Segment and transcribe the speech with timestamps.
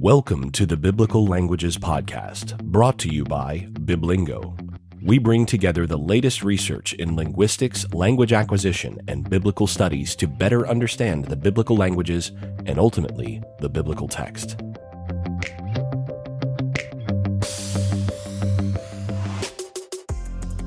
[0.00, 4.56] Welcome to the Biblical Languages Podcast, brought to you by Biblingo.
[5.02, 10.68] We bring together the latest research in linguistics, language acquisition, and biblical studies to better
[10.68, 12.30] understand the biblical languages
[12.64, 14.60] and ultimately the biblical text.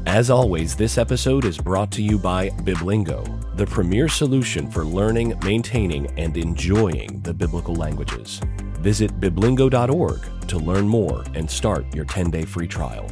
[0.06, 5.40] As always, this episode is brought to you by Biblingo, the premier solution for learning,
[5.42, 8.42] maintaining, and enjoying the biblical languages.
[8.82, 13.08] Visit biblingo.org to learn more and start your 10 day free trial.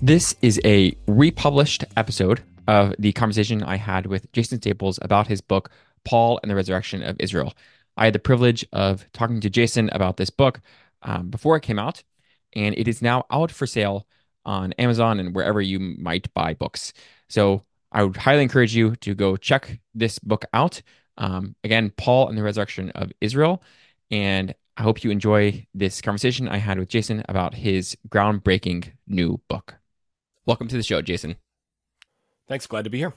[0.00, 5.40] This is a republished episode of the conversation I had with Jason Staples about his
[5.40, 5.70] book,
[6.04, 7.52] Paul and the Resurrection of Israel.
[7.96, 10.60] I had the privilege of talking to Jason about this book
[11.02, 12.02] um, before it came out,
[12.54, 14.06] and it is now out for sale
[14.44, 16.92] on Amazon and wherever you might buy books.
[17.28, 20.82] So I would highly encourage you to go check this book out.
[21.18, 23.62] Um, again, Paul and the Resurrection of Israel.
[24.10, 29.40] And I hope you enjoy this conversation I had with Jason about his groundbreaking new
[29.48, 29.76] book.
[30.46, 31.36] Welcome to the show, Jason.
[32.48, 32.66] Thanks.
[32.66, 33.12] Glad to be here.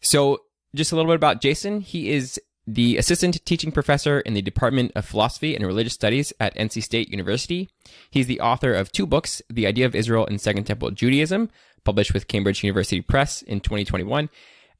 [0.00, 0.42] So,
[0.74, 1.80] just a little bit about Jason.
[1.80, 6.56] He is the assistant teaching professor in the Department of Philosophy and Religious Studies at
[6.56, 7.68] NC State University.
[8.10, 11.50] He's the author of two books, The Idea of Israel and Second Temple Judaism,
[11.84, 14.28] published with Cambridge University Press in 2021,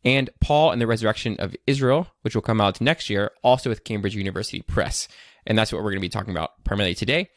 [0.04, 3.84] and Paul and the Resurrection of Israel, which will come out next year, also with
[3.84, 5.08] Cambridge University Press.
[5.46, 7.30] And that's what we're going to be talking about primarily today.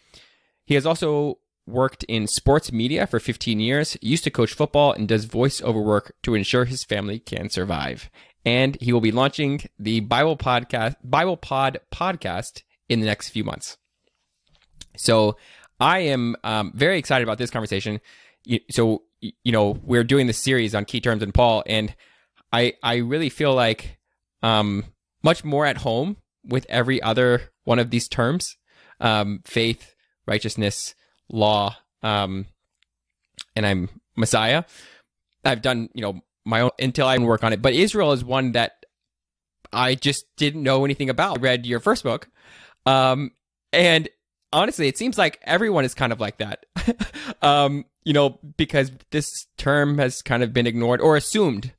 [0.65, 5.07] He has also worked in sports media for 15 years, used to coach football, and
[5.07, 8.09] does voiceover work to ensure his family can survive.
[8.45, 13.77] And he will be launching the Bible podcast, BiblePod podcast in the next few months.
[14.95, 15.37] So
[15.79, 17.99] I am um, very excited about this conversation.
[18.71, 21.95] So you know, we're doing this series on key terms in Paul, and
[22.51, 23.99] I I really feel like
[24.43, 24.85] um
[25.23, 28.55] much more at home with every other one of these terms,
[28.99, 29.95] um, faith,
[30.25, 30.95] righteousness,
[31.29, 32.45] law, um,
[33.55, 34.63] and I'm Messiah.
[35.43, 38.53] I've done you know my own until I work on it, but Israel is one
[38.53, 38.85] that
[39.73, 41.39] I just didn't know anything about.
[41.39, 42.29] I read your first book,
[42.85, 43.31] um,
[43.73, 44.07] and
[44.51, 46.65] honestly, it seems like everyone is kind of like that.
[47.41, 51.73] um, you know, because this term has kind of been ignored or assumed.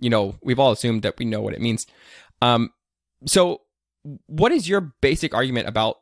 [0.00, 1.86] You know, we've all assumed that we know what it means.
[2.40, 2.70] Um,
[3.26, 3.62] so,
[4.26, 5.98] what is your basic argument about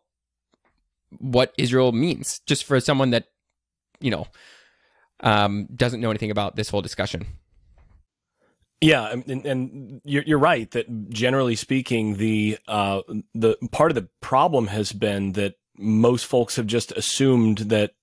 [1.19, 3.29] what Israel means, just for someone that,
[4.01, 4.27] you know,
[5.21, 7.27] um, doesn't know anything about this whole discussion?
[8.83, 13.01] Yeah, and, and you're, you're, right that generally speaking, the uh,
[13.35, 17.95] the part of the problem has been that most folks have just assumed that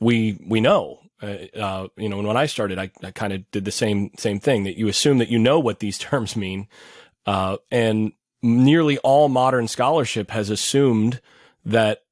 [0.00, 1.00] we we know.
[1.22, 4.10] Uh, uh, you know, and when I started, I, I kind of did the same
[4.18, 4.64] same thing.
[4.64, 6.68] That you assume that you know what these terms mean,
[7.26, 8.12] uh, and
[8.42, 11.20] nearly all modern scholarship has assumed
[11.64, 12.02] that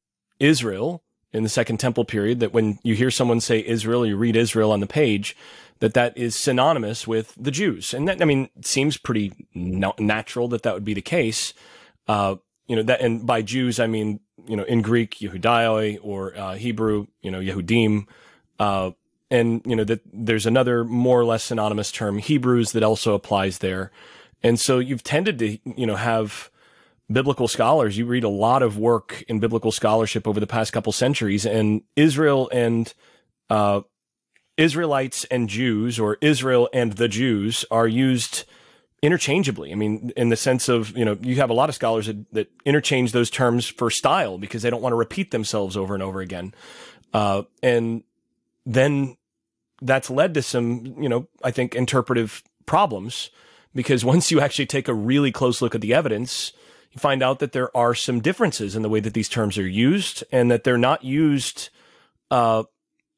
[0.41, 1.02] Israel
[1.32, 4.72] in the Second Temple period, that when you hear someone say Israel, you read Israel
[4.72, 5.36] on the page,
[5.81, 10.62] that that is synonymous with the Jews, and that I mean seems pretty natural that
[10.62, 11.54] that would be the case.
[12.06, 12.36] Uh,
[12.66, 16.54] you know that, and by Jews I mean you know, in Greek, Ioudaioi, or uh,
[16.54, 18.06] Hebrew, you know, Yehudim.
[18.59, 18.93] Uh,
[19.31, 23.59] and, you know, that there's another more or less synonymous term, Hebrews, that also applies
[23.59, 23.91] there.
[24.43, 26.50] And so you've tended to, you know, have
[27.10, 27.97] biblical scholars.
[27.97, 31.82] You read a lot of work in biblical scholarship over the past couple centuries, and
[31.97, 32.93] Israel and
[33.50, 33.82] uh,
[34.56, 38.44] Israelites and Jews, or Israel and the Jews, are used
[39.02, 39.72] interchangeably.
[39.72, 42.32] I mean, in the sense of, you know, you have a lot of scholars that,
[42.32, 46.02] that interchange those terms for style because they don't want to repeat themselves over and
[46.02, 46.54] over again.
[47.12, 48.04] Uh, and
[48.64, 49.16] then
[49.82, 53.30] that's led to some, you know, I think interpretive problems
[53.74, 56.52] because once you actually take a really close look at the evidence,
[56.92, 59.66] you find out that there are some differences in the way that these terms are
[59.66, 61.70] used and that they're not used,
[62.30, 62.62] uh,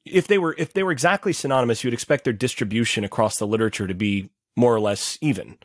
[0.07, 3.87] if they were if they were exactly synonymous, you'd expect their distribution across the literature
[3.87, 5.57] to be more or less even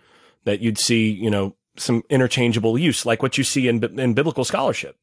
[0.45, 4.44] that you'd see, you know, some interchangeable use, like what you see in, in biblical
[4.44, 4.97] scholarship.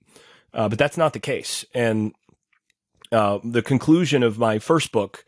[0.52, 1.64] Uh, but that's not the case.
[1.74, 2.14] And
[3.12, 5.24] uh, the conclusion of my first book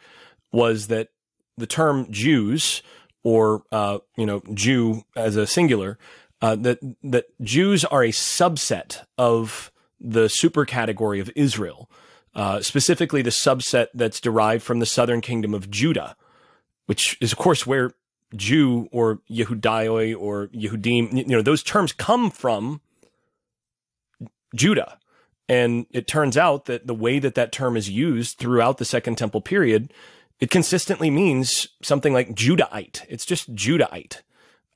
[0.52, 1.08] was that
[1.56, 2.82] the term Jews,
[3.22, 5.98] or uh, you know, Jew as a singular,
[6.40, 9.70] uh, that that Jews are a subset of
[10.00, 11.90] the super category of Israel,
[12.34, 16.16] uh, specifically the subset that's derived from the southern kingdom of Judah,
[16.86, 17.92] which is of course where
[18.36, 22.80] Jew or Ioudaioi or Yehudim, you know, those terms come from
[24.54, 24.98] Judah.
[25.48, 29.16] And it turns out that the way that that term is used throughout the Second
[29.16, 29.92] Temple period,
[30.40, 33.04] it consistently means something like Judahite.
[33.08, 34.20] It's just Judahite.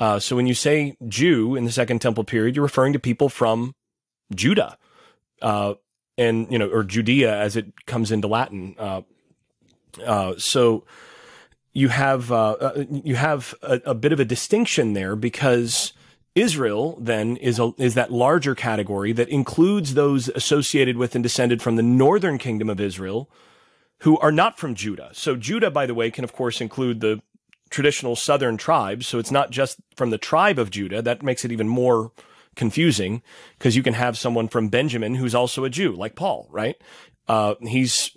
[0.00, 3.28] Uh, so when you say Jew in the Second Temple period, you're referring to people
[3.28, 3.74] from
[4.34, 4.78] Judah,
[5.42, 5.74] uh,
[6.18, 8.74] and you know, or Judea as it comes into Latin.
[8.78, 9.02] Uh,
[10.04, 10.84] uh so
[11.72, 15.92] you have uh, uh, you have a, a, bit of a distinction there because
[16.34, 21.62] Israel then is a, is that larger category that includes those associated with and descended
[21.62, 23.30] from the northern kingdom of Israel,
[24.00, 25.10] who are not from Judah.
[25.12, 27.22] So Judah, by the way, can of course include the
[27.70, 29.06] traditional southern tribes.
[29.06, 31.00] So it's not just from the tribe of Judah.
[31.00, 32.12] That makes it even more
[32.54, 33.22] confusing
[33.58, 36.76] because you can have someone from Benjamin who's also a Jew, like Paul, right?
[37.28, 38.10] Uh, he's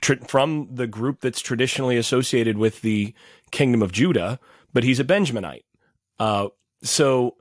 [0.00, 3.14] tr- from the group that's traditionally associated with the
[3.50, 4.38] kingdom of Judah,
[4.72, 5.64] but he's a Benjaminite.
[6.18, 6.48] Uh,
[6.82, 7.36] so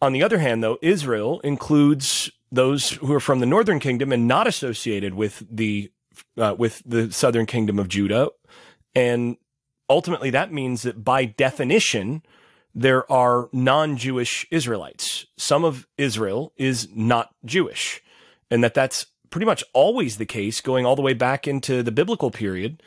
[0.00, 4.28] on the other hand, though, Israel includes those who are from the northern kingdom and
[4.28, 5.90] not associated with the
[6.36, 8.30] uh, with the southern kingdom of Judah,
[8.94, 9.36] and
[9.88, 12.22] ultimately that means that by definition,
[12.74, 15.26] there are non Jewish Israelites.
[15.36, 18.02] Some of Israel is not Jewish,
[18.50, 21.90] and that that's pretty much always the case going all the way back into the
[21.90, 22.80] biblical period.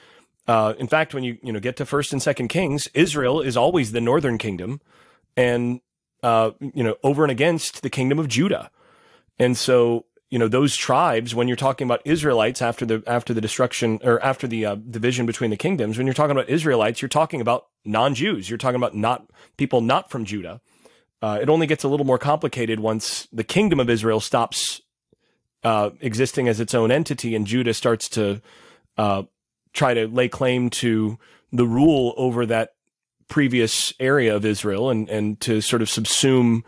[0.48, 3.58] Uh, in fact, when you you know get to First and Second Kings, Israel is
[3.58, 4.80] always the northern kingdom,
[5.36, 5.82] and
[6.24, 8.72] uh, you know over and against the kingdom of Judah,
[9.38, 13.42] and so you know those tribes when you're talking about Israelites after the after the
[13.42, 17.10] destruction or after the uh, division between the kingdoms when you're talking about Israelites you're
[17.10, 18.50] talking about non-Jews.
[18.50, 20.62] You're talking about not people not from Judah.
[21.22, 24.82] Uh, it only gets a little more complicated once the kingdom of Israel stops
[25.64, 28.42] uh, existing as its own entity and Judah starts to
[28.98, 29.24] uh,
[29.74, 31.18] try to lay claim to
[31.52, 32.74] the rule over that
[33.28, 36.64] previous area of Israel and and to sort of subsume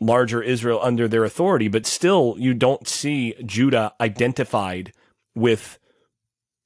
[0.00, 4.92] larger Israel under their authority, but still you don't see Judah identified
[5.34, 5.78] with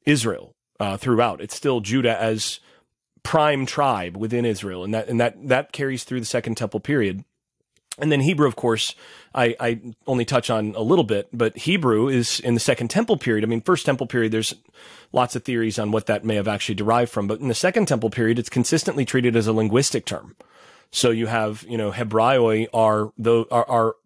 [0.04, 1.40] Israel uh, throughout.
[1.40, 2.60] It's still Judah as
[3.22, 7.24] prime tribe within Israel, and that and that that carries through the Second Temple period.
[7.98, 8.94] And then Hebrew, of course,
[9.34, 13.16] I, I only touch on a little bit, but Hebrew is in the Second Temple
[13.16, 13.44] period.
[13.44, 14.54] I mean, First Temple period, there's
[15.12, 17.86] lots of theories on what that may have actually derived from, but in the Second
[17.86, 20.36] Temple period, it's consistently treated as a linguistic term.
[20.90, 23.12] So you have, you know, Hebraioi are
[23.50, 23.96] are, are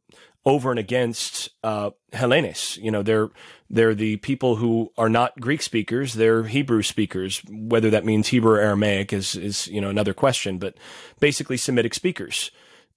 [0.47, 2.79] over and against uh, Hellenes.
[2.79, 3.31] You know, they're
[3.69, 7.43] they're the people who are not Greek speakers; they're Hebrew speakers.
[7.49, 10.75] Whether that means Hebrew or Aramaic is is you know another question, but
[11.19, 12.51] basically Semitic speakers.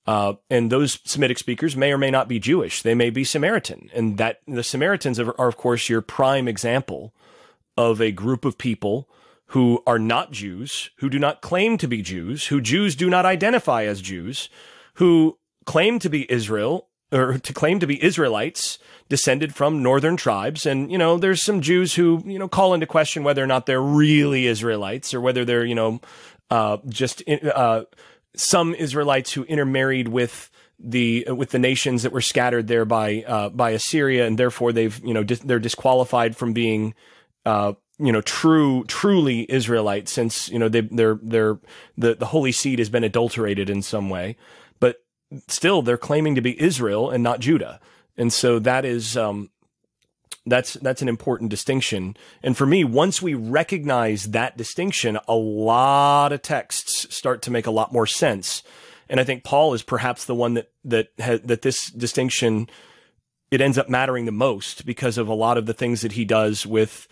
[0.05, 3.89] Uh, and those Semitic speakers may or may not be Jewish; they may be Samaritan,
[3.94, 7.13] and that the Samaritans are, are of course your prime example
[7.77, 9.07] of a group of people
[9.47, 13.25] who are not Jews, who do not claim to be Jews, who Jews do not
[13.25, 14.50] identify as Jews,
[14.95, 20.65] who claim to be Israel or to claim to be Israelites descended from northern tribes.
[20.65, 23.67] And, you know, there's some Jews who, you know, call into question whether or not
[23.67, 26.01] they're really Israelites or whether they're, you know,
[26.50, 27.83] uh, just, uh,
[28.35, 30.50] some Israelites who intermarried with
[30.80, 35.00] the with the nations that were scattered there by uh, by Assyria, and therefore they've
[35.03, 36.94] you know dis- they're disqualified from being
[37.45, 41.59] uh, you know, true, truly Israelite since, you know, they, they're, they're,
[41.97, 44.36] the, the Holy Seed has been adulterated in some way,
[44.79, 45.03] but
[45.47, 47.79] still they're claiming to be Israel and not Judah.
[48.18, 49.51] And so that is, um,
[50.45, 52.17] that's, that's an important distinction.
[52.41, 57.67] And for me, once we recognize that distinction, a lot of texts start to make
[57.67, 58.63] a lot more sense.
[59.09, 62.69] And I think Paul is perhaps the one that, that, ha- that this distinction,
[63.51, 66.25] it ends up mattering the most because of a lot of the things that he
[66.25, 67.07] does with,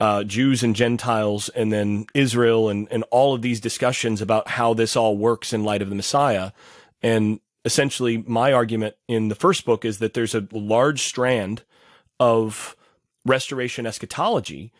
[0.00, 4.74] uh, Jews and Gentiles and then Israel and, and all of these discussions about how
[4.74, 6.52] this all works in light of the Messiah.
[7.02, 11.62] And essentially, my argument in the first book is that there's a large strand
[12.18, 12.76] of
[13.24, 14.72] restoration eschatology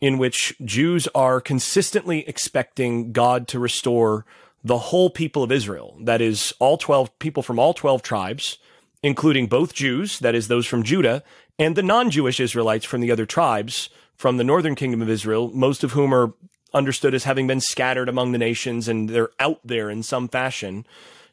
[0.00, 4.24] in which Jews are consistently expecting God to restore
[4.62, 5.96] the whole people of Israel.
[6.00, 8.58] That is, all 12 people from all 12 tribes,
[9.02, 11.22] including both Jews, that is, those from Judah,
[11.58, 15.50] and the non Jewish Israelites from the other tribes from the northern kingdom of Israel,
[15.54, 16.34] most of whom are
[16.74, 20.84] understood as having been scattered among the nations and they're out there in some fashion.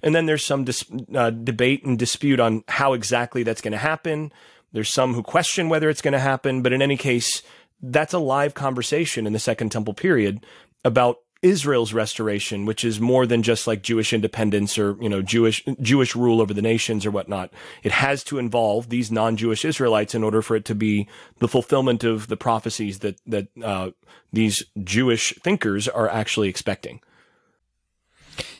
[0.01, 3.77] And then there's some dis- uh, debate and dispute on how exactly that's going to
[3.77, 4.31] happen.
[4.75, 7.41] There's some who question whether it's going to happen, but in any case,
[7.81, 10.45] that's a live conversation in the Second Temple period
[10.83, 15.63] about Israel's restoration, which is more than just like Jewish independence or, you know, Jewish,
[15.79, 17.53] Jewish rule over the nations or whatnot.
[17.83, 21.07] It has to involve these non-Jewish Israelites in order for it to be
[21.39, 23.91] the fulfillment of the prophecies that, that, uh,
[24.33, 26.99] these Jewish thinkers are actually expecting.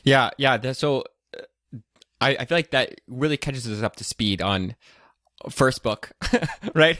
[0.02, 0.30] Yeah.
[0.38, 0.72] Yeah.
[0.72, 1.04] So
[1.36, 1.42] uh,
[2.22, 4.76] I, I feel like that really catches us up to speed on
[5.50, 6.10] first book,
[6.74, 6.98] right?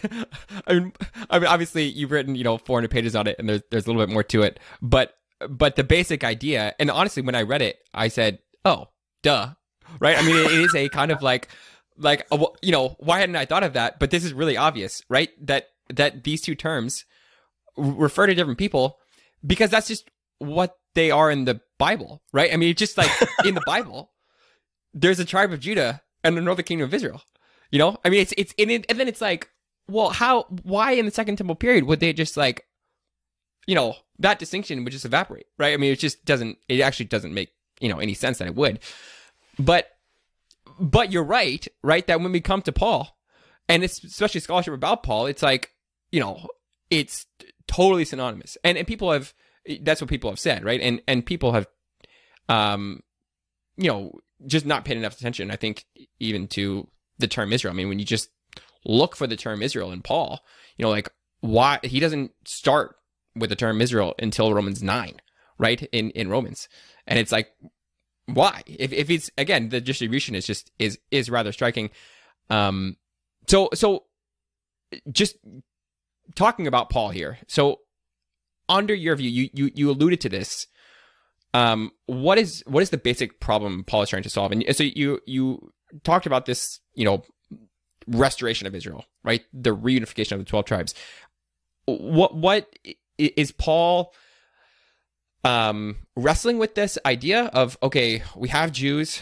[0.67, 0.93] I mean,
[1.31, 3.89] I mean, obviously you've written, you know, 400 pages on it and there's, there's a
[3.89, 5.15] little bit more to it, but
[5.51, 8.89] but the basic idea, and honestly, when I read it, I said, "Oh,
[9.23, 9.51] duh,
[10.01, 10.17] right?
[10.17, 11.49] I mean, it is a kind of like,
[11.99, 12.27] like,
[12.63, 13.99] you know, why hadn't I thought of that?
[13.99, 15.31] But this is really obvious, right?
[15.47, 17.05] That, that these two terms
[17.77, 18.99] refer to different people
[19.47, 22.53] because that's just what they are in the Bible, right?
[22.53, 23.11] I mean, it's just like
[23.45, 24.13] in the Bible,
[24.95, 27.23] there's a tribe of Judah and the northern kingdom of Israel.
[27.77, 29.51] You know, I mean, it's it's in it, and then it's like,
[29.87, 30.45] well, how?
[30.63, 32.65] Why in the Second Temple period would they just like,
[33.67, 35.75] you know, that distinction would just evaporate, right?
[35.75, 36.57] I mean, it just doesn't.
[36.71, 38.79] It actually doesn't make you know any sense that it would.
[39.59, 39.91] But,
[40.81, 42.07] but you're right, right?
[42.07, 43.15] That when we come to Paul,
[43.69, 45.73] and it's especially scholarship about Paul, it's like,
[46.11, 46.49] you know,
[46.89, 47.27] it's
[47.69, 49.35] totally synonymous, and and people have
[49.83, 50.81] that's what people have said, right?
[50.81, 51.67] And and people have,
[52.49, 53.03] um,
[53.77, 54.13] you know,
[54.47, 55.51] just not paid enough attention.
[55.51, 55.85] I think
[56.19, 57.73] even to the term Israel.
[57.73, 58.31] I mean, when you just
[58.85, 60.41] look for the term Israel in Paul,
[60.77, 62.97] you know, like why he doesn't start
[63.35, 65.21] with the term Israel until Romans nine,
[65.59, 65.83] right?
[65.93, 66.69] In in Romans,
[67.07, 67.51] and it's like
[68.27, 68.63] why?
[68.67, 71.91] If if it's again the distribution is just is is rather striking.
[72.51, 72.97] Um,
[73.47, 74.05] so so
[75.11, 75.37] just
[76.35, 77.39] talking about Paul here.
[77.47, 77.81] So
[78.69, 80.67] under your view, you you you alluded to this.
[81.55, 84.53] Um, what is what is the basic problem Paul is trying to solve?
[84.53, 85.73] And so you you
[86.05, 87.23] talked about this, you know,
[88.07, 89.43] restoration of Israel, right?
[89.53, 90.95] The reunification of the 12 tribes.
[91.87, 92.79] What what
[93.19, 94.13] is Paul
[95.45, 99.21] um wrestling with this idea of okay, we have Jews,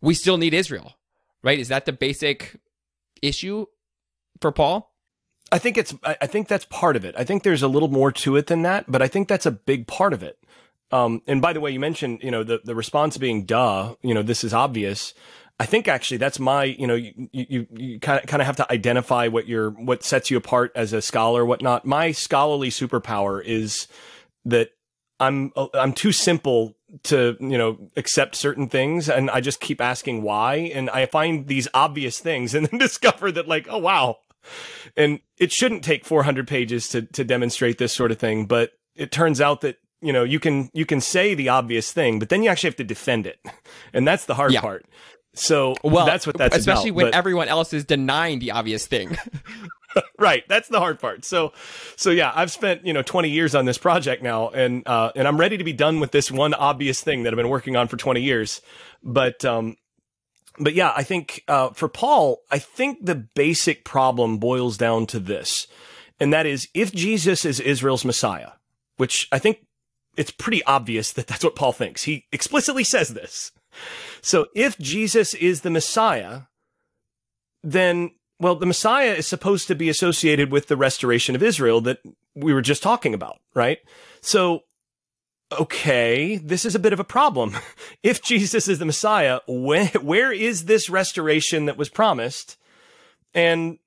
[0.00, 0.94] we still need Israel,
[1.42, 1.58] right?
[1.58, 2.60] Is that the basic
[3.22, 3.66] issue
[4.40, 4.92] for Paul?
[5.50, 7.14] I think it's I think that's part of it.
[7.16, 9.50] I think there's a little more to it than that, but I think that's a
[9.50, 10.38] big part of it.
[10.90, 14.14] Um, and by the way, you mentioned, you know, the, the response being duh, you
[14.14, 15.14] know, this is obvious.
[15.60, 18.56] I think actually that's my, you know, you, you, you kind of, kind of have
[18.56, 21.86] to identify what your, what sets you apart as a scholar, whatnot.
[21.86, 23.86] My scholarly superpower is
[24.44, 24.70] that
[25.20, 29.08] I'm, I'm too simple to, you know, accept certain things.
[29.08, 30.56] And I just keep asking why.
[30.56, 34.18] And I find these obvious things and then discover that like, oh, wow.
[34.96, 38.46] And it shouldn't take 400 pages to, to demonstrate this sort of thing.
[38.46, 42.18] But it turns out that you know you can you can say the obvious thing
[42.18, 43.38] but then you actually have to defend it
[43.94, 44.60] and that's the hard yeah.
[44.60, 44.84] part
[45.34, 47.14] so well, that's what that's especially about, when but...
[47.14, 49.16] everyone else is denying the obvious thing.
[50.18, 51.24] right, that's the hard part.
[51.24, 51.52] So,
[51.96, 55.26] so yeah, I've spent you know 20 years on this project now, and uh, and
[55.26, 57.88] I'm ready to be done with this one obvious thing that I've been working on
[57.88, 58.62] for 20 years.
[59.02, 59.76] But um,
[60.58, 65.18] but yeah, I think uh, for Paul, I think the basic problem boils down to
[65.18, 65.66] this,
[66.20, 68.52] and that is if Jesus is Israel's Messiah,
[68.96, 69.66] which I think
[70.16, 72.04] it's pretty obvious that that's what Paul thinks.
[72.04, 73.50] He explicitly says this.
[74.20, 76.42] So if Jesus is the Messiah,
[77.62, 81.98] then, well, the Messiah is supposed to be associated with the restoration of Israel that
[82.34, 83.78] we were just talking about, right?
[84.20, 84.64] So,
[85.52, 87.56] okay, this is a bit of a problem.
[88.02, 92.56] if Jesus is the Messiah, where, is this restoration that was promised?
[93.34, 93.78] And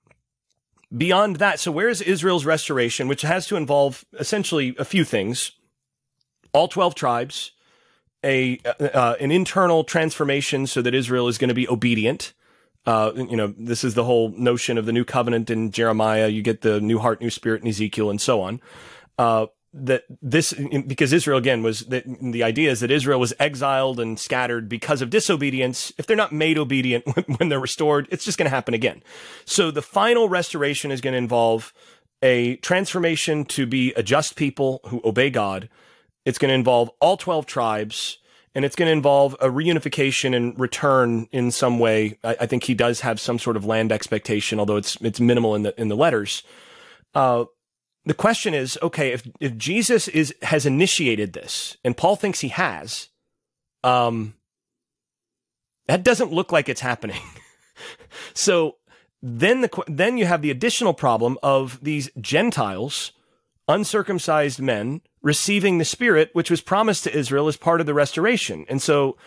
[0.96, 5.52] beyond that, so where is Israel's restoration, which has to involve essentially a few things?
[6.54, 7.52] All 12 tribes,
[8.28, 8.60] a
[8.94, 12.34] uh, an internal transformation so that Israel is going to be obedient.
[12.86, 16.28] Uh, you know, this is the whole notion of the new covenant in Jeremiah.
[16.28, 18.62] You get the new heart, new spirit in Ezekiel, and so on.
[19.18, 20.54] Uh, that this
[20.88, 25.02] because Israel again was the, the idea is that Israel was exiled and scattered because
[25.02, 25.92] of disobedience.
[25.98, 29.04] If they're not made obedient when, when they're restored, it's just going to happen again.
[29.46, 31.74] So the final restoration is going to involve
[32.22, 35.70] a transformation to be a just people who obey God
[36.28, 38.18] it's going to involve all 12 tribes
[38.54, 42.18] and it's going to involve a reunification and return in some way.
[42.22, 45.56] I, I, think he does have some sort of land expectation, although it's it's minimal
[45.56, 46.44] in the in the letters.
[47.16, 47.46] Uh,
[48.04, 52.50] the question is, okay, if if Jesus is has initiated this, and Paul thinks he
[52.50, 53.08] has,
[53.86, 54.34] um,
[55.88, 57.22] that doesn't look like it's happening.
[58.34, 58.76] so
[59.22, 63.14] then the then you have the additional problem of these Gentiles,
[63.70, 68.66] uncircumcised men receiving the Spirit, which was promised to Israel as part of the restoration.
[68.70, 69.18] And so,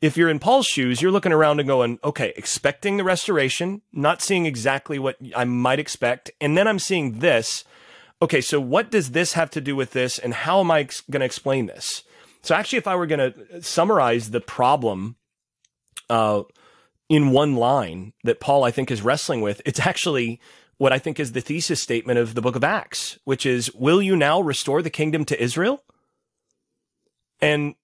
[0.00, 4.22] if you're in Paul's shoes, you're looking around and going, okay, expecting the restoration, not
[4.22, 6.30] seeing exactly what I might expect.
[6.40, 7.64] And then I'm seeing this.
[8.22, 10.16] Okay, so what does this have to do with this?
[10.16, 12.04] And how am I ex- going to explain this?
[12.42, 15.16] So, actually, if I were going to summarize the problem
[16.08, 16.44] uh,
[17.08, 20.40] in one line that Paul, I think, is wrestling with, it's actually
[20.78, 24.00] what I think is the thesis statement of the book of Acts, which is, will
[24.00, 25.82] you now restore the kingdom to Israel?
[27.40, 27.74] And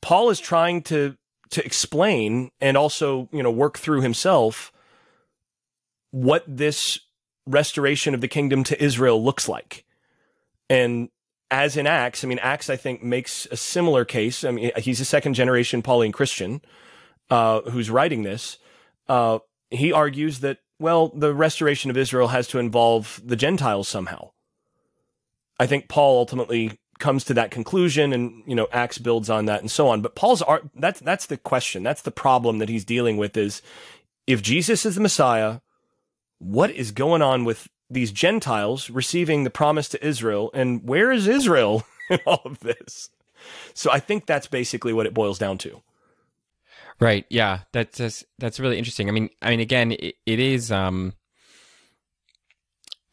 [0.00, 1.16] Paul is trying to,
[1.50, 4.72] to explain and also, you know, work through himself
[6.10, 7.00] what this
[7.46, 9.84] restoration of the kingdom to Israel looks like.
[10.68, 11.08] And
[11.50, 14.44] as in Acts, I mean, Acts, I think, makes a similar case.
[14.44, 16.60] I mean, he's a second generation Pauline Christian.
[17.30, 18.58] uh, who's writing this,
[19.08, 19.38] uh,
[19.70, 24.30] he argues that well, the restoration of Israel has to involve the Gentiles somehow.
[25.58, 29.60] I think Paul ultimately comes to that conclusion and you know acts builds on that
[29.60, 30.00] and so on.
[30.00, 31.82] But paul's art that's that's the question.
[31.82, 33.62] That's the problem that he's dealing with is
[34.26, 35.60] if jesus is the messiah
[36.38, 41.26] what is going on with these gentiles receiving the promise to israel and where is
[41.26, 43.10] israel in all of this?
[43.74, 45.82] So i think that's basically what it boils down to
[47.00, 50.72] right yeah that's that's, that's really interesting i mean i mean again it, it is
[50.72, 51.12] um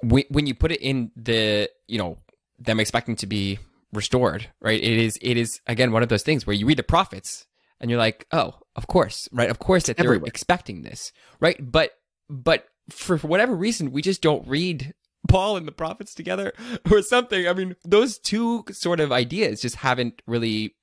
[0.02, 2.18] when, when you put it in the you know
[2.60, 3.60] them expecting to be
[3.94, 4.82] restored, right?
[4.82, 7.46] It is it is again one of those things where you read the prophets
[7.80, 9.50] and you're like, oh, of course, right?
[9.50, 11.58] Of course that they're expecting this, right?
[11.60, 11.92] But
[12.30, 14.94] but for, for whatever reason, we just don't read
[15.30, 16.54] Paul and the prophets together
[16.92, 17.48] or something.
[17.48, 20.75] I mean, those two sort of ideas just haven't really.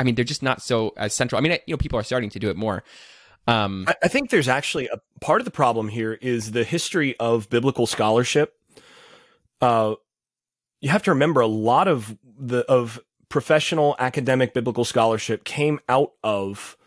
[0.00, 1.38] I mean, they're just not so as central.
[1.38, 2.82] I mean, you know, people are starting to do it more.
[3.46, 7.14] Um, I, I think there's actually a part of the problem here is the history
[7.20, 8.56] of biblical scholarship.
[9.60, 9.94] Uh,
[10.80, 16.12] you have to remember a lot of the of professional academic biblical scholarship came out
[16.24, 16.78] of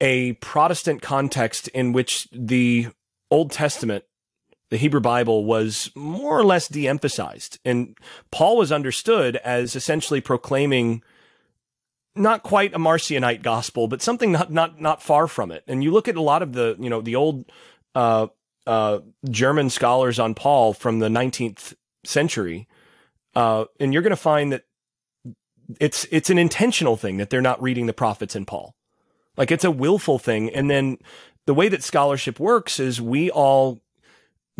[0.00, 2.88] a Protestant context in which the
[3.30, 4.04] Old Testament,
[4.70, 7.58] the Hebrew Bible, was more or less de emphasized.
[7.64, 7.96] And
[8.30, 11.02] Paul was understood as essentially proclaiming
[12.18, 15.64] not quite a Marcionite gospel, but something not, not, not far from it.
[15.66, 17.44] And you look at a lot of the, you know, the old,
[17.94, 18.28] uh,
[18.66, 22.68] uh, German scholars on Paul from the 19th century,
[23.34, 24.64] uh, and you're going to find that
[25.80, 28.74] it's it's an intentional thing that they're not reading the prophets in Paul,
[29.36, 30.50] like it's a willful thing.
[30.50, 30.98] And then
[31.46, 33.80] the way that scholarship works is we all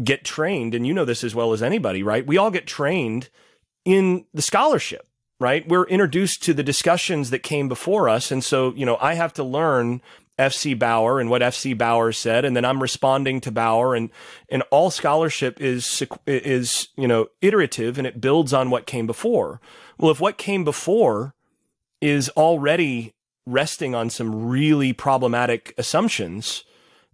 [0.03, 2.27] get trained, and you know this as well as anybody, right?
[2.27, 3.29] We all get trained
[3.85, 5.08] in the scholarship
[5.40, 5.66] right?
[5.68, 8.30] We're introduced to the discussions that came before us.
[8.30, 10.00] And so, you know, I have to learn
[10.38, 14.11] FC Baur and what FC Baur said, and then I'm responding to Baur, and
[14.48, 19.61] and all scholarship is is you know iterative and it builds on what came before.
[19.98, 21.35] Well, if what came before
[22.01, 23.14] is already
[23.46, 26.62] resting on some really problematic assumptions,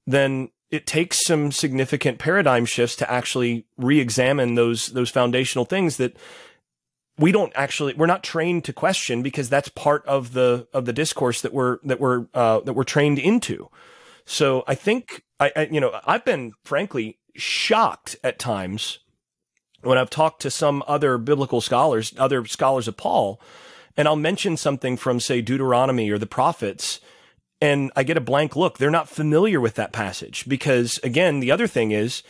[0.06, 6.14] then it takes some significant paradigm shifts to actually re-examine those those foundational things that
[7.18, 10.92] we don't actually we're not trained to question because that's part of the of the
[10.92, 13.68] discourse that we're that we're uh, that we're trained into.
[14.26, 18.98] So I think I, I you know I've been frankly shocked at times
[19.82, 23.40] when I've talked to some other biblical scholars, other scholars of Paul,
[23.96, 27.00] and I'll mention something from say Deuteronomy or the prophets
[27.60, 28.76] and I get a blank look.
[28.76, 32.22] They're not familiar with that passage because again, the other thing is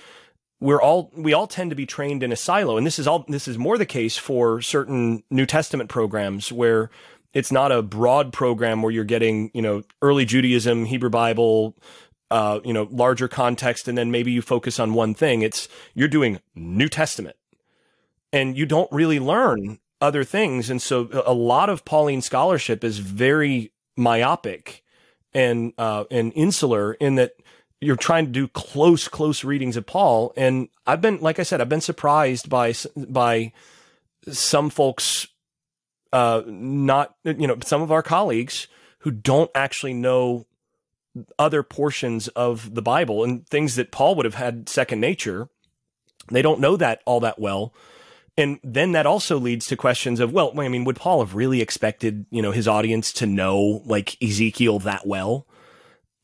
[0.65, 2.79] we're all we all tend to be trained in a silo.
[2.79, 6.89] And this is all this is more the case for certain new testament programs where
[7.35, 11.77] it's not a broad program where you're getting you know early judaism hebrew bible
[12.31, 15.43] uh, you know larger context and then maybe you focus on one thing.
[15.43, 17.37] It's you're doing new testament.
[18.33, 20.71] And you don't really learn other things.
[20.71, 24.83] And so a lot of pauline scholarship is very myopic
[25.35, 27.35] and uh, and insular in that
[27.85, 30.33] you're trying to do close, close readings of Paul.
[30.37, 33.53] And I've been, like I said, I've been surprised by, by
[34.29, 35.27] some folks,
[36.13, 38.69] uh, not, you know, some of our colleagues
[39.01, 40.47] who don't actually know
[41.39, 45.49] other portions of the Bible and things that Paul would have had second nature.
[46.31, 47.75] They don't know that all that well.
[48.37, 51.61] And then that also leads to questions of, well, I mean, would Paul have really
[51.61, 55.47] expected, you know, his audience to know like Ezekiel that well?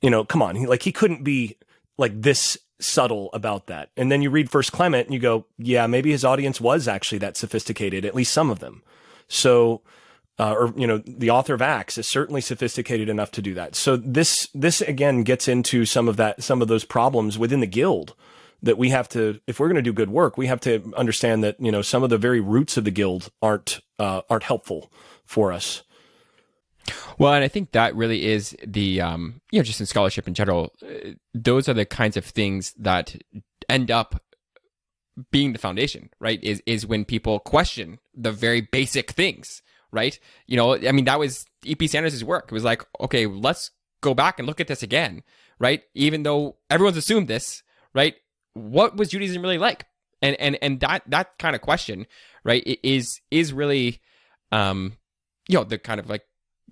[0.02, 1.56] You know, come on, he, like he couldn't be
[1.98, 3.90] like this subtle about that.
[3.96, 7.18] And then you read First Clement and you go, yeah, maybe his audience was actually
[7.18, 8.82] that sophisticated, at least some of them.
[9.28, 9.82] So,
[10.38, 13.74] uh, or you know, the author of Acts is certainly sophisticated enough to do that.
[13.74, 17.66] So this this again gets into some of that some of those problems within the
[17.66, 18.14] guild
[18.62, 21.44] that we have to if we're going to do good work, we have to understand
[21.44, 24.90] that you know some of the very roots of the guild aren't uh, aren't helpful
[25.24, 25.82] for us.
[27.18, 30.34] Well, and I think that really is the, um, you know, just in scholarship in
[30.34, 33.14] general, uh, those are the kinds of things that
[33.68, 34.22] end up
[35.30, 36.42] being the foundation, right?
[36.42, 39.62] Is is when people question the very basic things,
[39.92, 40.18] right?
[40.46, 41.86] You know, I mean, that was E.P.
[41.86, 42.46] Sanders' work.
[42.48, 45.22] It was like, okay, let's go back and look at this again,
[45.58, 45.82] right?
[45.94, 47.62] Even though everyone's assumed this,
[47.94, 48.14] right?
[48.54, 49.86] What was Judaism really like?
[50.22, 52.06] And and and that that kind of question,
[52.44, 54.00] right, is is really,
[54.52, 54.96] um,
[55.48, 56.22] you know, the kind of like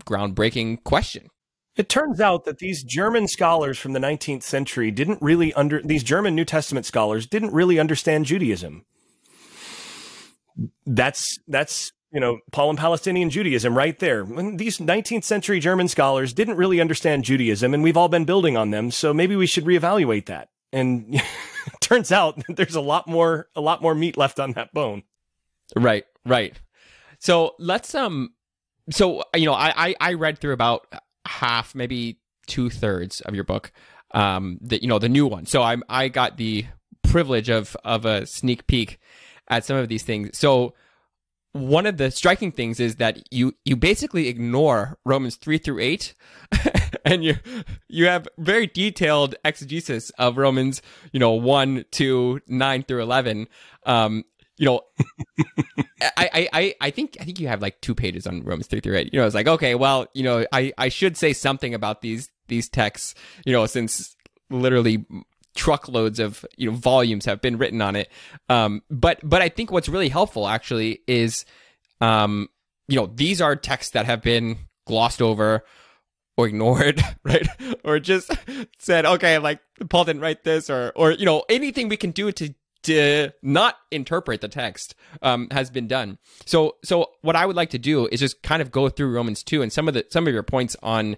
[0.05, 1.29] groundbreaking question.
[1.77, 6.03] It turns out that these German scholars from the 19th century didn't really under these
[6.03, 8.85] German New Testament scholars didn't really understand Judaism.
[10.85, 14.25] That's that's you know, Paul and Palestinian Judaism right there.
[14.25, 18.71] These 19th century German scholars didn't really understand Judaism, and we've all been building on
[18.71, 18.91] them.
[18.91, 20.49] So maybe we should reevaluate that.
[20.73, 21.21] And
[21.81, 25.03] turns out there's a lot more, a lot more meat left on that bone.
[25.77, 26.59] Right, right.
[27.19, 28.31] So let's um,
[28.91, 30.93] so you know, I I, I read through about
[31.27, 33.73] half, maybe two thirds of your book,
[34.13, 35.47] um, the you know the new one.
[35.47, 36.67] So I'm I got the
[37.03, 38.99] privilege of of a sneak peek
[39.49, 40.37] at some of these things.
[40.39, 40.75] So
[41.53, 46.15] one of the striking things is that you you basically ignore Romans 3 through 8
[47.05, 47.37] and you
[47.89, 53.49] you have very detailed exegesis of Romans, you know, 1 to 9 through 11.
[53.87, 54.25] Um,
[54.59, 54.81] you know,
[56.17, 58.97] I, I, I think I think you have like two pages on Romans 3 through
[58.97, 59.13] 8.
[59.13, 62.29] You know, it's like, okay, well, you know, I, I should say something about these
[62.49, 63.15] these texts,
[63.47, 64.17] you know, since
[64.51, 65.07] literally
[65.55, 68.11] truckloads of you know volumes have been written on it.
[68.49, 71.45] Um, but but I think what's really helpful actually is,
[72.01, 72.49] um,
[72.89, 75.65] you know, these are texts that have been glossed over
[76.37, 77.47] or ignored, right?
[77.85, 78.31] or just
[78.79, 82.33] said, okay, like Paul didn't write this, or or you know anything we can do
[82.33, 86.19] to to not interpret the text um, has been done.
[86.47, 89.43] So so what I would like to do is just kind of go through Romans
[89.43, 91.17] two and some of the some of your points on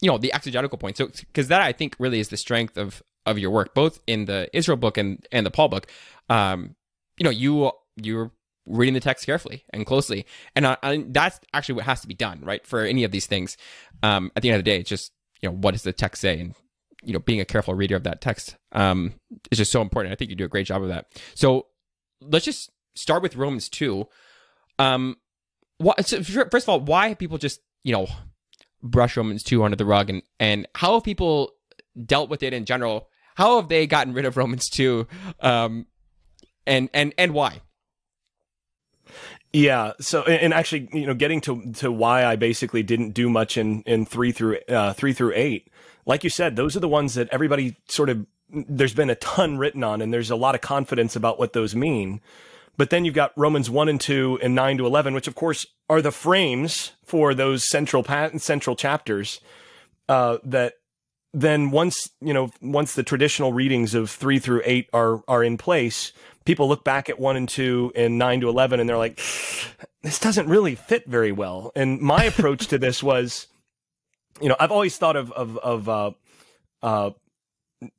[0.00, 0.98] you know the exegetical points.
[0.98, 4.26] So because that I think really is the strength of of your work, both in
[4.26, 5.86] the Israel book and and the Paul book.
[6.28, 6.74] Um,
[7.18, 8.30] you know, you you're
[8.66, 12.14] reading the text carefully and closely, and I, I, that's actually what has to be
[12.14, 12.66] done, right?
[12.66, 13.56] For any of these things,
[14.02, 16.20] um, at the end of the day, it's just you know what does the text
[16.20, 16.54] say, and
[17.04, 19.14] you know being a careful reader of that text um,
[19.50, 20.12] is just so important.
[20.12, 21.06] I think you do a great job of that.
[21.34, 21.66] So
[22.20, 24.08] let's just start with Romans two.
[24.78, 25.16] Um,
[25.78, 28.06] what, so first of all, why have people just you know
[28.82, 31.52] brush Romans two under the rug, and and how have people
[32.06, 35.06] dealt with it in general how have they gotten rid of Romans two,
[35.40, 35.86] um,
[36.66, 37.60] and and and why?
[39.52, 39.92] Yeah.
[40.00, 43.82] So, and actually, you know, getting to to why I basically didn't do much in
[43.82, 45.70] in three through uh, three through eight,
[46.06, 49.58] like you said, those are the ones that everybody sort of there's been a ton
[49.58, 52.20] written on, and there's a lot of confidence about what those mean.
[52.76, 55.66] But then you've got Romans one and two and nine to eleven, which of course
[55.88, 58.04] are the frames for those central
[58.38, 59.40] central chapters
[60.08, 60.74] uh, that
[61.32, 65.58] then once you know once the traditional readings of three through eight are are in
[65.58, 66.12] place
[66.44, 69.16] people look back at one and two and nine to 11 and they're like
[70.02, 73.48] this doesn't really fit very well and my approach to this was
[74.40, 76.10] you know i've always thought of of of uh
[76.82, 77.10] uh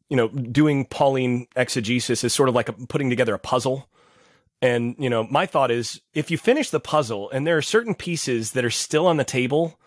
[0.10, 3.90] you know doing pauline exegesis as sort of like a, putting together a puzzle.
[4.62, 7.94] And you know my thought is if you finish the puzzle and there are certain
[7.94, 9.80] pieces that are still on the table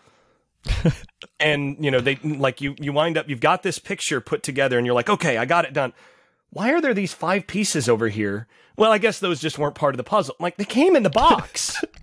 [1.39, 4.77] and you know they like you you wind up you've got this picture put together
[4.77, 5.93] and you're like okay i got it done.
[6.51, 8.47] Why are there these five pieces over here?
[8.77, 10.35] Well i guess those just weren't part of the puzzle.
[10.39, 11.83] Like they came in the box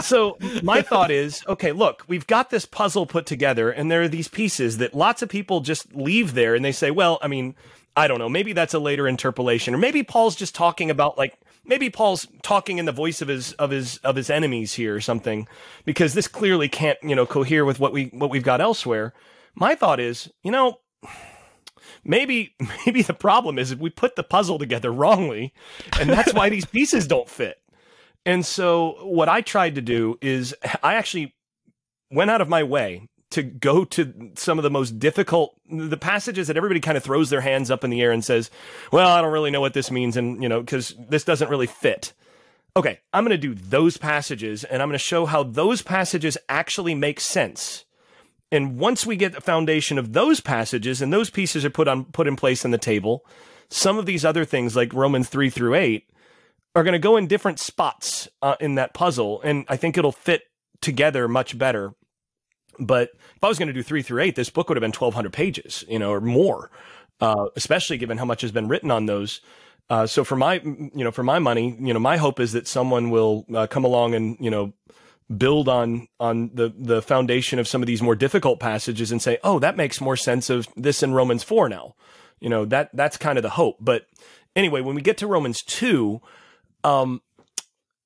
[0.00, 4.08] so my thought is okay look we've got this puzzle put together and there are
[4.08, 7.54] these pieces that lots of people just leave there and they say well i mean
[7.96, 11.38] i don't know maybe that's a later interpolation or maybe paul's just talking about like
[11.64, 15.00] maybe Paul's talking in the voice of his of his of his enemies here or
[15.00, 15.48] something,
[15.84, 19.14] because this clearly can't you know cohere with what we what we've got elsewhere.
[19.54, 20.80] My thought is, you know,
[22.04, 22.54] maybe
[22.86, 25.52] maybe the problem is if we put the puzzle together wrongly,
[25.98, 27.60] and that's why these pieces don't fit.
[28.26, 31.34] And so what I tried to do is I actually
[32.10, 36.46] went out of my way to go to some of the most difficult the passages
[36.46, 38.50] that everybody kind of throws their hands up in the air and says,
[38.92, 41.66] "Well, I don't really know what this means," and you know, because this doesn't really
[41.66, 42.12] fit.
[42.76, 46.38] Okay, I'm going to do those passages, and I'm going to show how those passages
[46.48, 47.84] actually make sense.
[48.52, 52.04] And once we get the foundation of those passages and those pieces are put on
[52.04, 53.24] put in place on the table,
[53.68, 56.08] some of these other things like Romans three through eight
[56.74, 60.12] are going to go in different spots uh, in that puzzle, and I think it'll
[60.12, 60.42] fit
[60.80, 61.94] together much better
[62.78, 64.90] but if I was going to do three through eight, this book would have been
[64.90, 66.70] 1,200 pages, you know, or more,
[67.20, 69.40] uh, especially given how much has been written on those.
[69.90, 72.66] Uh, so for my, you know, for my money, you know, my hope is that
[72.66, 74.72] someone will uh, come along and, you know,
[75.38, 79.38] build on on the the foundation of some of these more difficult passages and say,
[79.42, 81.94] oh, that makes more sense of this in Romans four now.
[82.40, 83.76] You know, that that's kind of the hope.
[83.80, 84.06] But
[84.54, 86.20] anyway, when we get to Romans two,
[86.84, 87.20] um,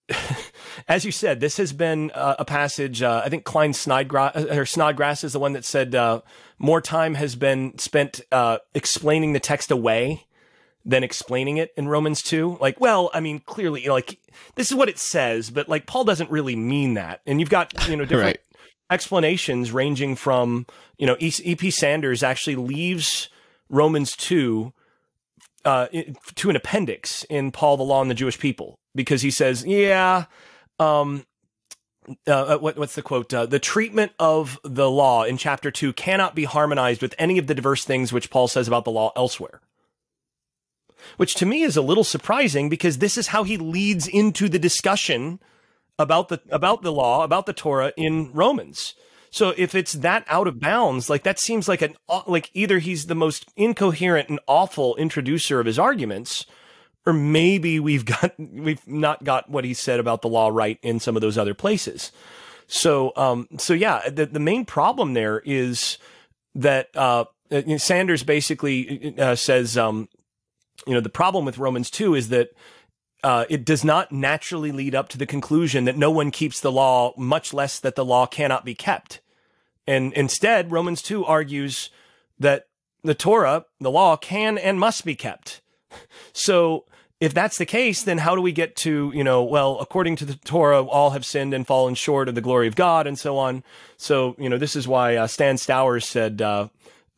[0.88, 3.02] as you said, this has been uh, a passage.
[3.02, 6.22] Uh, I think Klyne Snodgrass, uh, or Snodgrass is the one that said uh,
[6.58, 10.24] more time has been spent uh, explaining the text away
[10.84, 12.58] than explaining it in Romans 2.
[12.60, 14.18] Like, well, I mean, clearly, like,
[14.54, 17.20] this is what it says, but like, Paul doesn't really mean that.
[17.26, 18.62] And you've got, you know, different right.
[18.90, 21.70] explanations ranging from, you know, E.P.
[21.70, 23.28] Sanders actually leaves
[23.68, 24.72] Romans 2
[25.68, 25.86] uh,
[26.34, 30.24] to an appendix in Paul, the Law, and the Jewish People because he says, yeah,
[30.78, 31.26] um,
[32.26, 33.34] uh, what, what's the quote?
[33.34, 37.48] Uh, the treatment of the law in chapter two cannot be harmonized with any of
[37.48, 39.60] the diverse things which Paul says about the law elsewhere.
[41.18, 44.58] Which to me is a little surprising because this is how he leads into the
[44.58, 45.38] discussion
[45.98, 48.94] about the about the law, about the Torah in Romans.
[49.30, 53.06] So if it's that out of bounds, like that seems like an like either he's
[53.06, 56.46] the most incoherent and awful introducer of his arguments,
[57.06, 61.00] or maybe we've got we've not got what he said about the law right in
[61.00, 62.12] some of those other places.
[62.66, 65.98] So um so yeah, the the main problem there is
[66.54, 67.24] that uh
[67.78, 70.08] Sanders basically uh, says um
[70.86, 72.50] you know the problem with Romans 2 is that
[73.22, 76.72] uh, it does not naturally lead up to the conclusion that no one keeps the
[76.72, 79.20] law, much less that the law cannot be kept.
[79.86, 81.90] And instead, Romans 2 argues
[82.38, 82.66] that
[83.02, 85.60] the Torah, the law, can and must be kept.
[86.32, 86.84] So
[87.20, 90.24] if that's the case, then how do we get to, you know, well, according to
[90.24, 93.38] the Torah, all have sinned and fallen short of the glory of God and so
[93.38, 93.64] on.
[93.96, 96.68] So, you know, this is why uh, Stan Stowers said uh,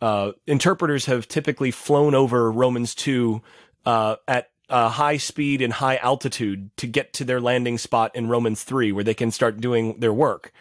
[0.00, 3.42] uh, interpreters have typically flown over Romans 2
[3.84, 8.28] uh, at uh, high speed and high altitude to get to their landing spot in
[8.28, 10.52] Romans 3, where they can start doing their work.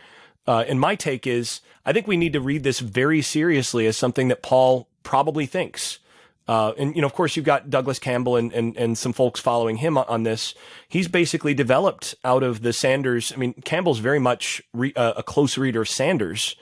[0.47, 3.95] Uh, and my take is, I think we need to read this very seriously as
[3.95, 5.99] something that Paul probably thinks.
[6.47, 9.39] Uh, and you know, of course, you've got Douglas Campbell and and, and some folks
[9.39, 10.55] following him on, this.
[10.87, 13.31] He's basically developed out of the Sanders.
[13.31, 16.55] I mean, Campbell's very much re, uh, a close reader of Sanders,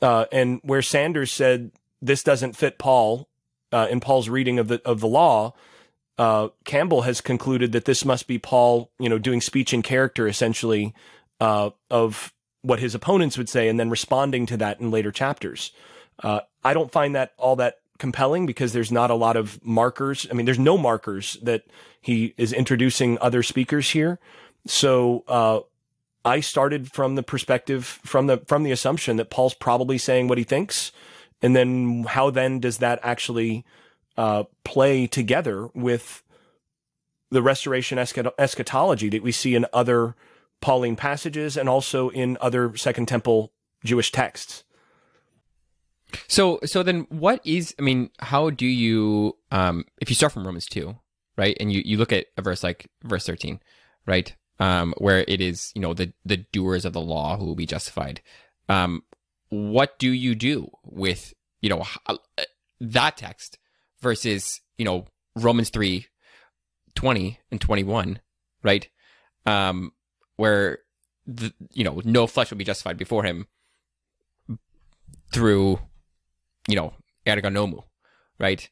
[0.00, 3.28] uh, and where Sanders said this doesn't fit Paul
[3.72, 5.54] uh, in Paul's reading of the of the law
[6.18, 10.28] uh, Campbell has concluded that this must be Paul, you know, doing speech in character
[10.28, 10.94] essentially
[11.40, 15.72] uh, of what his opponents would say, and then responding to that in later chapters.
[16.22, 20.26] Uh, I don't find that all that compelling because there's not a lot of markers.
[20.30, 21.64] I mean, there's no markers that
[22.00, 24.18] he is introducing other speakers here.
[24.66, 25.60] So uh,
[26.24, 30.38] I started from the perspective from the from the assumption that Paul's probably saying what
[30.38, 30.90] he thinks,
[31.42, 33.64] and then how then does that actually
[34.16, 36.22] uh, play together with
[37.30, 40.14] the restoration eschatology that we see in other
[40.60, 43.52] Pauline passages and also in other Second Temple
[43.84, 44.64] Jewish texts.
[46.28, 50.46] So, so then what is, I mean, how do you, um, if you start from
[50.46, 50.96] Romans 2,
[51.36, 53.60] right, and you, you look at a verse like verse 13,
[54.06, 57.56] right, um, where it is, you know, the, the doers of the law who will
[57.56, 58.22] be justified,
[58.68, 59.02] um,
[59.48, 61.84] what do you do with, you know,
[62.80, 63.58] that text
[64.04, 66.06] versus, you know, Romans 3,
[66.94, 68.20] 20 and 21,
[68.62, 68.88] right?
[69.46, 69.92] Um,
[70.36, 70.78] where,
[71.26, 73.48] the, you know, no flesh will be justified before him
[75.32, 75.80] through,
[76.68, 76.92] you know,
[77.26, 77.82] ergon nomou,
[78.38, 78.68] right?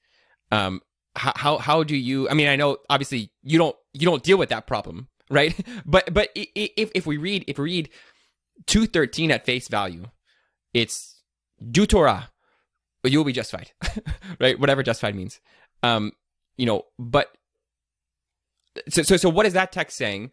[0.52, 0.82] Um,
[1.16, 4.38] how, how, how do you, I mean, I know obviously you don't, you don't deal
[4.38, 5.58] with that problem, right?
[5.84, 7.88] But, but if, if we read, if we read
[8.66, 10.04] 213 at face value,
[10.74, 11.22] it's
[11.70, 12.30] do Torah,
[13.10, 13.72] you will be justified,
[14.40, 14.58] right?
[14.58, 15.40] Whatever justified means.
[15.82, 16.12] Um,
[16.56, 17.28] you know, but
[18.88, 20.30] so, so, so what is that text saying?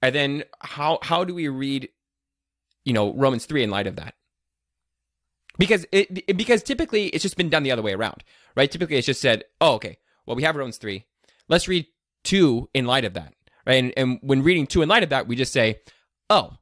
[0.00, 1.88] And then how, how do we read,
[2.84, 4.14] you know, Romans 3 in light of that?
[5.58, 8.24] Because it, it, because typically it's just been done the other way around,
[8.56, 8.70] right?
[8.70, 11.04] Typically it's just said, oh, okay, well, we have Romans 3.
[11.48, 11.86] Let's read
[12.24, 13.34] 2 in light of that,
[13.66, 13.82] right?
[13.82, 15.80] And, and when reading 2 in light of that, we just say,
[16.30, 16.54] oh,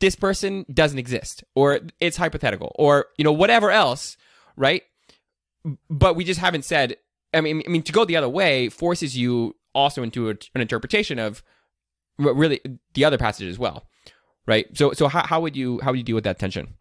[0.00, 4.16] this person doesn't exist, or it's hypothetical, or, you know, whatever else
[4.56, 4.82] right?
[5.88, 6.96] But we just haven't said.
[7.32, 10.60] I mean, I mean, to go the other way forces you also into a, an
[10.60, 11.42] interpretation of
[12.18, 12.60] really
[12.94, 13.86] the other passage as well,
[14.46, 14.66] right?
[14.76, 16.74] So, so how, how would you how would you deal with that tension?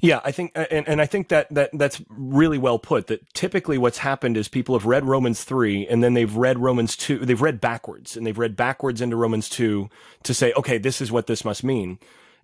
[0.00, 3.06] Yeah, I think, and, and I think that, that that's really well put.
[3.06, 6.96] That typically what's happened is people have read Romans three, and then they've read Romans
[6.96, 7.18] two.
[7.18, 9.88] They've read backwards, and they've read backwards into Romans two
[10.22, 11.98] to say, okay, this is what this must mean.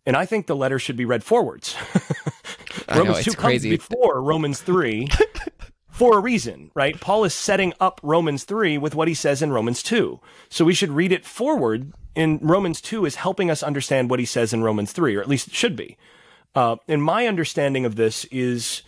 [0.05, 1.77] And I think the letter should be read forwards.
[2.89, 5.09] Romans know, 2 comes before Romans 3
[5.91, 7.01] for a reason, right?
[7.01, 10.19] Paul is setting up Romans 3 with what he says in Romans 2.
[10.49, 14.27] So we should read it forward in Romans 2 is helping us understand what he
[14.27, 15.97] says in Romans 3, or at least it should be.
[16.55, 18.83] Uh, and my understanding of this is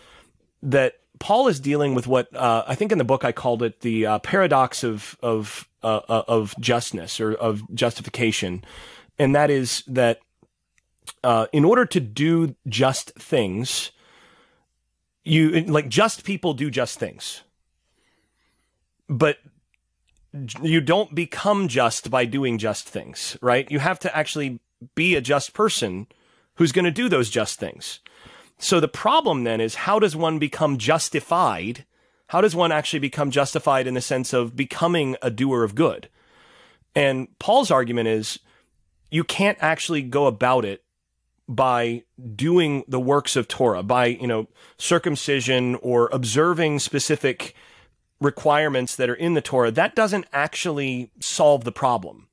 [0.62, 3.81] that Paul is dealing with what uh, I think in the book I called it
[3.81, 8.64] the uh, paradox of of uh, uh, of justness or of justification,
[9.18, 10.20] and that is that
[11.22, 13.90] uh, in order to do just things,
[15.24, 17.42] you like just people do just things,
[19.08, 19.38] but
[20.62, 23.70] you don't become just by doing just things, right?
[23.70, 24.60] You have to actually
[24.94, 26.06] be a just person
[26.56, 28.00] who's going to do those just things.
[28.58, 31.84] So the problem then is how does one become justified?
[32.28, 36.08] How does one actually become justified in the sense of becoming a doer of good?
[36.94, 38.38] And Paul's argument is
[39.10, 40.84] you can't actually go about it
[41.48, 42.04] by
[42.35, 47.54] doing the works of Torah, by, you know, circumcision or observing specific
[48.20, 52.28] requirements that are in the Torah, that doesn't actually solve the problem.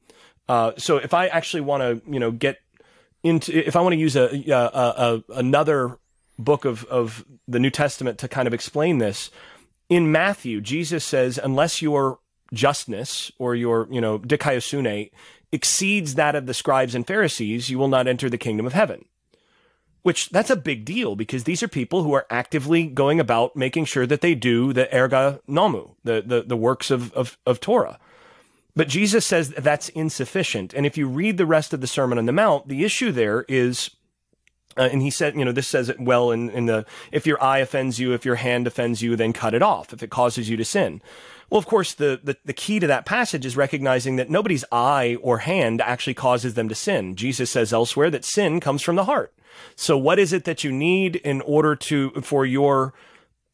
[0.48, 2.60] Uh, so if I actually want to, you know, get
[3.24, 5.98] into, if I want to use a, a, a, another
[6.40, 9.30] book of, of the New Testament to kind of explain this,
[9.90, 12.20] in Matthew, Jesus says, unless your
[12.54, 15.12] justness or your, you know, dikaiosune
[15.52, 19.06] exceeds that of the scribes and Pharisees, you will not enter the kingdom of heaven.
[20.04, 23.86] Which that's a big deal because these are people who are actively going about making
[23.86, 28.00] sure that they do the erga nomou, the, the, the works of, of, of Torah.
[28.76, 30.74] But Jesus says that that's insufficient.
[30.74, 33.46] And if you read the rest of the Sermon on the Mount, the issue there
[33.48, 33.92] is
[34.78, 37.42] uh, and he said, you know, this says it well in, in the, if your
[37.44, 40.50] eye offends you, if your hand offends you, then cut it off if it causes
[40.50, 41.02] you to sin.
[41.52, 45.18] Well, of course, the, the, the key to that passage is recognizing that nobody's eye
[45.22, 47.14] or hand actually causes them to sin.
[47.18, 49.34] Jesus says elsewhere that sin comes from the heart.
[49.76, 52.94] So what is it that you need in order to, for your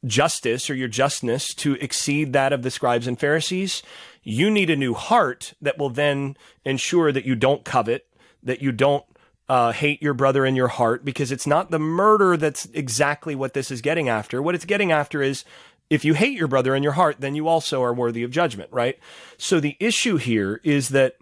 [0.05, 3.81] justice or your justness to exceed that of the scribes and Pharisees?
[4.21, 8.05] You need a new heart that will then ensure that you don't covet,
[8.43, 9.05] that you don't
[9.49, 13.55] uh, hate your brother in your heart because it's not the murder that's exactly what
[13.55, 14.39] this is getting after.
[14.39, 15.45] What it's getting after is
[15.89, 18.71] if you hate your brother in your heart, then you also are worthy of judgment,
[18.71, 18.99] right?
[19.37, 21.15] So the issue here is that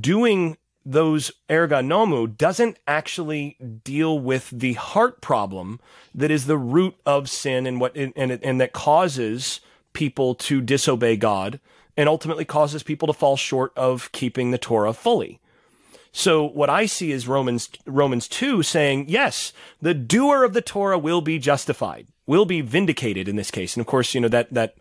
[0.00, 5.80] doing those erga nomou doesn't actually deal with the heart problem
[6.14, 9.60] that is the root of sin and what and, and, and that causes
[9.92, 11.58] people to disobey God
[11.96, 15.40] and ultimately causes people to fall short of keeping the Torah fully.
[16.12, 19.52] So what I see is Romans Romans 2 saying, yes,
[19.82, 23.74] the doer of the Torah will be justified, will be vindicated in this case.
[23.76, 24.76] And of course, you know that that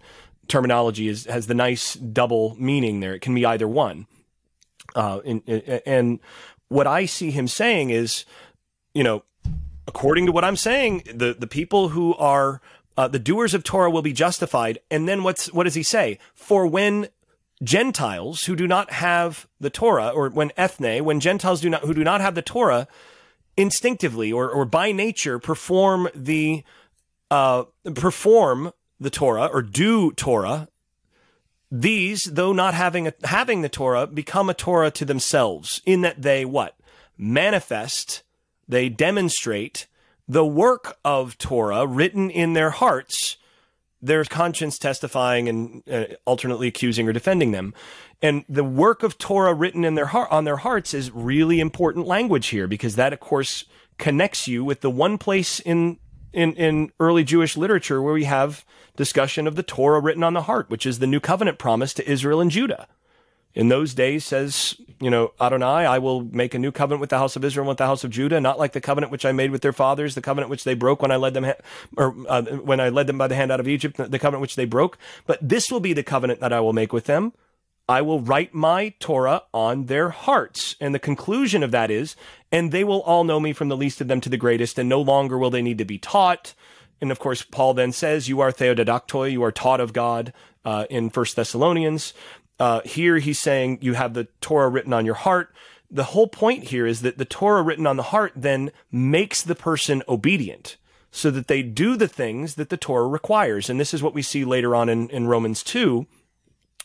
[0.47, 3.13] terminology is has the nice double meaning there.
[3.13, 4.07] It can be either one.
[4.95, 5.41] Uh, and,
[5.85, 6.19] and
[6.69, 8.23] what I see him saying is,
[8.93, 9.23] you know,
[9.87, 12.61] according to what I'm saying, the the people who are
[12.97, 14.79] uh, the doers of Torah will be justified.
[14.89, 16.19] And then what's what does he say?
[16.33, 17.09] For when
[17.63, 21.93] Gentiles who do not have the Torah, or when ethne, when Gentiles do not who
[21.93, 22.87] do not have the Torah,
[23.57, 26.63] instinctively or, or by nature perform the
[27.31, 30.67] uh, perform the Torah or do Torah.
[31.71, 36.21] These, though not having a, having the Torah, become a Torah to themselves in that
[36.21, 36.77] they what
[37.17, 38.23] manifest,
[38.67, 39.87] they demonstrate
[40.27, 43.37] the work of Torah written in their hearts
[44.05, 47.73] their conscience testifying and uh, alternately accusing or defending them.
[48.21, 52.05] And the work of Torah written in their heart on their hearts is really important
[52.05, 53.65] language here because that, of course,
[53.97, 55.97] connects you with the one place in
[56.35, 60.43] in in early Jewish literature where we have discussion of the Torah written on the
[60.43, 62.87] heart, which is the new covenant promise to Israel and Judah
[63.55, 67.17] in those days says, you know, Adonai, I will make a new covenant with the
[67.17, 69.31] house of Israel and with the house of Judah, not like the covenant which I
[69.31, 71.45] made with their fathers, the covenant which they broke when I led them,
[71.97, 74.57] or uh, when I led them by the hand out of Egypt, the covenant which
[74.57, 74.97] they broke.
[75.25, 77.31] But this will be the covenant that I will make with them.
[77.87, 80.75] I will write my Torah on their hearts.
[80.81, 82.15] And the conclusion of that is,
[82.51, 84.89] and they will all know me from the least of them to the greatest, and
[84.89, 86.53] no longer will they need to be taught.
[86.99, 90.85] And of course, Paul then says, you are theodidaktoi, you are taught of God, uh,
[90.89, 92.13] in First Thessalonians.
[92.59, 95.53] Uh, here he's saying you have the Torah written on your heart.
[95.91, 99.55] The whole point here is that the Torah written on the heart then makes the
[99.55, 100.77] person obedient
[101.11, 103.69] so that they do the things that the Torah requires.
[103.69, 106.07] And this is what we see later on in, in Romans 2,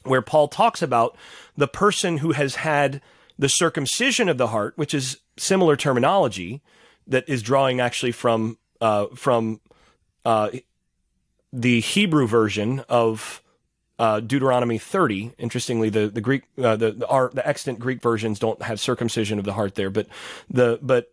[0.04, 1.16] where Paul talks about
[1.56, 3.00] the person who has had
[3.38, 6.62] the circumcision of the heart, which is similar terminology
[7.06, 9.60] that is drawing actually from, uh, from,
[10.24, 10.50] uh,
[11.52, 13.42] the Hebrew version of
[13.98, 15.32] uh, Deuteronomy 30.
[15.38, 19.38] Interestingly, the the Greek uh, the the, our, the extant Greek versions don't have circumcision
[19.38, 20.06] of the heart there, but
[20.48, 21.12] the but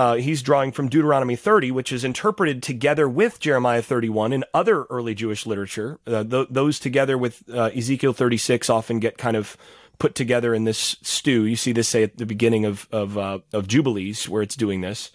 [0.00, 4.84] uh, he's drawing from Deuteronomy 30, which is interpreted together with Jeremiah 31 in other
[4.84, 6.00] early Jewish literature.
[6.06, 9.58] Uh, th- those together with uh, Ezekiel 36 often get kind of
[9.98, 11.44] put together in this stew.
[11.44, 14.80] You see this say at the beginning of of uh, of Jubilees where it's doing
[14.80, 15.10] this.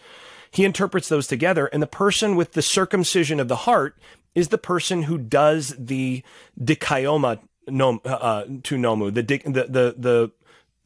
[0.51, 3.97] He interprets those together, and the person with the circumcision of the heart
[4.36, 6.21] is the person who does the
[6.61, 10.31] dikaioma nom, uh, uh tou nomou, the, the, the, the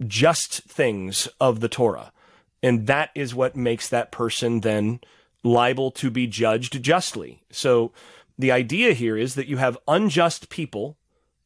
[0.08, 2.14] just things of the Torah.
[2.62, 4.99] And that is what makes that person then
[5.43, 7.41] liable to be judged justly.
[7.51, 7.91] So
[8.38, 10.97] the idea here is that you have unjust people,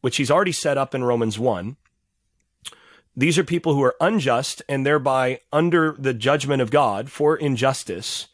[0.01, 1.77] which he's already set up in Romans 1.
[3.15, 8.27] These are people who are unjust and thereby under the judgment of God for injustice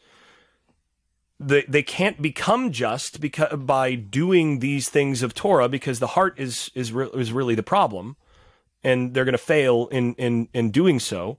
[1.40, 6.38] they, they can't become just because by doing these things of Torah because the heart
[6.38, 8.16] is is re- is really the problem,
[8.84, 11.38] and they're going to fail in in in doing so.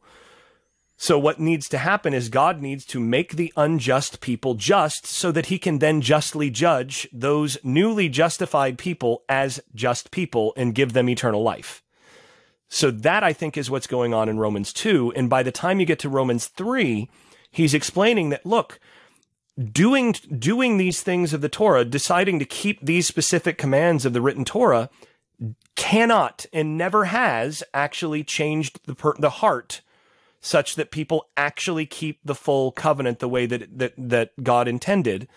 [1.01, 5.31] So what needs to happen is God needs to make the unjust people just so
[5.31, 10.93] that he can then justly judge those newly justified people as just people and give
[10.93, 11.81] them eternal life.
[12.69, 15.13] So that I think is what's going on in Romans 2.
[15.15, 17.09] And by the time you get to Romans 3,
[17.49, 18.79] he's explaining that, look,
[19.59, 24.21] doing, doing these things of the Torah, deciding to keep these specific commands of the
[24.21, 24.91] written Torah
[25.75, 29.81] cannot and never has actually changed the, the heart
[30.41, 35.27] such that people actually keep the full covenant the way that, that, that God intended.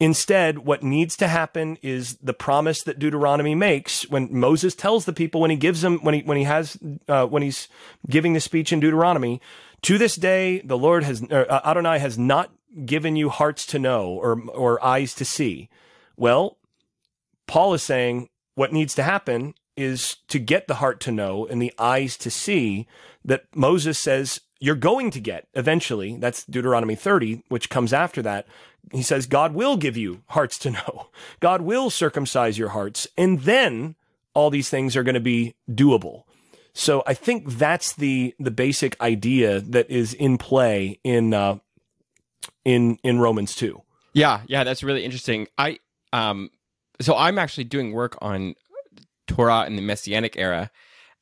[0.00, 5.12] Instead, what needs to happen is the promise that Deuteronomy makes when Moses tells the
[5.12, 6.78] people when he gives them when he when he has
[7.08, 7.66] uh, when he's
[8.08, 9.40] giving the speech in Deuteronomy.
[9.82, 12.52] To this day, the Lord has uh, Adonai has not
[12.84, 15.68] given you hearts to know or or eyes to see.
[16.16, 16.58] Well,
[17.48, 21.60] Paul is saying what needs to happen is to get the heart to know and
[21.60, 22.86] the eyes to see
[23.24, 26.16] that Moses says you're going to get eventually.
[26.16, 28.46] That's Deuteronomy 30, which comes after that.
[28.92, 31.08] He says, God will give you hearts to know.
[31.40, 33.06] God will circumcise your hearts.
[33.16, 33.96] And then
[34.34, 36.24] all these things are going to be doable.
[36.74, 41.58] So I think that's the, the basic idea that is in play in, uh,
[42.64, 43.80] in, in Romans 2.
[44.12, 44.42] Yeah.
[44.46, 44.64] Yeah.
[44.64, 45.48] That's really interesting.
[45.56, 45.78] I,
[46.12, 46.50] um,
[47.00, 48.54] so I'm actually doing work on
[49.26, 50.70] Torah in the Messianic era.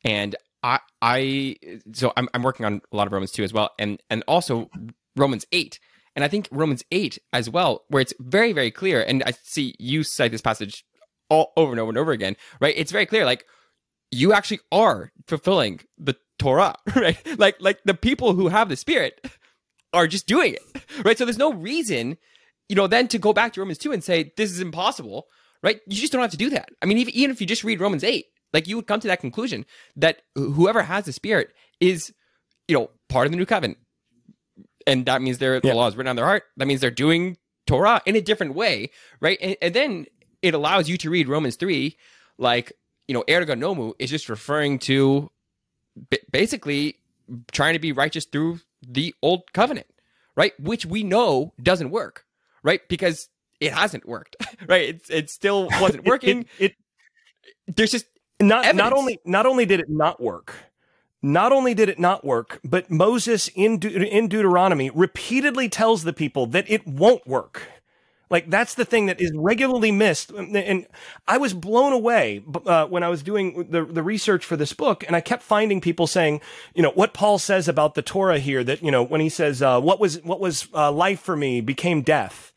[0.05, 1.57] And I, I
[1.93, 4.71] so I'm, I'm working on a lot of Romans 2 as well, and and also
[5.17, 5.79] Romans 8.
[6.15, 9.03] And I think Romans 8 as well, where it's very, very clear.
[9.03, 10.85] And I see you cite this passage
[11.29, 12.75] all over and over and over again, right?
[12.77, 13.45] It's very clear, like
[14.11, 17.19] you actually are fulfilling the Torah, right?
[17.39, 19.27] Like, like the people who have the Spirit
[19.93, 21.19] are just doing it, right?
[21.19, 22.17] So there's no reason,
[22.69, 25.27] you know, then to go back to Romans 2 and say this is impossible,
[25.63, 25.81] right?
[25.87, 26.71] You just don't have to do that.
[26.81, 28.25] I mean, even, even if you just read Romans 8,
[28.57, 32.11] like you would come to that conclusion that whoever has the Spirit is,
[32.69, 33.77] you know, part of the new covenant,
[34.87, 35.61] and that means their yeah.
[35.61, 36.45] the law is written on their heart.
[36.57, 37.37] That means they're doing
[37.67, 38.89] Torah in a different way,
[39.21, 39.37] right?
[39.43, 40.07] And, and then
[40.41, 41.99] it allows you to read Romans three,
[42.39, 42.73] like
[43.07, 45.31] you know, erga nomou is just referring to
[46.33, 46.97] basically
[47.53, 49.87] trying to be righteous through the old covenant,
[50.35, 50.59] right?
[50.59, 52.25] Which we know doesn't work,
[52.63, 52.81] right?
[52.89, 53.29] Because
[53.61, 54.37] it hasn't worked,
[54.67, 54.89] right?
[54.89, 56.47] It, it still wasn't working.
[56.59, 58.07] it, it, there's just
[58.41, 58.79] not evidence.
[58.79, 60.55] not only not only did it not work,
[61.23, 66.13] not only did it not work, but Moses in De- in Deuteronomy repeatedly tells the
[66.13, 67.63] people that it won't work.
[68.29, 70.87] Like that's the thing that is regularly missed, and
[71.29, 75.05] I was blown away uh, when I was doing the the research for this book,
[75.07, 76.41] and I kept finding people saying,
[76.75, 78.65] you know, what Paul says about the Torah here.
[78.65, 81.61] That you know, when he says, uh, "What was what was uh, life for me
[81.61, 82.53] became death,"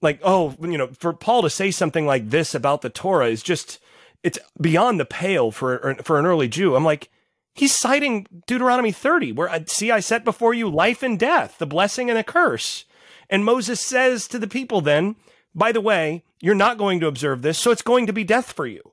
[0.00, 3.42] like oh, you know, for Paul to say something like this about the Torah is
[3.42, 3.80] just
[4.24, 6.74] it's beyond the pale for er, for an early Jew.
[6.74, 7.10] I'm like,
[7.54, 11.66] he's citing Deuteronomy 30, where I see I set before you life and death, the
[11.66, 12.86] blessing and a curse.
[13.30, 15.16] And Moses says to the people then,
[15.54, 18.52] by the way, you're not going to observe this, so it's going to be death
[18.52, 18.92] for you.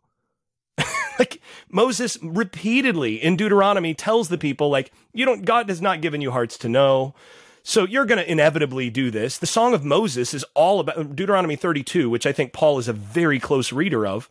[1.20, 6.22] like Moses repeatedly in Deuteronomy tells the people, like, you don't, God has not given
[6.22, 7.16] you hearts to know.
[7.64, 9.38] So you're going to inevitably do this.
[9.38, 12.94] The Song of Moses is all about Deuteronomy 32, which I think Paul is a
[12.94, 14.30] very close reader of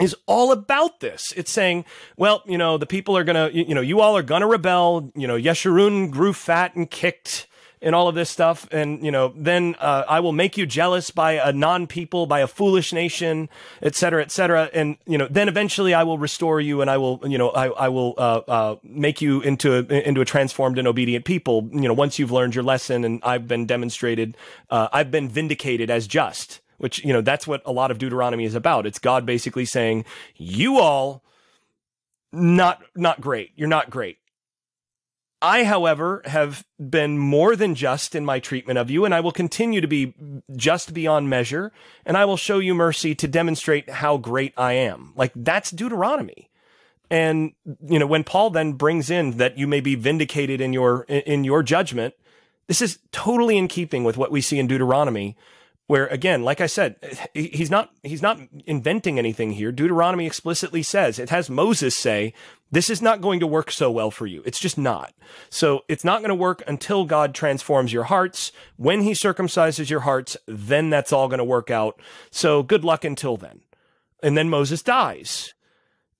[0.00, 1.32] is all about this.
[1.36, 1.84] It's saying,
[2.16, 5.12] well, you know, the people are gonna, you, know, you all are gonna rebel.
[5.14, 7.46] You know, Yeshurun grew fat and kicked
[7.84, 8.66] and all of this stuff.
[8.70, 12.46] And, you know, then uh, I will make you jealous by a non-people, by a
[12.46, 13.48] foolish nation,
[13.82, 14.70] et cetera, et cetera.
[14.72, 17.66] And, you know, then eventually I will restore you and I will, you know, I,
[17.70, 21.88] I will uh, uh, make you into a, into a transformed and obedient people, you
[21.88, 24.36] know, once you've learned your lesson and I've been demonstrated,
[24.70, 28.44] uh, I've been vindicated as just which, you know, that's what a lot of Deuteronomy
[28.44, 28.86] is about.
[28.86, 30.04] It's God basically saying,
[30.36, 31.22] you all
[32.32, 33.52] not, not great.
[33.54, 34.18] You're not great.
[35.40, 39.32] I, however, have been more than just in my treatment of you, and I will
[39.32, 40.14] continue to be
[40.56, 41.72] just beyond measure,
[42.04, 45.12] and I will show you mercy to demonstrate how great I am.
[45.16, 46.48] Like that's Deuteronomy.
[47.10, 47.52] And,
[47.84, 51.44] you know, when Paul then brings in that you may be vindicated in your, in
[51.44, 52.14] your judgment,
[52.68, 55.36] this is totally in keeping with what we see in Deuteronomy,
[55.86, 56.96] where again, like I said,
[57.34, 59.72] he's not he's not inventing anything here.
[59.72, 62.32] Deuteronomy explicitly says it has Moses say,
[62.70, 64.42] "This is not going to work so well for you.
[64.46, 65.12] It's just not."
[65.50, 68.52] So it's not going to work until God transforms your hearts.
[68.76, 72.00] When He circumcises your hearts, then that's all going to work out.
[72.30, 73.60] So good luck until then.
[74.22, 75.52] And then Moses dies,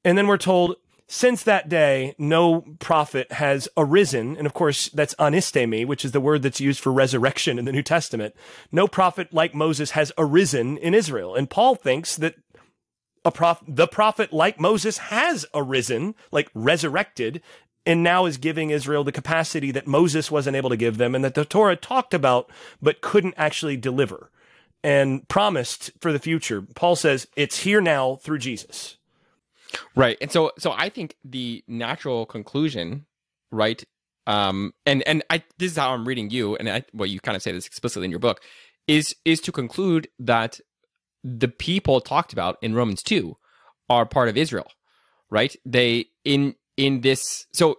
[0.05, 0.77] and then we're told
[1.13, 4.35] since that day, no prophet has arisen.
[4.35, 7.71] And of course, that's anistemi, which is the word that's used for resurrection in the
[7.71, 8.35] New Testament.
[8.73, 11.35] No prophet like Moses has arisen in Israel.
[11.35, 12.37] And Paul thinks that
[13.27, 17.43] a prof- the prophet like Moses has arisen, like resurrected
[17.85, 21.23] and now is giving Israel the capacity that Moses wasn't able to give them and
[21.23, 22.51] that the Torah talked about
[22.81, 24.31] but couldn't actually deliver
[24.83, 26.63] and promised for the future.
[26.63, 28.97] Paul says it's here now through Jesus.
[29.95, 30.17] Right.
[30.21, 33.07] And so so I think the natural conclusion,
[33.51, 33.83] right?
[34.27, 37.37] Um and and I this is how I'm reading you and I well you kind
[37.37, 38.41] of say this explicitly in your book
[38.87, 40.61] is is to conclude that
[41.25, 43.37] the people talked about in Romans 2
[43.89, 44.71] are part of Israel.
[45.31, 45.57] Right?
[45.65, 47.79] They in in this so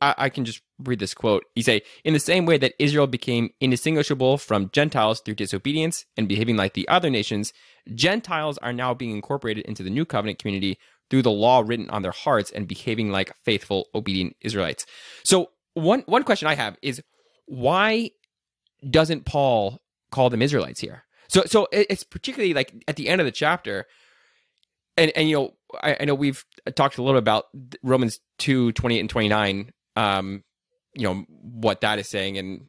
[0.00, 1.44] I, I can just read this quote.
[1.54, 6.28] You say, in the same way that Israel became indistinguishable from Gentiles through disobedience and
[6.28, 7.52] behaving like the other nations,
[7.94, 10.78] Gentiles are now being incorporated into the new covenant community
[11.10, 14.84] through the law written on their hearts and behaving like faithful, obedient Israelites.
[15.24, 17.02] So one one question I have is
[17.46, 18.10] why
[18.88, 19.80] doesn't Paul
[20.10, 21.04] call them Israelites here?
[21.28, 23.86] So so it's particularly like at the end of the chapter,
[24.96, 26.44] and and you know I, I know we've
[26.74, 27.46] talked a little bit about
[27.82, 30.44] Romans 2, 28 and 29, um,
[30.94, 32.68] you know, what that is saying and,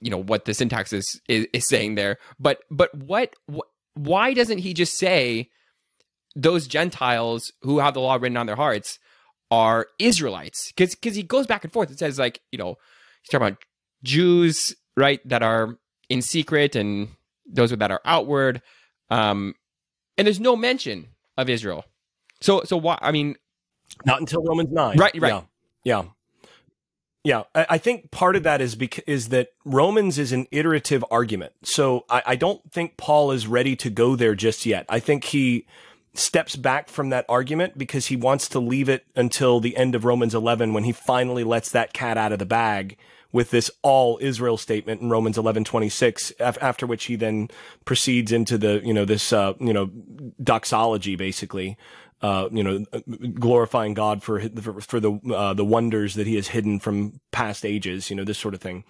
[0.00, 2.18] you know, what the syntax is, is, is saying there.
[2.38, 5.48] But, but what, what, why doesn't he just say
[6.36, 8.98] those Gentiles who have the law written on their hearts
[9.50, 10.72] are Israelites?
[10.76, 11.90] Cause, cause he goes back and forth.
[11.90, 12.76] It says like, you know,
[13.22, 13.58] he's talking about
[14.04, 15.78] Jews, right, that are
[16.08, 17.08] in secret and
[17.50, 18.62] those that are outward.
[19.10, 19.54] Um,
[20.18, 21.84] and there's no mention of Israel.
[22.40, 22.98] So so why?
[23.00, 23.36] I mean,
[24.04, 24.98] not until Romans nine.
[24.98, 25.14] Right.
[25.18, 25.32] Right.
[25.32, 25.42] Yeah.
[25.84, 26.04] Yeah.
[27.24, 31.04] Yeah, I, I think part of that is because is that Romans is an iterative
[31.10, 31.54] argument.
[31.64, 34.86] So I, I don't think Paul is ready to go there just yet.
[34.88, 35.66] I think he
[36.18, 40.04] steps back from that argument because he wants to leave it until the end of
[40.04, 42.96] Romans 11 when he finally lets that cat out of the bag
[43.32, 47.48] with this all Israel statement in Romans 11:26 after which he then
[47.84, 49.90] proceeds into the you know this uh, you know
[50.42, 51.76] doxology basically
[52.22, 52.84] uh, you know,
[53.34, 57.64] glorifying God for for, for the uh, the wonders that He has hidden from past
[57.64, 58.84] ages, you know, this sort of thing.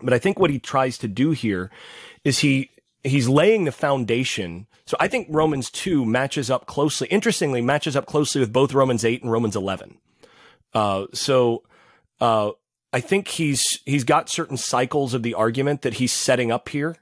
[0.00, 1.70] But I think what he tries to do here
[2.24, 2.70] is he
[3.08, 4.66] he's laying the foundation.
[4.86, 7.08] So I think Romans two matches up closely.
[7.08, 9.98] Interestingly, matches up closely with both Romans eight and Romans eleven.
[10.74, 11.62] Uh, so
[12.20, 12.52] uh,
[12.92, 16.96] I think he's he's got certain cycles of the argument that he's setting up here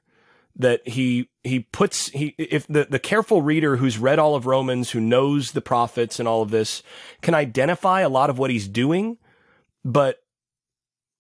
[0.59, 4.91] that he he puts he if the the careful reader who's read all of Romans
[4.91, 6.83] who knows the prophets and all of this
[7.21, 9.19] can identify a lot of what he's doing
[9.85, 10.19] but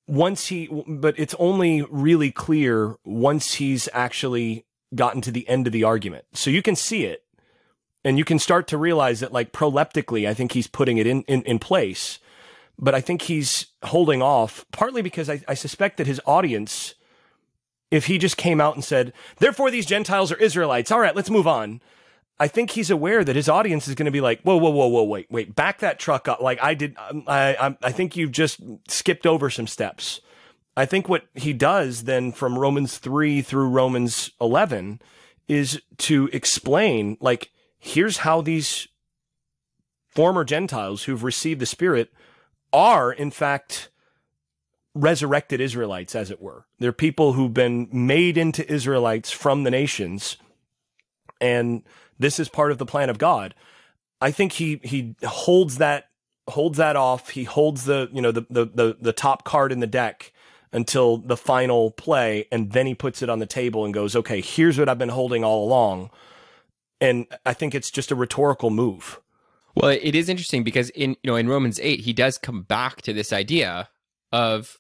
[0.09, 5.72] once he but it's only really clear once he's actually gotten to the end of
[5.72, 7.24] the argument so you can see it
[8.05, 11.22] and you can start to realize that like proleptically I think he's putting it in
[11.22, 12.18] in, in place
[12.78, 16.95] but I think he's holding off partly because I, I suspect that his audience
[17.91, 20.91] if he just came out and said, therefore these Gentiles are Israelites.
[20.91, 21.80] All right, let's move on.
[22.39, 24.89] I think he's aware that his audience is going to be like, whoa, whoa, whoa,
[24.89, 26.41] whoa, wait, wait, back that truck up.
[26.41, 30.20] Like I did, um, I, I, I think you've just skipped over some steps.
[30.77, 35.01] I think what he does then from Romans 3 through Romans 11
[35.49, 38.89] is to explain, like, here's how these
[40.09, 42.12] former Gentiles who've received the Spirit
[42.72, 43.89] are, in fact,
[44.95, 46.66] resurrected Israelites, as it were.
[46.79, 50.37] They're people who've been made into Israelites from the nations.
[51.41, 51.83] And
[52.18, 53.55] this is part of the plan of God.
[54.20, 56.09] I think he, he holds that,
[56.49, 57.31] holds that off.
[57.31, 60.33] He holds the, you know, the, the, the, the top card in the deck
[60.73, 62.47] until the final play.
[62.51, 65.09] And then he puts it on the table and goes, okay, here's what I've been
[65.09, 66.11] holding all along.
[67.01, 69.21] And I think it's just a rhetorical move.
[69.75, 73.03] Well, it is interesting because in you know in Romans 8 he does come back
[73.03, 73.91] to this idea
[74.33, 74.79] of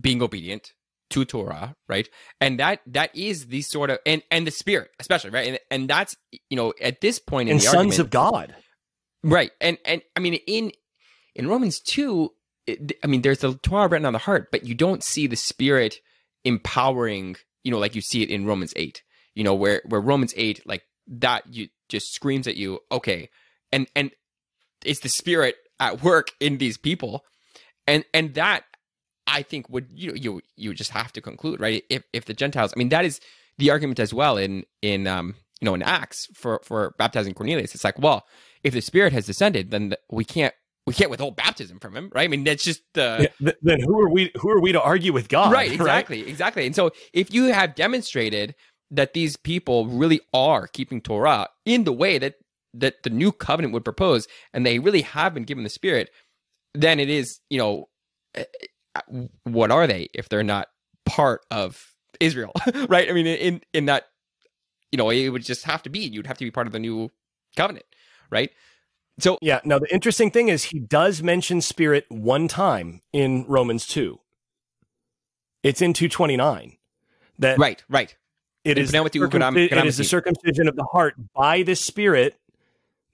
[0.00, 0.72] being obedient
[1.10, 2.08] to Torah, right?
[2.40, 5.46] And that that is the sort of and and the spirit, especially, right?
[5.46, 6.16] And and that's
[6.50, 8.56] you know at this point in and the sons argument, of God,
[9.22, 9.52] right?
[9.60, 10.72] And and I mean in
[11.36, 12.30] in Romans two,
[12.68, 16.00] I mean there's the Torah written on the heart, but you don't see the spirit
[16.44, 19.02] empowering, you know, like you see it in Romans eight,
[19.34, 23.28] you know, where where Romans eight like that you just screams at you, okay,
[23.72, 24.10] and and
[24.84, 27.24] it's the spirit at work in these people,
[27.86, 28.64] and and that
[29.26, 31.82] I think would you know you you just have to conclude right?
[31.90, 33.20] If if the Gentiles I mean that is
[33.58, 37.74] the argument as well in in um you know in Acts for for baptizing Cornelius.
[37.74, 38.26] It's like well
[38.62, 40.54] if the Spirit has descended then we can't
[40.86, 44.00] we can't withhold baptism from him right I mean that's just the yeah, then who
[44.00, 46.28] are we who are we to argue with God right exactly right?
[46.28, 48.54] exactly and so if you have demonstrated
[48.90, 52.34] that these people really are keeping Torah in the way that
[52.74, 56.10] that the new covenant would propose and they really have been given the Spirit
[56.74, 57.88] then it is you know
[58.34, 60.68] eh, eh, what are they if they're not
[61.06, 62.52] part of Israel,
[62.88, 63.08] right?
[63.08, 64.04] I mean, in in that,
[64.92, 66.00] you know, it would just have to be.
[66.00, 67.10] You'd have to be part of the new
[67.56, 67.86] covenant,
[68.30, 68.50] right?
[69.18, 73.86] So yeah, now the interesting thing is he does mention spirit one time in Romans
[73.86, 74.18] 2.
[75.62, 76.76] It's in 229.
[77.38, 78.14] That right, right.
[78.64, 82.36] It is, circumci- it is the circumcision of the heart by the spirit,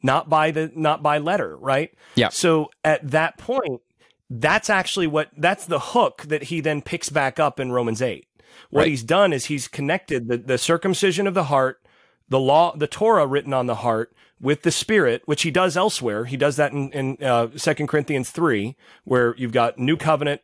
[0.03, 1.93] not by the not by letter, right?
[2.15, 2.29] Yeah.
[2.29, 3.81] So at that point,
[4.29, 8.27] that's actually what that's the hook that he then picks back up in Romans 8.
[8.71, 8.89] What right.
[8.89, 11.83] he's done is he's connected the, the circumcision of the heart,
[12.29, 16.25] the law, the Torah written on the heart with the spirit, which he does elsewhere.
[16.25, 20.41] He does that in, in uh, 2 Corinthians 3, where you've got new covenant.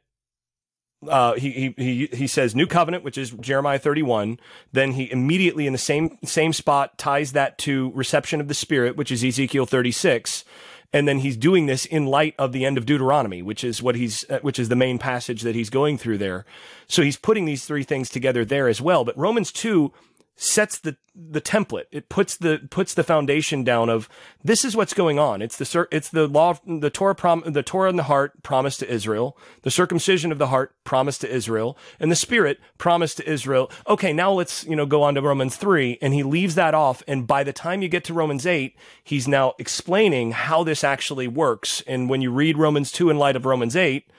[1.06, 4.38] Uh, he, he, he, he says new covenant, which is Jeremiah 31.
[4.72, 8.96] Then he immediately in the same, same spot ties that to reception of the spirit,
[8.96, 10.44] which is Ezekiel 36
[10.92, 13.96] and then he's doing this in light of the end of Deuteronomy, which is what
[13.96, 16.44] he's, uh, which is the main passage that he's going through there.
[16.86, 19.04] So he's putting these three things together there as well.
[19.04, 19.92] But Romans 2
[20.36, 21.86] sets the the template.
[21.90, 24.06] It puts the puts the foundation down of
[24.44, 25.40] this is what's going on.
[25.40, 28.90] It's the it's the law the Torah prom, the Torah in the heart promised to
[28.90, 33.70] Israel, the circumcision of the heart promised to Israel, and the Spirit promised to Israel.
[33.88, 37.02] Okay, now let's you know go on to Romans three, and he leaves that off.
[37.08, 41.28] And by the time you get to Romans eight, he's now explaining how this actually
[41.28, 41.82] works.
[41.86, 44.10] And when you read Romans two in light of Romans eight.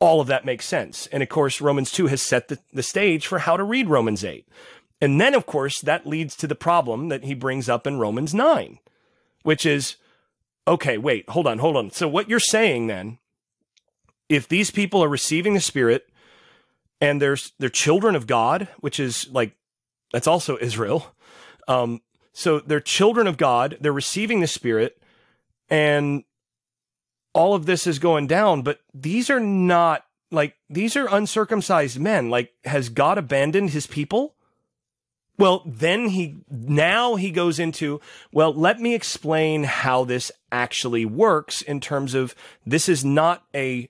[0.00, 1.08] All of that makes sense.
[1.08, 4.22] And of course, Romans 2 has set the, the stage for how to read Romans
[4.24, 4.46] 8.
[5.00, 8.34] And then, of course, that leads to the problem that he brings up in Romans
[8.34, 8.78] 9,
[9.42, 9.96] which is
[10.66, 11.90] okay, wait, hold on, hold on.
[11.90, 13.18] So, what you're saying then,
[14.28, 16.08] if these people are receiving the Spirit
[17.00, 19.56] and they're, they're children of God, which is like,
[20.12, 21.14] that's also Israel.
[21.66, 22.00] Um,
[22.32, 25.00] so, they're children of God, they're receiving the Spirit,
[25.70, 26.24] and
[27.34, 32.30] all of this is going down, but these are not like, these are uncircumcised men.
[32.30, 34.34] Like, has God abandoned his people?
[35.38, 38.00] Well, then he, now he goes into,
[38.32, 42.34] well, let me explain how this actually works in terms of
[42.66, 43.88] this is not a,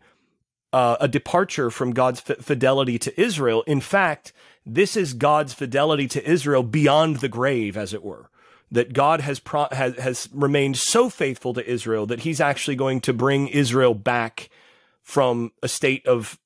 [0.74, 3.64] uh, a departure from God's f- fidelity to Israel.
[3.66, 4.34] In fact,
[4.66, 8.28] this is God's fidelity to Israel beyond the grave, as it were.
[8.70, 13.00] That God has, pro- has, has remained so faithful to Israel that he's actually going
[13.00, 14.50] to bring Israel back
[15.02, 16.38] from a state of,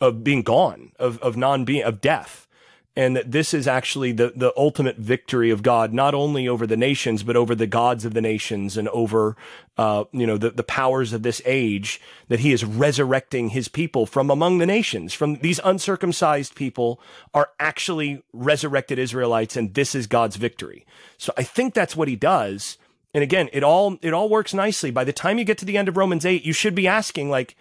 [0.00, 2.48] of being gone, of, of non being, of death
[2.94, 6.76] and that this is actually the, the ultimate victory of God, not only over the
[6.76, 9.34] nations, but over the gods of the nations and over,
[9.78, 14.04] uh, you know, the, the powers of this age, that he is resurrecting his people
[14.04, 17.00] from among the nations, from these uncircumcised people
[17.32, 20.84] are actually resurrected Israelites, and this is God's victory.
[21.16, 22.76] So I think that's what he does.
[23.14, 24.90] And again, it all, it all works nicely.
[24.90, 27.30] By the time you get to the end of Romans 8, you should be asking,
[27.30, 27.56] like,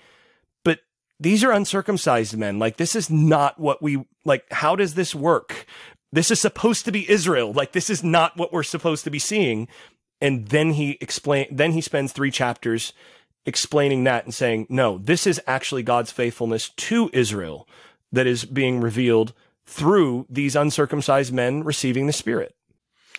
[1.22, 2.58] these are uncircumcised men.
[2.58, 5.68] Like, this is not what we, like, how does this work?
[6.12, 7.54] This is supposed to be Israel.
[7.54, 9.68] Like, this is not what we're supposed to be seeing.
[10.20, 12.94] And then he explain, then he spends three chapters
[13.46, 17.68] explaining that and saying, no, this is actually God's faithfulness to Israel
[18.12, 19.34] that is being revealed
[19.68, 22.56] through these uncircumcised men receiving the Spirit.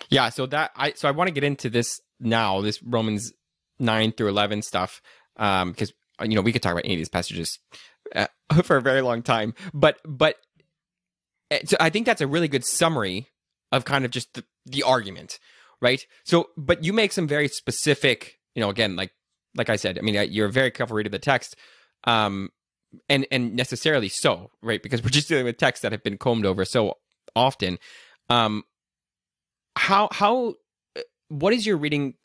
[0.09, 0.27] Yeah.
[0.27, 3.31] So that, I, so I want to get into this now, this Romans
[3.79, 5.01] 9 through 11 stuff.
[5.37, 7.59] Um, because, you know, we could talk about any of these passages
[8.15, 8.27] uh,
[8.63, 9.53] for a very long time.
[9.73, 10.37] But but
[11.51, 13.27] eh, so I think that's a really good summary
[13.71, 15.39] of kind of just the, the argument,
[15.81, 16.05] right?
[16.25, 19.11] So, but you make some very specific, you know, again, like
[19.55, 21.55] like I said, I mean, you're a very careful reader of the text,
[22.05, 22.49] um,
[23.09, 24.81] and and necessarily so, right?
[24.81, 26.97] Because we're just dealing with texts that have been combed over so
[27.35, 27.77] often.
[28.29, 28.63] Um,
[29.75, 30.55] how how
[30.95, 32.15] eh, what is your reading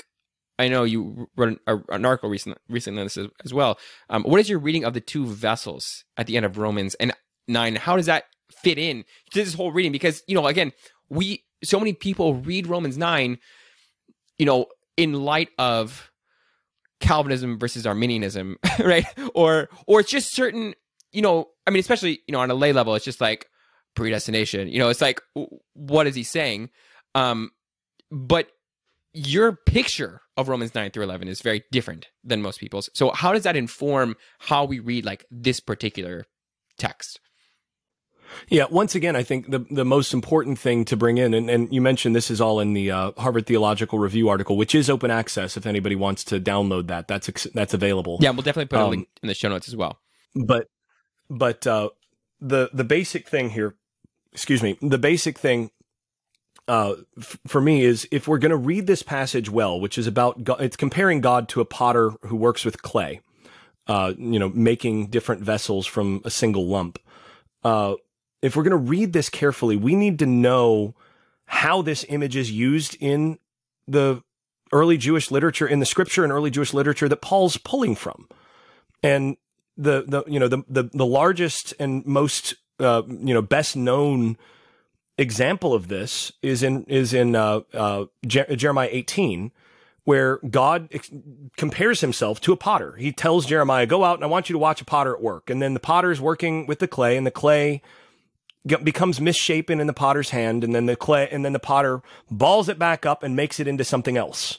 [0.59, 3.79] I know you wrote an, an article recently, recently on this as, as well.
[4.11, 7.13] Um, what is your reading of the two vessels at the end of Romans and
[7.47, 7.77] nine?
[7.77, 9.93] How does that fit in to this whole reading?
[9.93, 10.73] Because you know, again,
[11.09, 13.39] we so many people read Romans nine,
[14.39, 16.11] you know, in light of
[17.01, 19.07] Calvinism versus Arminianism, right?
[19.35, 20.75] Or or it's just certain,
[21.13, 23.47] you know, I mean, especially you know on a lay level, it's just like
[23.95, 24.69] predestination.
[24.69, 25.21] You know, it's like
[25.75, 26.71] what is he saying?
[27.15, 27.51] Um,
[28.11, 28.49] but
[29.13, 32.89] your picture of Romans 9 through 11 is very different than most people's.
[32.95, 36.27] So how does that inform how we read like this particular
[36.79, 37.21] text?
[38.49, 41.73] Yeah, once again, I think the the most important thing to bring in, and, and
[41.73, 45.11] you mentioned this is all in the uh, Harvard Theological Review article, which is open
[45.11, 45.57] access.
[45.57, 48.19] If anybody wants to download that, that's that's available.
[48.21, 49.99] Yeah, we'll definitely put um, a link in the show notes as well.
[50.35, 50.69] But
[51.31, 51.89] but uh,
[52.39, 53.77] the the basic thing here,
[54.33, 55.71] excuse me, the basic thing
[56.69, 60.07] uh, f- for me is if we're going to read this passage well, which is
[60.07, 63.21] about God, it's comparing God to a potter who works with clay,
[63.87, 66.99] uh, you know, making different vessels from a single lump.
[67.65, 67.95] Uh,
[68.43, 70.95] if we're going to read this carefully, we need to know
[71.47, 73.39] how this image is used in
[73.89, 74.23] the
[74.71, 78.29] early Jewish literature in the scripture and early Jewish literature that Paul's pulling from.
[79.03, 79.39] And
[79.79, 84.37] the, the, you know, the, the, the largest and most, uh, you know, best known
[85.19, 89.53] example of this is in, is in, uh, uh, Je- Jeremiah 18,
[90.05, 91.11] where God ex-
[91.57, 92.95] compares himself to a potter.
[92.97, 95.51] He tells Jeremiah, go out and I want you to watch a potter at work.
[95.51, 97.83] And then the potter is working with the clay and the clay
[98.67, 102.69] becomes misshapen in the potter's hand and then the clay and then the potter balls
[102.69, 104.59] it back up and makes it into something else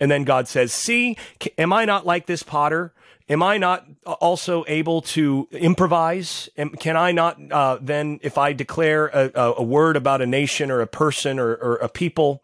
[0.00, 1.16] and then god says see
[1.58, 2.94] am i not like this potter
[3.28, 6.48] am i not also able to improvise
[6.78, 10.80] can i not uh, then if i declare a, a, word about a nation or
[10.80, 12.42] a person or, or a people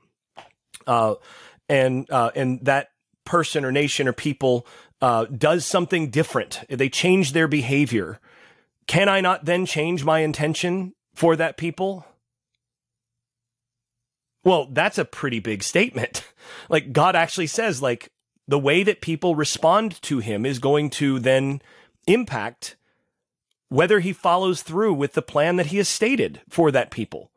[0.86, 1.14] uh,
[1.68, 2.88] and uh, and that
[3.24, 4.66] person or nation or people
[5.00, 8.18] uh, does something different they change their behavior
[8.88, 12.04] can I not then change my intention for that people?
[14.42, 16.24] Well, that's a pretty big statement.
[16.68, 18.08] like God actually says like
[18.48, 21.62] the way that people respond to him is going to then
[22.06, 22.76] impact
[23.68, 27.30] whether he follows through with the plan that he has stated for that people.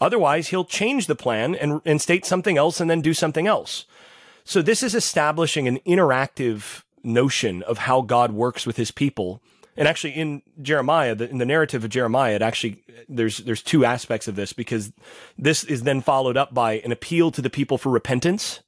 [0.00, 3.84] Otherwise, he'll change the plan and, and state something else and then do something else.
[4.44, 9.42] So this is establishing an interactive notion of how God works with his people
[9.76, 13.84] and actually in Jeremiah, the, in the narrative of Jeremiah, it actually there's there's two
[13.84, 14.92] aspects of this because
[15.38, 18.60] this is then followed up by an appeal to the people for repentance,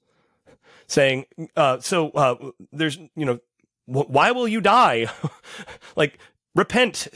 [0.86, 1.26] saying,
[1.56, 3.38] uh, "So uh, there's you know,
[3.86, 5.06] wh- why will you die?
[5.96, 6.18] like
[6.54, 7.08] repent,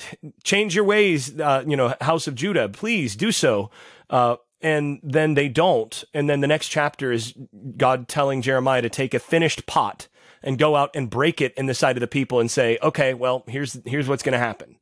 [0.45, 3.71] change your ways, uh, you know, House of Judah, please do so."
[4.11, 7.33] Uh, and then they don't, and then the next chapter is
[7.77, 10.09] God telling Jeremiah to take a finished pot
[10.43, 13.15] and go out and break it in the sight of the people and say, okay,
[13.15, 14.77] well, here's here's what's going to happen.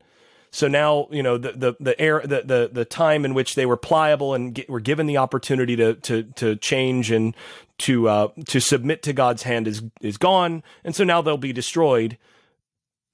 [0.50, 3.66] So now, you know, the the the air the the, the time in which they
[3.66, 7.34] were pliable and get, were given the opportunity to to to change and
[7.78, 11.52] to uh, to submit to God's hand is is gone, and so now they'll be
[11.52, 12.18] destroyed.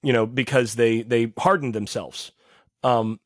[0.03, 2.33] You know, because they they hardened themselves.
[2.83, 3.21] Um,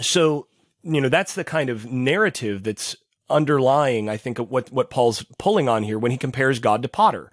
[0.00, 0.46] so
[0.82, 2.96] you know that's the kind of narrative that's
[3.28, 4.08] underlying.
[4.08, 7.30] I think what what Paul's pulling on here when he compares God to Potter.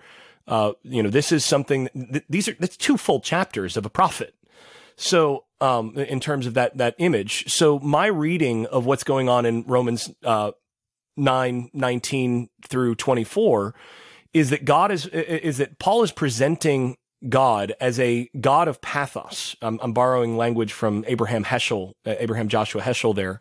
[0.47, 1.89] Uh, you know, this is something.
[1.93, 4.35] Th- these are that's two full chapters of a prophet.
[4.95, 9.45] So, um, in terms of that that image, so my reading of what's going on
[9.45, 10.51] in Romans uh,
[11.15, 13.75] 9, 19 through twenty four
[14.33, 16.97] is that God is is that Paul is presenting
[17.29, 19.55] God as a God of pathos.
[19.61, 23.39] I'm, I'm borrowing language from Abraham Heschel, uh, Abraham Joshua Heschel there,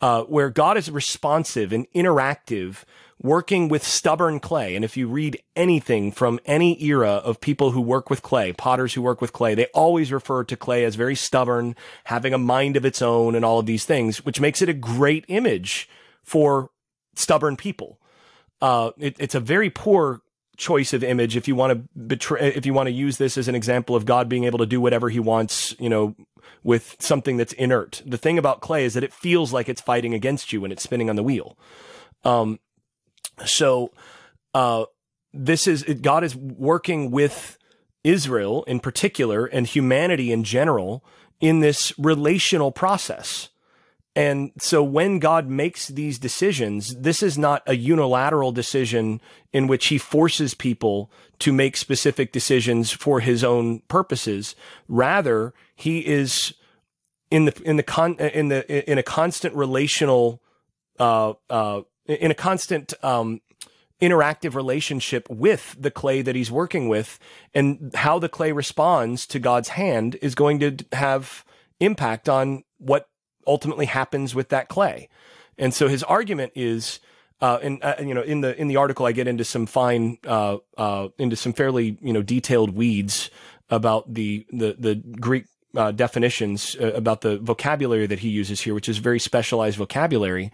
[0.00, 2.84] uh, where God is responsive and interactive
[3.22, 4.76] working with stubborn clay.
[4.76, 8.92] And if you read anything from any era of people who work with clay, potters
[8.92, 12.76] who work with clay, they always refer to clay as very stubborn, having a mind
[12.76, 15.88] of its own and all of these things, which makes it a great image
[16.22, 16.70] for
[17.18, 18.00] stubborn people.
[18.60, 20.22] Uh, it, it's a very poor
[20.56, 23.48] choice of image if you want to betray, if you want to use this as
[23.48, 26.14] an example of God being able to do whatever he wants, you know,
[26.62, 28.02] with something that's inert.
[28.06, 30.82] The thing about clay is that it feels like it's fighting against you when it's
[30.82, 31.58] spinning on the wheel.
[32.24, 32.60] Um,
[33.44, 33.92] so,
[34.54, 34.84] uh,
[35.32, 37.58] this is God is working with
[38.04, 41.04] Israel in particular and humanity in general
[41.40, 43.48] in this relational process.
[44.16, 49.20] And so when God makes these decisions, this is not a unilateral decision
[49.52, 51.10] in which he forces people
[51.40, 54.54] to make specific decisions for his own purposes.
[54.86, 56.54] Rather, he is
[57.30, 60.40] in the, in the con, in the, in a constant relational,
[61.00, 63.40] uh, uh, in a constant um,
[64.00, 67.18] interactive relationship with the clay that he's working with
[67.52, 71.44] and how the clay responds to God's hand is going to have
[71.80, 73.08] impact on what
[73.46, 75.08] ultimately happens with that clay.
[75.58, 77.00] And so his argument is
[77.40, 80.18] uh, and uh, you know in the in the article I get into some fine
[80.26, 83.30] uh, uh into some fairly you know detailed weeds
[83.70, 88.74] about the the the Greek uh, definitions uh, about the vocabulary that he uses here,
[88.74, 90.52] which is very specialized vocabulary.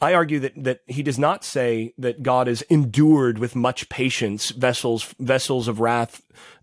[0.00, 4.50] I argue that, that he does not say that God is endured with much patience,
[4.50, 6.22] vessels, vessels of wrath,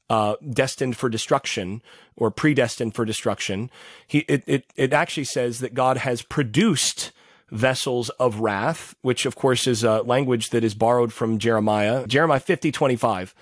[0.10, 1.82] uh, destined for destruction
[2.16, 3.70] or predestined for destruction.
[4.08, 7.12] He, it, it, it actually says that God has produced
[7.52, 12.40] vessels of wrath, which of course is a language that is borrowed from Jeremiah, Jeremiah
[12.40, 13.36] 50, 25.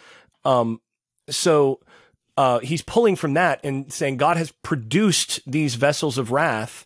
[0.45, 0.81] Um,
[1.29, 1.79] so,
[2.35, 6.85] uh, he's pulling from that and saying God has produced these vessels of wrath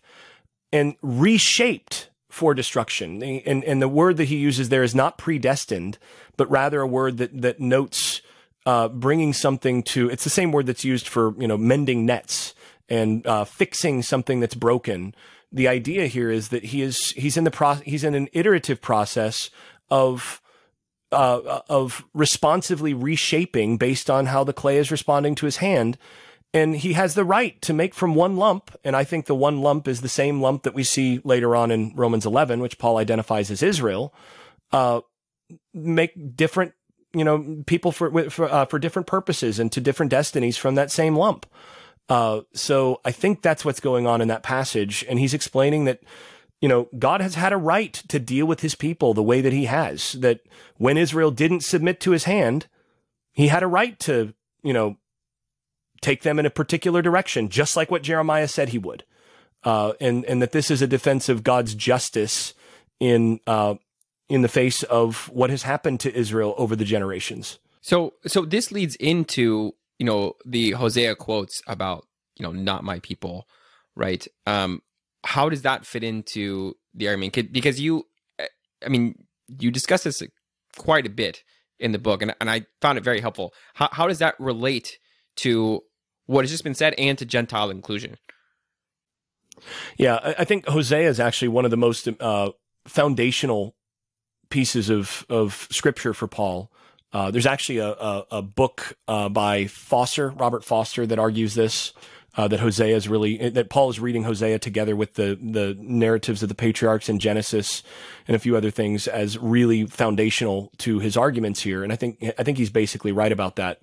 [0.72, 3.22] and reshaped for destruction.
[3.22, 5.98] And, and the word that he uses there is not predestined,
[6.36, 8.20] but rather a word that, that notes
[8.66, 12.54] uh, bringing something to, it's the same word that's used for, you know, mending nets
[12.88, 15.14] and uh, fixing something that's broken.
[15.50, 18.80] The idea here is that he is, he's in the pro, he's in an iterative
[18.80, 19.50] process
[19.90, 20.42] of
[21.10, 25.96] uh, of responsively reshaping based on how the clay is responding to his hand.
[26.54, 28.70] And he has the right to make from one lump.
[28.84, 31.70] And I think the one lump is the same lump that we see later on
[31.70, 34.14] in Romans 11, which Paul identifies as Israel,
[34.72, 35.00] uh,
[35.74, 36.72] make different,
[37.14, 40.90] you know, people for, for, uh, for different purposes and to different destinies from that
[40.90, 41.46] same lump.
[42.08, 45.04] Uh, so I think that's what's going on in that passage.
[45.08, 46.00] And he's explaining that,
[46.60, 49.52] you know, God has had a right to deal with his people the way that
[49.52, 50.40] he has, that
[50.76, 52.66] when Israel didn't submit to his hand,
[53.32, 54.96] he had a right to, you know,
[56.00, 59.04] take them in a particular direction, just like what Jeremiah said he would.
[59.64, 62.54] Uh, and, and that this is a defense of God's justice
[63.00, 63.74] in, uh,
[64.28, 67.58] in the face of what has happened to Israel over the generations.
[67.80, 72.06] So, so this leads into you know the Hosea quotes about
[72.36, 73.48] you know not my people,
[73.96, 74.26] right?
[74.46, 74.82] Um,
[75.24, 77.52] how does that fit into the argument?
[77.52, 78.06] Because you,
[78.84, 80.22] I mean, you discuss this
[80.76, 81.42] quite a bit
[81.80, 83.52] in the book, and and I found it very helpful.
[83.74, 84.98] How how does that relate
[85.36, 85.82] to
[86.26, 88.18] what has just been said and to Gentile inclusion?
[89.96, 92.50] Yeah, I think Hosea is actually one of the most uh,
[92.86, 93.74] foundational
[94.50, 96.70] pieces of of scripture for Paul.
[97.12, 101.92] Uh, there's actually a, a, a book uh, by Foster, Robert Foster, that argues this.
[102.36, 106.42] Uh, that Hosea is really that Paul is reading Hosea together with the the narratives
[106.42, 107.82] of the patriarchs in Genesis
[108.28, 111.82] and a few other things as really foundational to his arguments here.
[111.82, 113.80] And I think I think he's basically right about that.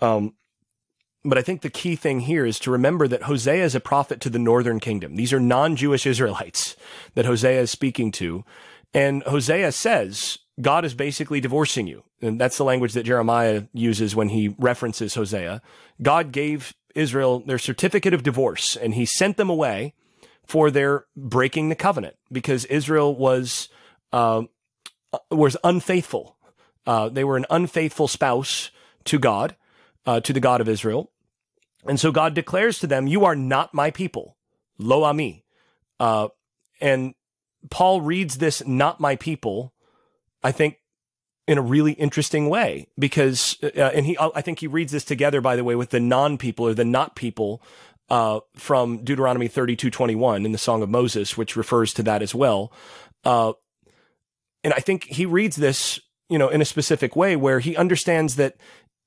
[0.00, 0.34] Um,
[1.24, 4.20] but I think the key thing here is to remember that Hosea is a prophet
[4.20, 5.16] to the northern kingdom.
[5.16, 6.76] These are non-Jewish Israelites
[7.14, 8.44] that Hosea is speaking to,
[8.94, 12.04] and Hosea says God is basically divorcing you.
[12.22, 15.60] And that's the language that Jeremiah uses when he references Hosea.
[16.00, 19.94] God gave Israel their certificate of divorce and he sent them away
[20.46, 23.68] for their breaking the covenant because Israel was,
[24.12, 24.44] uh,
[25.30, 26.36] was unfaithful.
[26.86, 28.70] Uh, they were an unfaithful spouse
[29.04, 29.56] to God,
[30.06, 31.10] uh, to the God of Israel.
[31.86, 34.36] And so God declares to them, you are not my people.
[34.78, 35.44] Lo ami.
[36.00, 36.28] Uh,
[36.80, 37.14] and
[37.70, 39.72] Paul reads this, not my people,
[40.42, 40.78] I think
[41.48, 45.40] in a really interesting way because, uh, and he, I think he reads this together,
[45.40, 47.62] by the way, with the non people or the not people,
[48.08, 52.34] uh, from Deuteronomy 32, 21 in the Song of Moses, which refers to that as
[52.34, 52.72] well.
[53.24, 53.52] Uh,
[54.62, 58.36] and I think he reads this, you know, in a specific way where he understands
[58.36, 58.56] that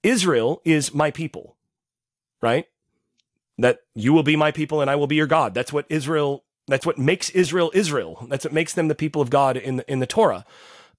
[0.03, 1.57] Israel is my people,
[2.41, 2.65] right?
[3.57, 5.53] That you will be my people and I will be your God.
[5.53, 8.25] That's what Israel, that's what makes Israel Israel.
[8.29, 10.45] That's what makes them the people of God in the, in the Torah.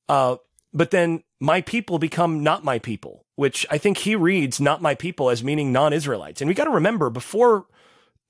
[0.08, 0.36] Uh,
[0.72, 4.94] but then my people become not my people, which I think he reads not my
[4.94, 6.40] people as meaning non-Israelites.
[6.40, 7.66] And we got to remember before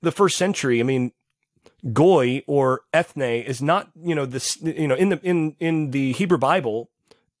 [0.01, 1.11] the first century, I mean,
[1.93, 6.13] goy or ethne is not, you know, this, you know, in the, in, in the
[6.13, 6.89] Hebrew Bible,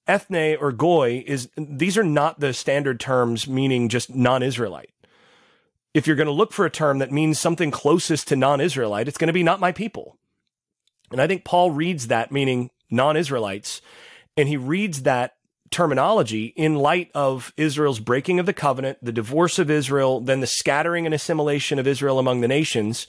[0.07, 4.91] ethne or goy is, these are not the standard terms meaning just non-Israelite.
[5.93, 9.17] If you're going to look for a term that means something closest to non-Israelite, it's
[9.17, 10.17] going to be not my people.
[11.11, 13.81] And I think Paul reads that meaning non-Israelites
[14.37, 15.35] and he reads that
[15.69, 20.47] terminology in light of Israel's breaking of the covenant, the divorce of Israel, then the
[20.47, 23.07] scattering and assimilation of Israel among the nations,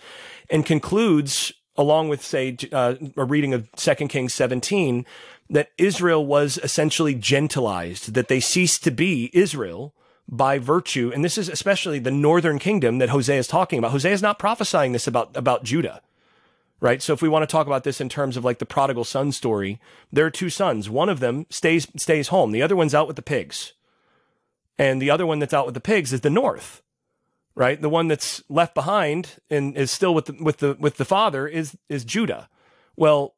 [0.49, 5.05] and concludes, along with, say, uh, a reading of 2 Kings 17,
[5.51, 9.95] that Israel was essentially gentilized, that they ceased to be Israel
[10.29, 11.11] by virtue.
[11.15, 13.93] And this is especially the northern kingdom that Hosea is talking about.
[13.93, 16.01] Hosea is not prophesying this about, about Judah
[16.83, 17.01] right?
[17.01, 19.33] So if we want to talk about this in terms of like the prodigal son
[19.33, 19.81] story,
[20.13, 20.91] there are two sons.
[20.91, 22.51] One of them stays stays home.
[22.51, 23.73] The other one's out with the pigs.
[24.79, 26.83] And the other one that's out with the pigs is the north.
[27.55, 27.81] Right?
[27.81, 31.47] The one that's left behind and is still with the with the with the father
[31.47, 32.49] is is Judah.
[32.97, 33.37] Well,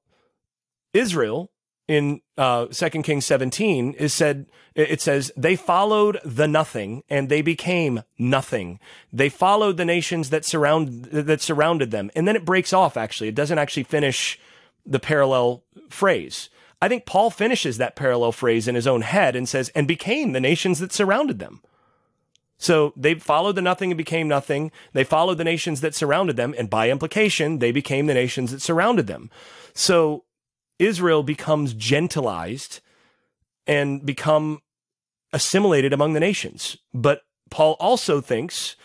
[0.92, 1.50] Israel
[1.86, 7.42] in uh, 2 Kings 17 is said, it says, they followed the nothing and they
[7.42, 8.80] became nothing.
[9.12, 12.10] They followed the nations that surround, that surrounded them.
[12.16, 13.28] And then it breaks off, actually.
[13.28, 14.38] It doesn't actually finish
[14.86, 16.48] the parallel phrase.
[16.80, 20.32] I think Paul finishes that parallel phrase in his own head and says, and became
[20.32, 21.62] the nations that surrounded them.
[22.58, 24.72] So they followed the nothing and became nothing.
[24.92, 26.54] They followed the nations that surrounded them.
[26.56, 29.30] And by implication, they became the nations that surrounded them.
[29.74, 30.24] So
[30.78, 32.80] Israel becomes gentilized
[33.66, 34.60] and become
[35.32, 36.76] assimilated among the nations.
[36.92, 38.76] But Paul also thinks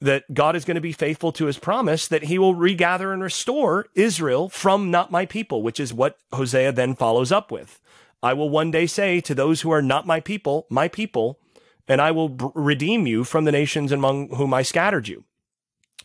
[0.00, 3.22] that God is going to be faithful to his promise that he will regather and
[3.22, 7.80] restore Israel from not my people, which is what Hosea then follows up with.
[8.22, 11.38] I will one day say to those who are not my people, my people,
[11.88, 15.24] and I will b- redeem you from the nations among whom I scattered you.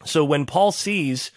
[0.05, 1.31] So when Paul sees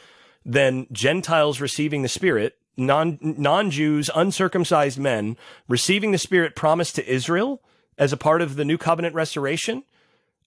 [0.45, 5.37] then Gentiles receiving the Spirit, non non Jews, uncircumcised men
[5.69, 7.63] receiving the Spirit promised to Israel
[7.99, 9.85] as a part of the new covenant restoration.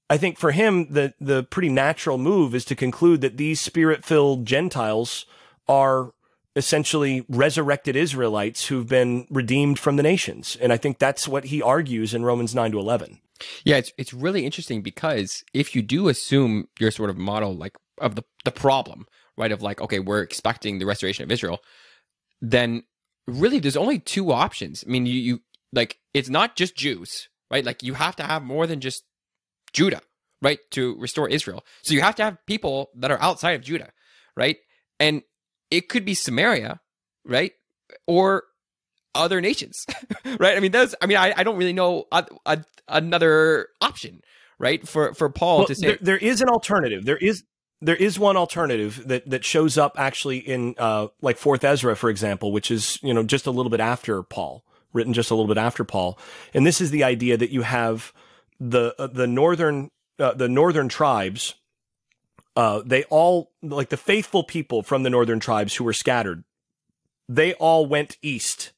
[0.10, 4.04] I think for him, the the pretty natural move is to conclude that these Spirit
[4.04, 5.26] filled Gentiles
[5.68, 6.14] are
[6.56, 11.62] essentially resurrected Israelites who've been redeemed from the nations, and I think that's what he
[11.62, 13.20] argues in Romans nine to eleven.
[13.64, 17.78] Yeah, it's it's really interesting because if you do assume your sort of model like
[18.00, 19.06] of the the problem,
[19.38, 21.60] right, of like okay, we're expecting the restoration of Israel,
[22.42, 22.84] then
[23.28, 24.84] really there's only two options.
[24.86, 25.42] I mean, you, you
[25.74, 27.66] like it's not just Jews, right?
[27.66, 29.04] Like you have to have more than just
[29.74, 30.02] Judah,
[30.42, 31.64] right, to restore Israel.
[31.82, 33.92] So you have to have people that are outside of Judah,
[34.36, 34.58] right?
[35.00, 35.22] And
[35.72, 36.80] it could be Samaria,
[37.26, 37.54] right?
[38.08, 38.44] Or
[39.16, 39.86] other nations,
[40.40, 40.58] right?
[40.58, 40.96] I mean, those.
[41.02, 44.22] I mean, I, I don't really know a, a, another option,
[44.58, 44.88] right?
[44.88, 47.06] For for Paul well, to say there, there is an alternative.
[47.06, 47.44] There is
[47.82, 52.10] there is one alternative that that shows up actually in uh, like Fourth Ezra, for
[52.10, 54.64] example, which is you know just a little bit after Paul,
[54.94, 56.18] written just a little bit after Paul,
[56.54, 58.14] and this is the idea that you have
[58.60, 61.56] the uh, the northern uh, the northern tribes.
[62.56, 66.44] Uh, they all like the faithful people from the northern tribes who were scattered.
[67.30, 68.74] They all went east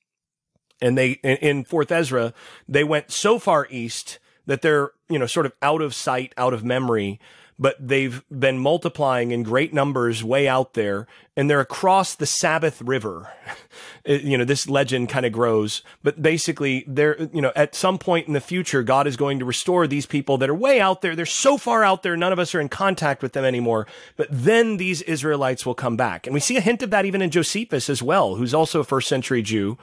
[0.81, 2.33] and they in, in fourth Ezra
[2.67, 6.53] they went so far east that they're you know sort of out of sight, out
[6.53, 7.19] of memory.
[7.61, 11.07] But they've been multiplying in great numbers way out there,
[11.37, 13.31] and they're across the Sabbath River.
[14.05, 18.27] you know, this legend kind of grows, but basically, they're, you know, at some point
[18.27, 21.15] in the future, God is going to restore these people that are way out there.
[21.15, 23.85] They're so far out there, none of us are in contact with them anymore.
[24.17, 26.25] But then these Israelites will come back.
[26.25, 28.83] And we see a hint of that even in Josephus as well, who's also a
[28.83, 29.77] first century Jew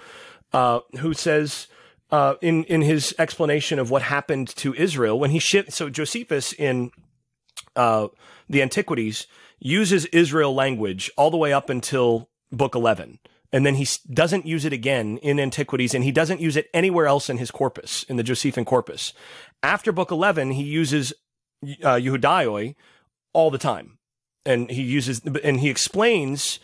[0.52, 1.66] uh, who says
[2.10, 5.40] uh, in in his explanation of what happened to Israel when he.
[5.40, 6.90] So Josephus in
[7.78, 8.08] uh,
[8.48, 9.26] the Antiquities
[9.58, 13.18] uses Israel language all the way up until Book Eleven.
[13.50, 17.06] And then he doesn't use it again in Antiquities, and he doesn't use it anywhere
[17.06, 19.14] else in his corpus, in the Josephine corpus.
[19.62, 21.14] After Book 11, he uses
[21.82, 22.74] uh, Ioudaioi
[23.32, 23.98] all the time.
[24.44, 26.58] And he uses, and he explains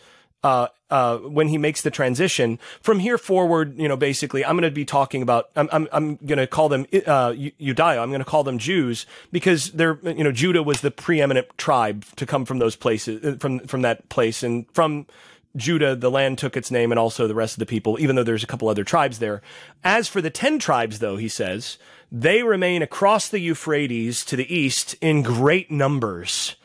[0.45, 4.69] uh, uh, when he makes the transition from here forward, you know, basically, I'm going
[4.69, 7.33] to be talking about, I'm, I'm, I'm going to call them, uh.
[7.35, 12.05] I'm going to call them Jews because they're, you know, Judah was the preeminent tribe
[12.17, 14.43] to come from those places, uh, from, from that place.
[14.43, 15.07] And from
[15.55, 18.23] Judah, the land took its name and also the rest of the people, even though
[18.23, 19.41] there's a couple other tribes there.
[19.83, 21.79] As for the 10 tribes, though, he says,
[22.11, 26.55] they remain across the Euphrates to the east in great numbers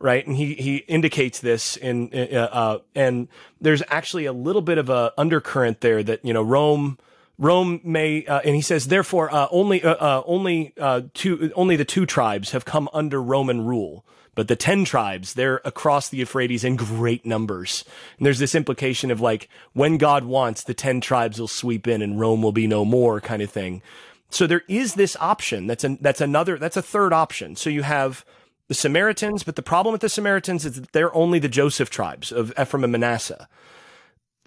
[0.00, 0.26] right?
[0.26, 3.28] And he he indicates this in uh, uh, and
[3.60, 6.98] there's actually a little bit of a undercurrent there that you know Rome.
[7.38, 10.74] Rome may, uh, and he says, therefore, uh, only, uh, uh, only,
[11.14, 14.04] two, only the two tribes have come under Roman rule.
[14.34, 17.84] But the 10 tribes, they're across the Euphrates in great numbers.
[18.18, 22.02] And there's this implication of like, when God wants, the 10 tribes will sweep in
[22.02, 23.80] and Rome will be no more kind of thing.
[24.28, 25.66] So there is this option.
[25.66, 27.56] That's an, that's another, that's a third option.
[27.56, 28.24] So you have,
[28.70, 32.30] the Samaritans, but the problem with the Samaritans is that they're only the Joseph tribes
[32.30, 33.48] of Ephraim and Manasseh.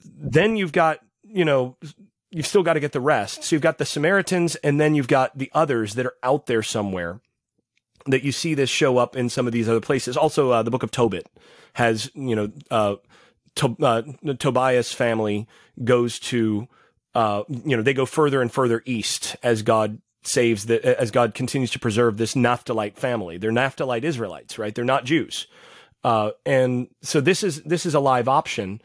[0.01, 1.75] Then you've got, you know,
[2.31, 3.43] you've still got to get the rest.
[3.43, 6.63] So you've got the Samaritans and then you've got the others that are out there
[6.63, 7.19] somewhere
[8.05, 10.15] that you see this show up in some of these other places.
[10.15, 11.27] Also, uh, the book of Tobit
[11.73, 12.95] has, you know, uh,
[13.55, 14.03] to, uh,
[14.39, 15.49] Tobias family
[15.83, 16.69] goes to,
[17.13, 21.33] uh, you know, they go further and further east as God saves the, as God
[21.33, 23.37] continues to preserve this Naphthalite family.
[23.37, 24.73] They're Naphthalite Israelites, right?
[24.73, 25.47] They're not Jews.
[26.03, 28.81] Uh, and so this is, this is a live option,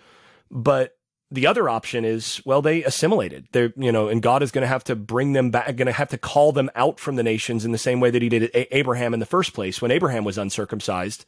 [0.51, 0.97] but
[1.31, 3.49] the other option is, well, they assimilated.
[3.53, 5.93] They're, you know, and God is going to have to bring them back, going to
[5.93, 8.51] have to call them out from the nations in the same way that he did
[8.55, 11.27] Abraham in the first place when Abraham was uncircumcised.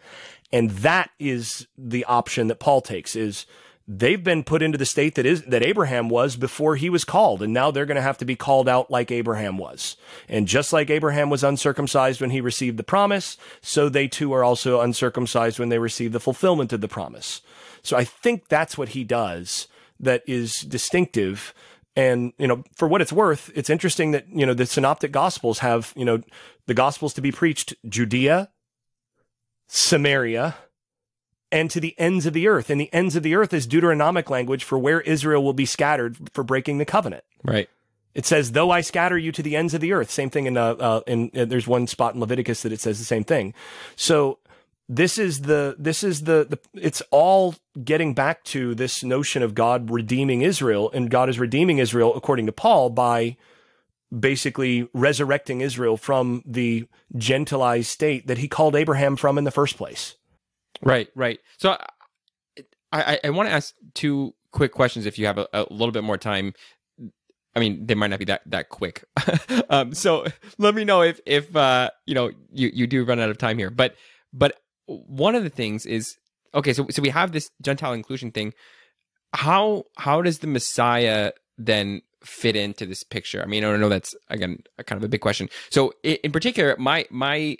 [0.52, 3.44] And that is the option that Paul takes is,
[3.92, 7.42] they've been put into the state that is that Abraham was before he was called
[7.42, 9.96] and now they're going to have to be called out like Abraham was.
[10.28, 14.44] And just like Abraham was uncircumcised when he received the promise, so they too are
[14.44, 17.42] also uncircumcised when they receive the fulfillment of the promise.
[17.82, 19.66] So I think that's what he does
[19.98, 21.52] that is distinctive
[21.96, 25.58] and, you know, for what it's worth, it's interesting that, you know, the synoptic gospels
[25.58, 26.22] have, you know,
[26.68, 28.50] the gospels to be preached Judea,
[29.66, 30.54] Samaria,
[31.52, 32.70] and to the ends of the earth.
[32.70, 36.16] And the ends of the earth is Deuteronomic language for where Israel will be scattered
[36.32, 37.24] for breaking the covenant.
[37.44, 37.68] Right.
[38.14, 40.56] It says, "Though I scatter you to the ends of the earth." Same thing in
[40.56, 43.54] uh, uh in uh, there's one spot in Leviticus that it says the same thing.
[43.94, 44.38] So
[44.88, 49.54] this is the this is the, the it's all getting back to this notion of
[49.54, 53.36] God redeeming Israel, and God is redeeming Israel according to Paul by
[54.16, 59.76] basically resurrecting Israel from the gentilized state that he called Abraham from in the first
[59.76, 60.16] place.
[60.82, 61.38] Right, right.
[61.58, 61.76] So
[62.92, 65.92] I, I, I want to ask two quick questions if you have a, a little
[65.92, 66.54] bit more time.
[67.54, 69.04] I mean, they might not be that that quick.
[69.70, 70.26] um, so
[70.58, 73.58] let me know if if uh, you know you you do run out of time
[73.58, 73.70] here.
[73.70, 73.96] But
[74.32, 74.56] but
[74.86, 76.16] one of the things is
[76.54, 76.72] okay.
[76.72, 78.54] So so we have this Gentile inclusion thing.
[79.32, 83.42] How how does the Messiah then fit into this picture?
[83.42, 83.88] I mean, I don't know.
[83.88, 85.48] That's again kind of a big question.
[85.70, 87.56] So in particular, my my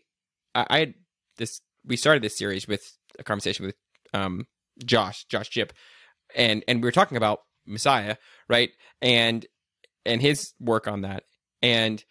[0.55, 0.95] I had
[1.37, 1.61] this.
[1.85, 2.83] We started this series with
[3.21, 3.77] a conversation with
[4.13, 4.47] um,
[4.85, 5.73] Josh Josh Jipp,
[6.35, 8.17] and and we were talking about Messiah,
[8.49, 8.71] right?
[9.01, 9.47] And
[10.05, 11.25] and his work on that.
[11.63, 12.05] And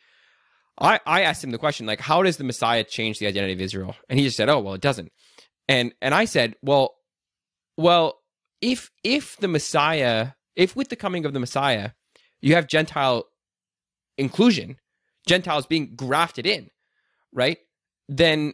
[0.80, 3.62] I I asked him the question like, how does the Messiah change the identity of
[3.62, 3.96] Israel?
[4.08, 5.12] And he just said, oh well, it doesn't.
[5.68, 6.96] And and I said, well,
[7.78, 8.20] well,
[8.62, 11.92] if if the Messiah, if with the coming of the Messiah,
[12.42, 13.26] you have Gentile
[14.18, 14.78] inclusion,
[15.28, 16.70] Gentiles being grafted in,
[17.34, 17.58] right?
[18.08, 18.54] Then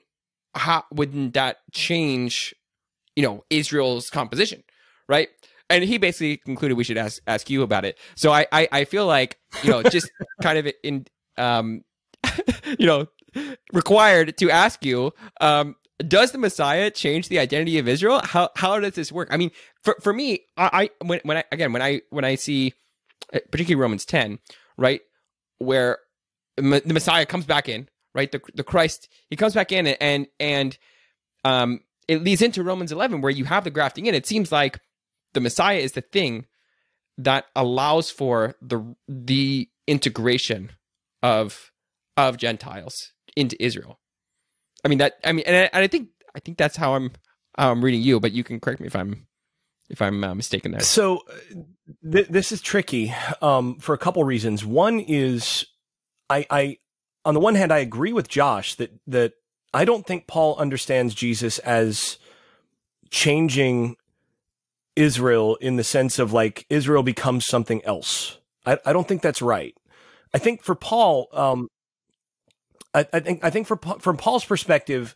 [0.56, 2.56] how wouldn't that change,
[3.16, 4.64] you know, Israel's composition,
[5.08, 5.30] right?
[5.70, 7.98] And he basically concluded we should ask ask you about it.
[8.16, 11.06] So I I, I feel like you know just kind of in
[11.38, 11.84] um
[12.80, 13.08] you know
[13.74, 18.22] required to ask you um does the Messiah change the identity of Israel?
[18.24, 19.30] How how does this work?
[19.32, 19.52] I mean,
[19.82, 22.74] for for me, I, I when when I again when I when I see
[23.34, 24.40] uh, particularly Romans ten,
[24.78, 25.02] right,
[25.58, 26.00] where
[26.58, 30.78] the Messiah comes back in, right, the the Christ he comes back in and and
[31.44, 34.16] um it leads into Romans eleven where you have the grafting in.
[34.16, 34.80] It seems like
[35.34, 36.46] the Messiah is the thing
[37.18, 40.72] that allows for the the integration
[41.22, 41.72] of
[42.18, 44.00] of Gentiles into Israel.
[44.84, 47.12] I mean that I mean and I, and I think I think that's how I'm
[47.58, 49.28] I'm reading you, but you can correct me if I'm
[49.90, 50.82] if I'm uh, mistaken there.
[50.82, 51.22] So
[52.12, 54.66] th- this is tricky um, for a couple reasons.
[54.66, 55.66] One is
[56.30, 56.78] I, I
[57.26, 59.34] on the one hand I agree with Josh that that
[59.74, 62.18] I don't think Paul understands Jesus as
[63.10, 63.98] changing
[64.96, 68.38] Israel in the sense of like Israel becomes something else.
[68.66, 69.76] I, I don't think that's right.
[70.34, 71.70] I think for Paul, um,
[72.94, 75.16] I, I think I think for from Paul's perspective,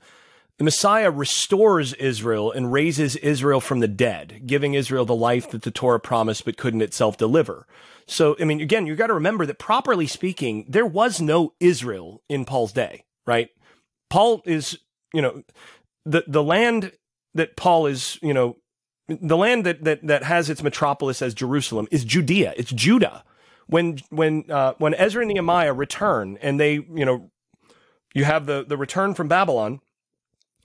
[0.60, 5.62] the Messiah restores Israel and raises Israel from the dead, giving Israel the life that
[5.62, 7.66] the Torah promised but couldn't itself deliver.
[8.08, 12.22] So, I mean, again, you got to remember that properly speaking, there was no Israel
[12.28, 13.48] in Paul's day, right?
[14.10, 14.78] Paul is,
[15.14, 15.44] you know,
[16.06, 16.92] the the land
[17.36, 18.58] that Paul is, you know,
[19.08, 22.54] the land that, that, that has its metropolis as Jerusalem is Judea.
[22.58, 23.24] It's Judah.
[23.68, 27.32] When, when, uh, when Ezra and Nehemiah return and they, you know,
[28.14, 29.80] you have the, the return from Babylon,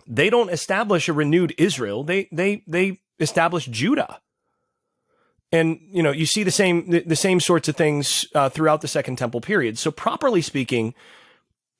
[0.06, 2.04] they don't establish a renewed Israel.
[2.04, 4.20] They, they, they establish Judah.
[5.52, 8.80] And, you know, you see the same, the, the same sorts of things uh, throughout
[8.80, 9.78] the Second Temple period.
[9.78, 10.94] So properly speaking,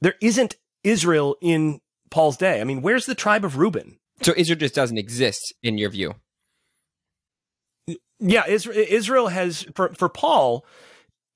[0.00, 2.60] there isn't Israel in Paul's day.
[2.60, 3.98] I mean, where's the tribe of Reuben?
[4.22, 6.14] So Israel just doesn't exist in your view
[8.20, 10.64] yeah, Israel, Israel has for for Paul,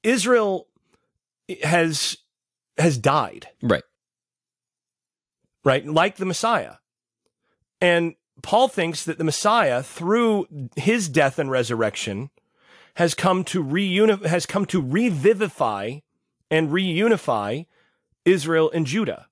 [0.03, 0.69] Israel
[1.63, 2.17] has
[2.79, 3.49] has died.
[3.63, 3.83] Right.
[5.65, 6.75] Right, like the Messiah.
[7.81, 10.47] And Paul thinks that the Messiah through
[10.77, 12.31] his death and resurrection
[12.95, 15.99] has come to reuni- has come to revivify
[16.51, 17.67] and reunify
[18.25, 19.28] Israel and Judah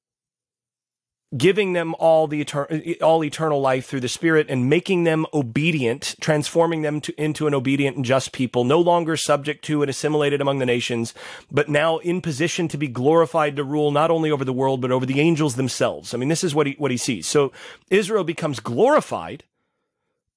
[1.36, 6.14] giving them all the etern- all eternal life through the spirit and making them obedient
[6.20, 10.40] transforming them to, into an obedient and just people no longer subject to and assimilated
[10.40, 11.14] among the nations
[11.50, 14.90] but now in position to be glorified to rule not only over the world but
[14.90, 16.14] over the angels themselves.
[16.14, 17.26] I mean this is what he what he sees.
[17.26, 17.52] So
[17.90, 19.44] israel becomes glorified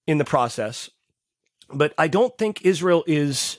[0.08, 0.90] in the process
[1.72, 3.58] but i don't think israel is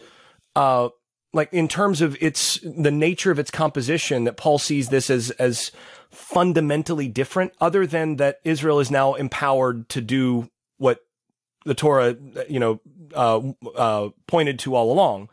[0.57, 0.89] uh
[1.33, 5.31] like in terms of its the nature of its composition that paul sees this as
[5.33, 5.71] as
[6.11, 11.01] fundamentally different other than that Israel is now empowered to do what
[11.65, 12.17] the Torah,
[12.49, 12.81] you know,
[13.15, 13.41] uh,
[13.77, 15.29] uh, pointed to all along.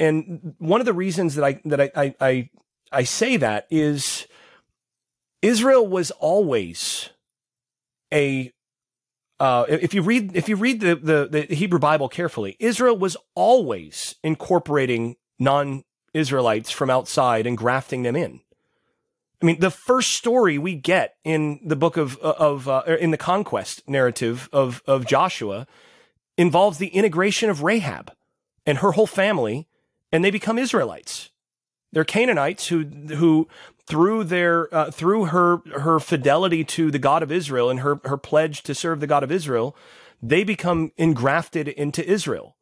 [0.00, 2.50] And one of the reasons that I, that I, I,
[2.92, 4.26] I, say that is
[5.42, 7.10] Israel was always
[8.12, 8.52] a
[9.40, 13.16] uh, if you read if you read the, the, the Hebrew Bible carefully, Israel was
[13.34, 18.40] always incorporating non Israelites from outside and grafting them in.
[19.40, 23.16] I mean, the first story we get in the book of of uh, in the
[23.16, 25.66] conquest narrative of of Joshua
[26.36, 28.12] involves the integration of Rahab
[28.66, 29.68] and her whole family,
[30.12, 31.30] and they become Israelites.
[31.92, 33.48] They're Canaanites who who
[33.86, 38.18] through their uh, through her her fidelity to the God of Israel and her her
[38.18, 39.76] pledge to serve the God of Israel,
[40.22, 42.56] they become engrafted into Israel.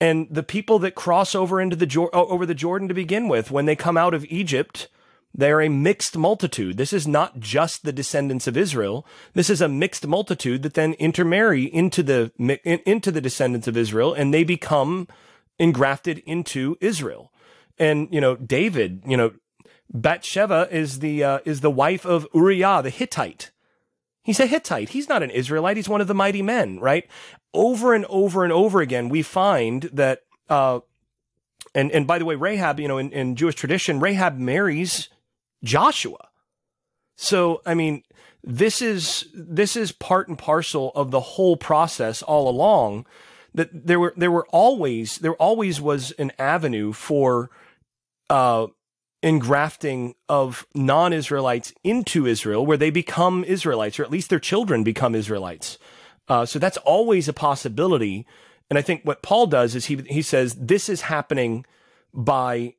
[0.00, 3.66] And the people that cross over into the over the Jordan to begin with, when
[3.66, 4.88] they come out of Egypt,
[5.36, 6.76] They are a mixed multitude.
[6.76, 9.04] This is not just the descendants of Israel.
[9.32, 14.14] This is a mixed multitude that then intermarry into the into the descendants of Israel,
[14.14, 15.08] and they become
[15.58, 17.32] engrafted into Israel.
[17.78, 19.32] And you know, David, you know,
[19.92, 23.50] Bathsheba is the uh, is the wife of Uriah the Hittite.
[24.22, 24.90] He's a Hittite.
[24.90, 25.76] He's not an Israelite.
[25.76, 27.08] He's one of the mighty men, right?
[27.52, 30.20] Over and over and over again, we find that.
[30.48, 30.80] Uh,
[31.74, 35.08] and and by the way, Rahab, you know, in, in Jewish tradition, Rahab marries
[35.64, 36.28] Joshua.
[37.16, 38.02] So, I mean,
[38.42, 43.06] this is this is part and parcel of the whole process all along.
[43.54, 47.50] That there were there were always there always was an avenue for
[48.28, 48.66] uh,
[49.22, 55.14] engrafting of non-Israelites into Israel, where they become Israelites, or at least their children become
[55.14, 55.78] Israelites.
[56.28, 58.26] Uh, so that's always a possibility.
[58.68, 61.64] And I think what Paul does is he he says this is happening
[62.12, 62.74] by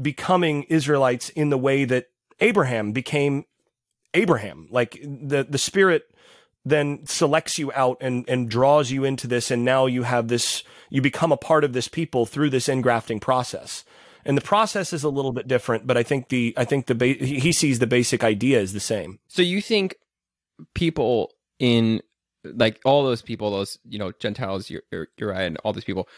[0.00, 2.09] becoming Israelites in the way that
[2.40, 3.44] Abraham became
[4.14, 4.68] Abraham.
[4.70, 6.04] Like the, the spirit
[6.64, 9.50] then selects you out and, and draws you into this.
[9.50, 13.20] And now you have this, you become a part of this people through this engrafting
[13.20, 13.84] process.
[14.24, 16.94] And the process is a little bit different, but I think the, I think the,
[16.94, 19.18] ba- he sees the basic idea is the same.
[19.28, 19.96] So you think
[20.74, 22.02] people in
[22.44, 26.08] like all those people, those, you know, Gentiles, Uriah and all those people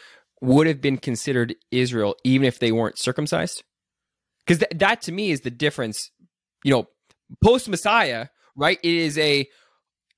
[0.41, 3.63] would have been considered Israel even if they weren't circumcised?
[4.45, 6.11] Because th- that to me is the difference.
[6.63, 6.87] You know,
[7.43, 8.79] post Messiah, right?
[8.83, 9.47] It is a,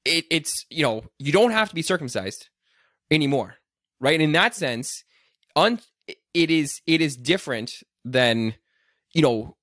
[0.04, 2.50] it, it's you know, you don't have to be circumcised
[3.10, 3.56] anymore,
[4.00, 4.14] right?
[4.14, 5.04] And in that sense,
[5.56, 5.80] un,
[6.34, 7.74] it is it is different
[8.04, 8.56] than
[9.14, 9.58] you know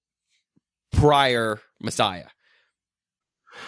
[0.92, 2.26] prior Messiah.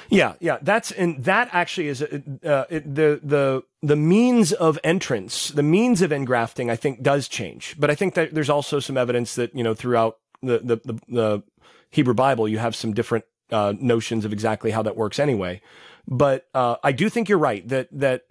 [0.09, 4.79] Yeah, yeah, that's and that actually is uh, uh, it, the the the means of
[4.83, 7.77] entrance, the means of engrafting, I think does change.
[7.79, 11.01] But I think that there's also some evidence that you know throughout the the the,
[11.09, 11.43] the
[11.91, 15.61] Hebrew Bible, you have some different uh, notions of exactly how that works anyway.
[16.07, 18.23] But uh, I do think you're right that that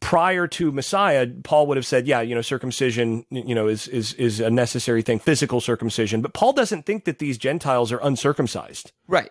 [0.00, 4.12] prior to Messiah, Paul would have said, yeah, you know, circumcision, you know, is is
[4.14, 6.20] is a necessary thing, physical circumcision.
[6.20, 8.92] But Paul doesn't think that these Gentiles are uncircumcised.
[9.08, 9.30] Right.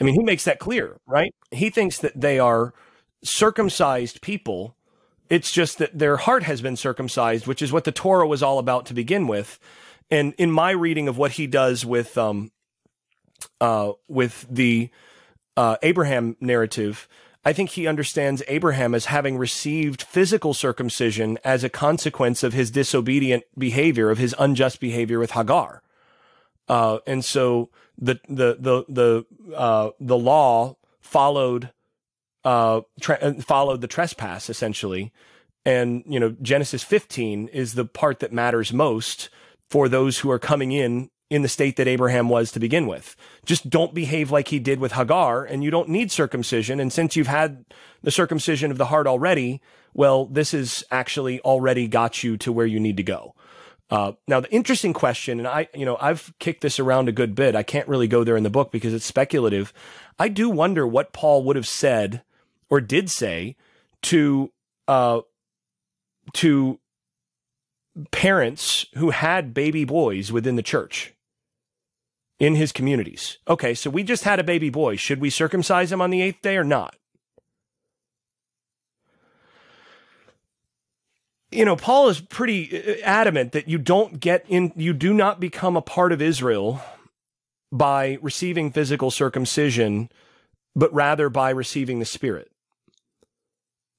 [0.00, 1.32] I mean, he makes that clear, right?
[1.50, 2.74] He thinks that they are
[3.22, 4.76] circumcised people.
[5.30, 8.58] It's just that their heart has been circumcised, which is what the Torah was all
[8.58, 9.58] about to begin with.
[10.10, 12.52] And in my reading of what he does with um,
[13.60, 14.90] uh, with the
[15.56, 17.08] uh, Abraham narrative,
[17.44, 22.70] I think he understands Abraham as having received physical circumcision as a consequence of his
[22.70, 25.82] disobedient behavior, of his unjust behavior with Hagar.
[26.68, 31.70] Uh, and so the the the the uh, the law followed
[32.44, 35.12] uh, tra- followed the trespass essentially,
[35.66, 39.28] and you know Genesis 15 is the part that matters most
[39.74, 43.16] for those who are coming in in the state that Abraham was to begin with.
[43.44, 46.78] Just don't behave like he did with Hagar, and you don't need circumcision.
[46.78, 47.64] And since you've had
[48.00, 49.60] the circumcision of the heart already,
[49.92, 53.34] well, this has actually already got you to where you need to go.
[53.90, 57.34] Uh, now, the interesting question, and I, you know, I've kicked this around a good
[57.34, 57.56] bit.
[57.56, 59.72] I can't really go there in the book because it's speculative.
[60.20, 62.22] I do wonder what Paul would have said
[62.70, 63.56] or did say
[64.02, 64.52] to,
[64.86, 65.22] uh,
[66.34, 66.78] to
[68.10, 71.14] parents who had baby boys within the church
[72.38, 73.38] in his communities.
[73.48, 74.96] Okay, so we just had a baby boy.
[74.96, 76.96] Should we circumcise him on the eighth day or not?
[81.50, 85.38] You know, Paul is pretty uh, adamant that you don't get in, you do not
[85.38, 86.82] become a part of Israel
[87.70, 90.08] by receiving physical circumcision,
[90.74, 92.50] but rather by receiving the Spirit.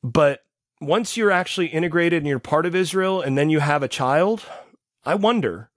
[0.04, 0.45] But
[0.81, 4.43] once you're actually integrated and you're part of Israel and then you have a child,
[5.03, 5.69] I wonder.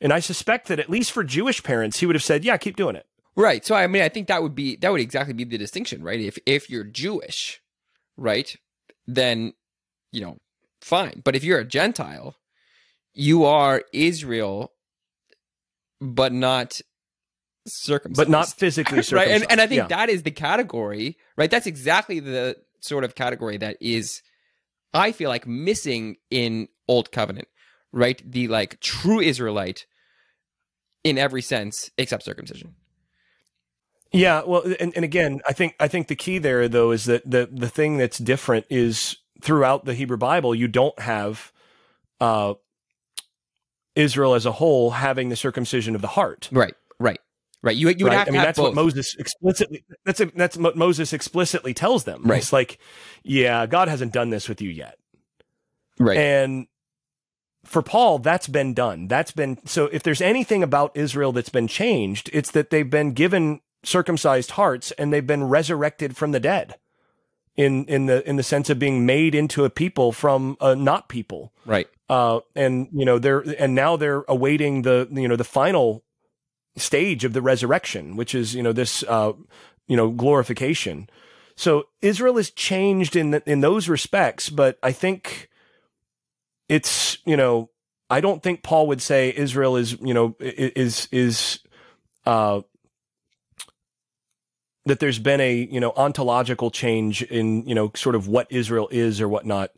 [0.00, 2.76] And I suspect that at least for Jewish parents, he would have said, yeah, keep
[2.76, 3.06] doing it.
[3.36, 3.64] Right.
[3.66, 6.18] So I mean, I think that would be that would exactly be the distinction, right?
[6.18, 7.60] If if you're Jewish,
[8.16, 8.56] right,
[9.06, 9.52] then
[10.10, 10.38] you know,
[10.80, 11.20] fine.
[11.22, 12.36] But if you're a Gentile,
[13.12, 14.72] you are Israel,
[16.00, 16.80] but not
[17.66, 19.28] circumcised, but not physically circumcised, right?
[19.28, 19.88] And and I think yeah.
[19.88, 21.50] that is the category, right?
[21.50, 24.22] That's exactly the sort of category that is
[24.96, 27.48] I feel like missing in Old Covenant,
[27.92, 28.20] right?
[28.24, 29.86] The like true Israelite
[31.04, 32.74] in every sense except circumcision.
[34.12, 37.30] Yeah, well, and, and again, I think I think the key there though is that
[37.30, 41.52] the the thing that's different is throughout the Hebrew Bible, you don't have
[42.18, 42.54] uh,
[43.94, 46.48] Israel as a whole having the circumcision of the heart.
[46.50, 46.74] Right,
[47.66, 47.76] right.
[47.76, 48.18] You, you would right?
[48.18, 48.68] have I mean, have that's both.
[48.68, 52.22] what Moses explicitly, that's, a, that's what Moses explicitly tells them.
[52.24, 52.38] Right.
[52.38, 52.78] It's like,
[53.22, 54.96] yeah, God hasn't done this with you yet.
[55.98, 56.16] Right.
[56.18, 56.66] And
[57.64, 59.08] for Paul, that's been done.
[59.08, 59.86] That's been so.
[59.86, 64.92] If there's anything about Israel that's been changed, it's that they've been given circumcised hearts
[64.92, 66.76] and they've been resurrected from the dead.
[67.56, 71.08] In in the in the sense of being made into a people from a not
[71.08, 71.88] people, Right.
[72.10, 76.04] uh, and you know they're and now they're awaiting the you know the final
[76.76, 79.32] stage of the resurrection, which is you know this uh,
[79.86, 81.08] you know glorification.
[81.56, 85.48] So Israel is changed in the, in those respects, but I think
[86.68, 87.70] it's you know
[88.10, 91.60] I don't think Paul would say Israel is you know is is
[92.24, 92.60] uh,
[94.84, 98.88] that there's been a you know ontological change in you know sort of what Israel
[98.90, 99.70] is or whatnot.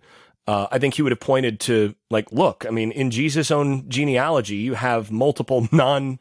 [0.47, 3.87] Uh, I think he would have pointed to like, look, I mean, in Jesus' own
[3.91, 6.19] genealogy, you have multiple non,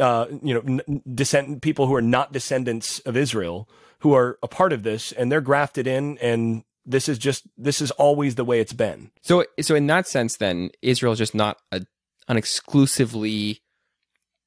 [0.00, 3.68] uh, you know, n- descend people who are not descendants of Israel
[4.00, 7.80] who are a part of this, and they're grafted in, and this is just this
[7.80, 9.10] is always the way it's been.
[9.22, 11.82] So, so in that sense, then Israel is just not a,
[12.28, 13.60] an exclusively,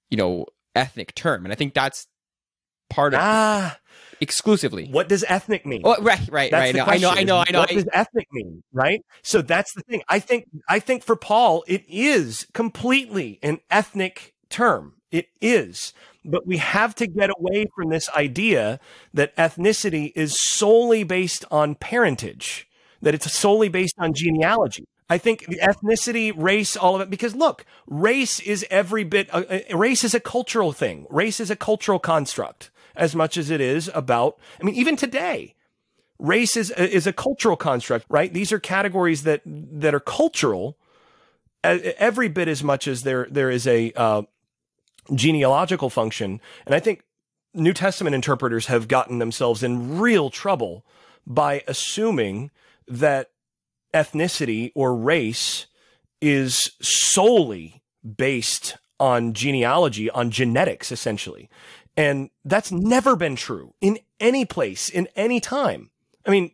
[0.09, 2.07] you know, ethnic term, and I think that's
[2.89, 3.77] part of Ah,
[4.21, 4.87] exclusively.
[4.89, 5.81] what does ethnic mean?
[5.83, 6.75] Oh, right, right, That's right.
[6.75, 7.59] No, I know, I know, I know.
[7.59, 9.01] What I- does ethnic mean, right?
[9.21, 10.01] So that's the thing.
[10.09, 14.95] I think I think for Paul, it is completely an ethnic term.
[15.13, 15.93] It is.
[16.25, 18.79] But we have to get away from this idea
[19.13, 22.67] that ethnicity is solely based on parentage,
[23.01, 24.87] that it's solely based on genealogy.
[25.09, 29.77] I think ethnicity, race, all of it, because look, race is every bit, uh, uh,
[29.77, 31.05] race is a cultural thing.
[31.11, 35.53] Race is a cultural construct as much as it is about, I mean, even today,
[36.17, 38.33] race is is a cultural construct, right?
[38.33, 40.77] These are categories that that are cultural,
[41.63, 44.23] uh, every bit as much as there there is a uh,
[45.13, 46.39] genealogical function.
[46.65, 47.03] And I think
[47.53, 50.85] New Testament interpreters have gotten themselves in real trouble
[51.25, 52.51] by assuming
[52.87, 53.29] that
[53.93, 55.67] ethnicity or race
[56.21, 57.81] is solely
[58.17, 61.49] based on genealogy, on genetics, essentially.
[61.95, 65.91] And that's never been true in any place, in any time.
[66.25, 66.51] I mean,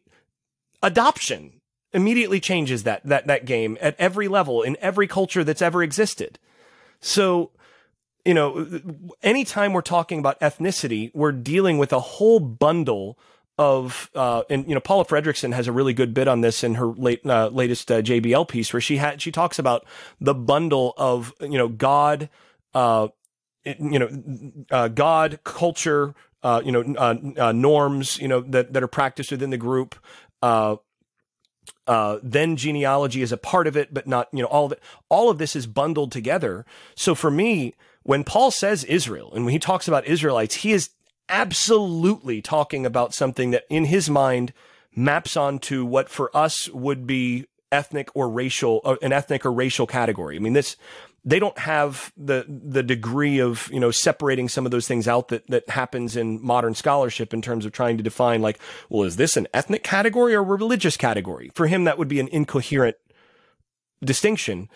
[0.83, 1.61] adoption
[1.93, 6.39] immediately changes that, that, that game at every level in every culture that's ever existed.
[6.99, 7.51] So,
[8.25, 8.67] you know,
[9.23, 13.17] anytime we're talking about ethnicity, we're dealing with a whole bundle
[13.57, 16.75] of, uh, and you know, Paula Fredriksen has a really good bit on this in
[16.75, 19.85] her late, uh, latest uh, JBL piece, where she had she talks about
[20.21, 22.29] the bundle of you know God,
[22.73, 23.09] uh,
[23.65, 24.09] you know,
[24.71, 29.49] uh, God, culture, uh, you know, uh, norms, you know, that that are practiced within
[29.49, 29.95] the group.
[30.41, 34.81] Then genealogy is a part of it, but not, you know, all of it.
[35.09, 36.65] All of this is bundled together.
[36.95, 40.89] So for me, when Paul says Israel and when he talks about Israelites, he is
[41.27, 44.53] absolutely talking about something that in his mind
[44.95, 49.85] maps onto what for us would be ethnic or racial, uh, an ethnic or racial
[49.85, 50.35] category.
[50.35, 50.75] I mean, this,
[51.25, 55.27] they don't have the the degree of you know separating some of those things out
[55.27, 58.59] that that happens in modern scholarship in terms of trying to define like
[58.89, 62.19] well is this an ethnic category or a religious category for him that would be
[62.19, 62.95] an incoherent
[64.03, 64.69] distinction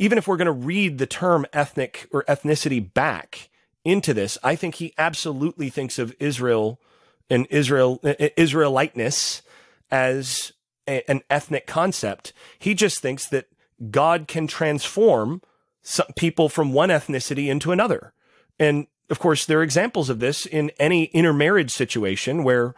[0.00, 3.48] even if we're going to read the term ethnic or ethnicity back
[3.84, 6.80] into this i think he absolutely thinks of israel
[7.28, 9.42] and israel israeliteness
[9.90, 10.52] as
[10.88, 13.46] a, an ethnic concept he just thinks that
[13.90, 15.40] god can transform
[15.82, 18.12] some people from one ethnicity into another.
[18.58, 22.74] And of course, there are examples of this in any intermarriage situation where,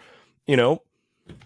[0.47, 0.82] you know,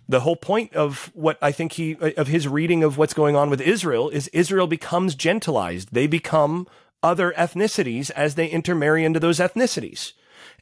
[0.08, 3.50] the whole point of what I think he, of his reading of what's going on
[3.50, 5.88] with Israel is Israel becomes gentilized.
[5.92, 6.66] They become
[7.02, 10.12] other ethnicities as they intermarry into those ethnicities.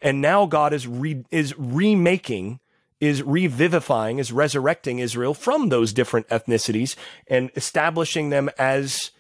[0.03, 2.61] And now God is re, is remaking,
[3.01, 6.97] is revivifying, is resurrecting Israel from those different ethnicities
[7.27, 9.11] and establishing them as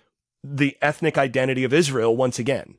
[0.42, 2.76] the ethnic identity of Israel once again.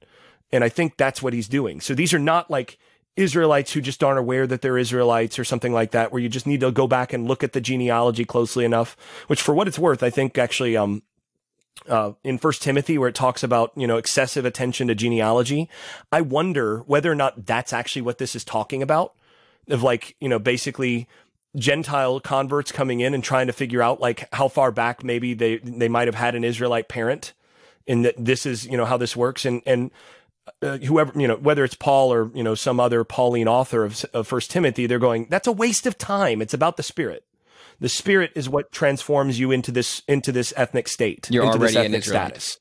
[0.51, 1.81] And I think that's what he's doing.
[1.81, 2.77] So these are not like
[3.17, 6.47] Israelites who just aren't aware that they're Israelites or something like that, where you just
[6.47, 8.97] need to go back and look at the genealogy closely enough,
[9.27, 11.01] which for what it's worth, I think actually, um,
[11.87, 15.69] uh, in First Timothy, where it talks about you know excessive attention to genealogy,
[16.11, 19.13] I wonder whether or not that's actually what this is talking about.
[19.67, 21.07] Of like you know basically
[21.55, 25.57] Gentile converts coming in and trying to figure out like how far back maybe they
[25.57, 27.33] they might have had an Israelite parent,
[27.87, 29.91] and that this is you know how this works, and and
[30.61, 34.05] uh, whoever you know whether it's Paul or you know some other Pauline author of,
[34.13, 36.41] of First Timothy, they're going that's a waste of time.
[36.41, 37.25] It's about the Spirit.
[37.79, 41.75] The Spirit is what transforms you into this into this ethnic state, You're into this
[41.75, 42.59] already an ethnic status.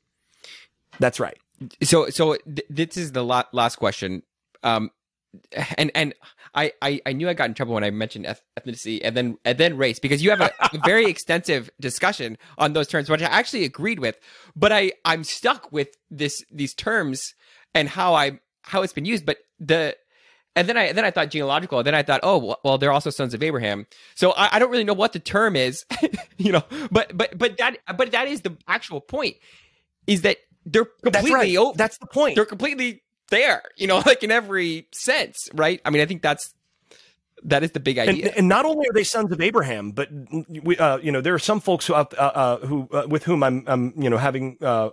[0.99, 1.39] That's right.
[1.83, 4.23] So, so th- this is the la- last question.
[4.63, 4.91] Um,
[5.77, 6.15] and and
[6.55, 8.27] I, I I knew I got in trouble when I mentioned
[8.59, 12.73] ethnicity and then and then race because you have a, a very extensive discussion on
[12.73, 14.17] those terms, which I actually agreed with.
[14.55, 17.35] But I I'm stuck with this these terms
[17.75, 19.27] and how I how it's been used.
[19.27, 19.97] But the
[20.57, 21.79] and then I then I thought genealogical.
[21.79, 23.87] And then I thought, oh well, they're also sons of Abraham.
[24.15, 25.85] So I, I don't really know what the term is,
[26.39, 26.63] you know.
[26.91, 29.37] But but but that but that is the actual point.
[30.07, 30.37] Is that
[30.67, 31.77] they're completely that's, right.
[31.77, 32.37] that's the point.
[32.37, 35.81] They're completely there, you know, like in every sense, right?
[35.85, 36.55] I mean, I think that's
[37.45, 38.29] that is the big idea.
[38.29, 40.09] And, and not only are they sons of Abraham, but
[40.49, 43.43] we, uh, you know, there are some folks who, uh, uh, who uh, with whom
[43.43, 44.91] I'm, I'm, you know, having, uh,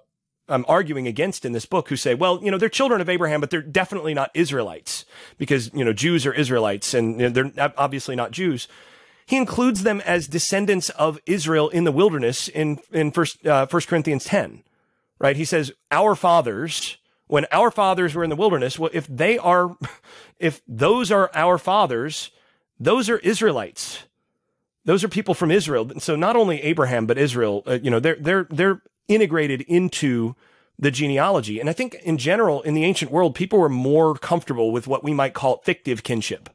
[0.51, 3.41] I'm arguing against in this book who say, well, you know, they're children of Abraham,
[3.41, 5.05] but they're definitely not Israelites
[5.37, 8.67] because, you know, Jews are Israelites and you know, they're obviously not Jews.
[9.25, 13.87] He includes them as descendants of Israel in the wilderness in, in first, uh, first
[13.87, 14.63] Corinthians 10,
[15.19, 15.37] right?
[15.37, 16.97] He says, our fathers,
[17.27, 19.77] when our fathers were in the wilderness, well, if they are,
[20.39, 22.31] if those are our fathers,
[22.79, 24.03] those are Israelites.
[24.83, 25.89] Those are people from Israel.
[25.99, 30.35] So not only Abraham, but Israel, uh, you know, they're, they're, they're integrated into
[30.79, 31.59] the genealogy.
[31.59, 35.03] And I think in general, in the ancient world, people were more comfortable with what
[35.03, 36.49] we might call fictive kinship.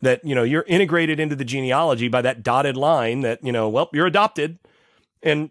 [0.00, 3.68] That, you know, you're integrated into the genealogy by that dotted line that, you know,
[3.68, 4.58] well, you're adopted.
[5.22, 5.50] And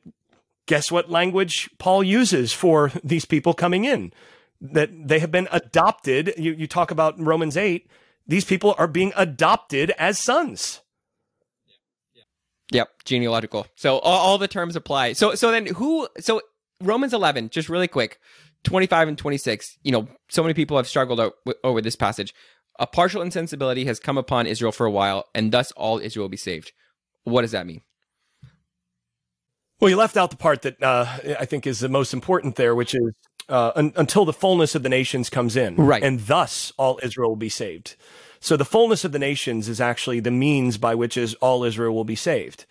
[0.68, 4.14] guess what language Paul uses for these people coming in?
[4.64, 6.34] that they have been adopted.
[6.38, 7.86] You, you talk about Romans 8,
[8.26, 10.80] these people are being adopted as sons.
[12.74, 13.68] Yep, genealogical.
[13.76, 15.14] So all, all, the terms apply.
[15.14, 16.42] So so then who so
[16.82, 18.20] Romans 11 just really quick
[18.64, 21.34] 25 and 26, you know, so many people have struggled
[21.64, 22.34] over this passage.
[22.80, 26.30] A partial insensibility has come upon Israel for a while and thus all Israel will
[26.30, 26.72] be saved.
[27.24, 27.82] What does that mean?
[29.80, 31.06] Well, you left out the part that uh,
[31.40, 33.12] I think is the most important there, which is
[33.50, 35.76] uh, un- until the fullness of the nations comes in.
[35.76, 36.04] Right.
[36.04, 37.96] And thus all Israel will be saved.
[38.44, 41.96] So the fullness of the nations is actually the means by which is all Israel
[41.96, 42.66] will be saved.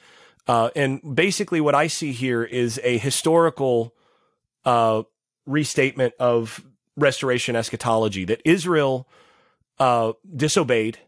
[0.46, 3.94] Uh, and basically what I see here is a historical
[4.66, 5.04] uh,
[5.46, 6.62] restatement of
[6.94, 9.08] restoration eschatology that Israel
[9.78, 10.98] uh, disobeyed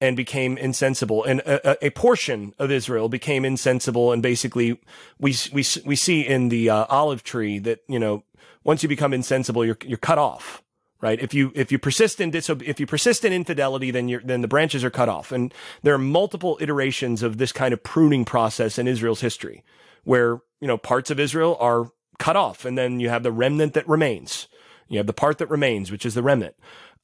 [0.00, 4.80] and became insensible, and a, a, portion of Israel became insensible, and basically
[5.20, 8.24] we we we see in the uh, olive tree that you know
[8.64, 10.62] once you become insensible, you're you're cut off,
[11.00, 11.20] right?
[11.20, 14.42] If you if you persist in disob- if you persist in infidelity, then you're then
[14.42, 15.32] the branches are cut off.
[15.32, 15.52] And
[15.82, 19.64] there are multiple iterations of this kind of pruning process in Israel's history,
[20.04, 23.74] where you know parts of Israel are cut off, and then you have the remnant
[23.74, 24.48] that remains.
[24.88, 26.56] You have the part that remains, which is the remnant.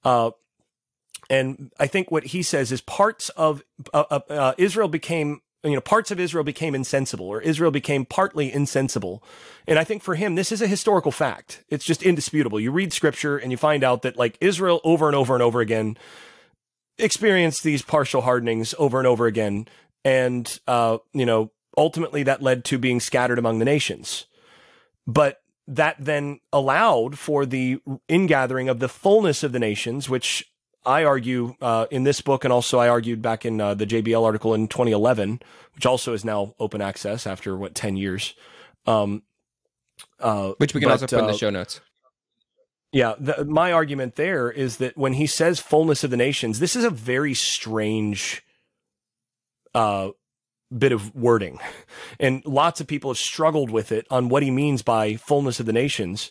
[0.04, 0.30] Uh,
[1.30, 3.62] and I think what he says is parts of
[3.92, 8.04] uh, uh, uh Israel became you know, parts of Israel became insensible or Israel became
[8.04, 9.22] partly insensible.
[9.66, 11.64] And I think for him, this is a historical fact.
[11.68, 12.60] It's just indisputable.
[12.60, 15.60] You read scripture and you find out that like Israel over and over and over
[15.60, 15.96] again
[16.98, 19.66] experienced these partial hardenings over and over again.
[20.04, 24.26] And, uh, you know, ultimately that led to being scattered among the nations.
[25.06, 30.44] But that then allowed for the ingathering of the fullness of the nations, which
[30.86, 34.22] I argue uh, in this book, and also I argued back in uh, the JBL
[34.22, 35.40] article in 2011,
[35.74, 38.34] which also is now open access after what 10 years.
[38.86, 39.22] Um,
[40.20, 41.80] uh, which we can but, also put in the uh, show notes.
[42.92, 46.76] Yeah, the, my argument there is that when he says fullness of the nations, this
[46.76, 48.42] is a very strange
[49.74, 50.10] uh,
[50.76, 51.58] bit of wording,
[52.20, 55.66] and lots of people have struggled with it on what he means by fullness of
[55.66, 56.30] the nations.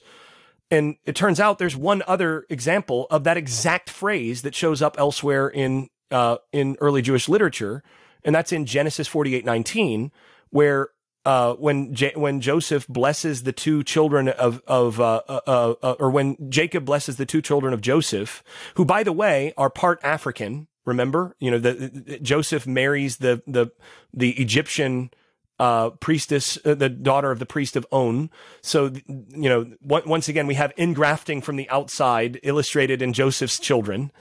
[0.73, 4.95] And it turns out there's one other example of that exact phrase that shows up
[4.97, 7.83] elsewhere in uh, in early Jewish literature,
[8.23, 10.09] and that's in Genesis 48:19,
[10.49, 10.89] where
[11.25, 16.09] uh, when J- when Joseph blesses the two children of of uh, uh, uh, or
[16.09, 18.43] when Jacob blesses the two children of Joseph,
[18.73, 20.67] who by the way are part African.
[20.85, 23.67] Remember, you know, the, the Joseph marries the the
[24.11, 25.11] the Egyptian
[25.59, 28.29] uh, priestess, uh, the daughter of the priest of On.
[28.61, 33.59] So, you know, w- once again, we have ingrafting from the outside illustrated in Joseph's
[33.59, 34.11] children.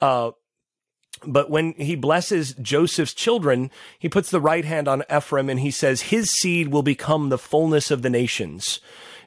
[0.00, 0.32] Uh,
[1.26, 5.70] but when he blesses Joseph's children, he puts the right hand on Ephraim and he
[5.70, 8.80] says, his seed will become the fullness of the nations.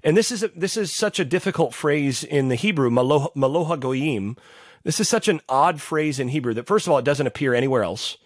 [0.03, 3.77] And this is, a, this is such a difficult phrase in the Hebrew, maloha, maloha
[3.77, 4.38] goyim.
[4.84, 7.55] This is such an odd phrase in Hebrew that first of all, it doesn't appear
[7.55, 8.17] anywhere else.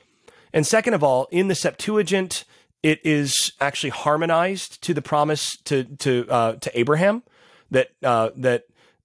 [0.54, 2.44] And second of all, in the Septuagint,
[2.84, 7.24] it is actually harmonized to the promise to to uh, to Abraham
[7.70, 8.64] that uh, that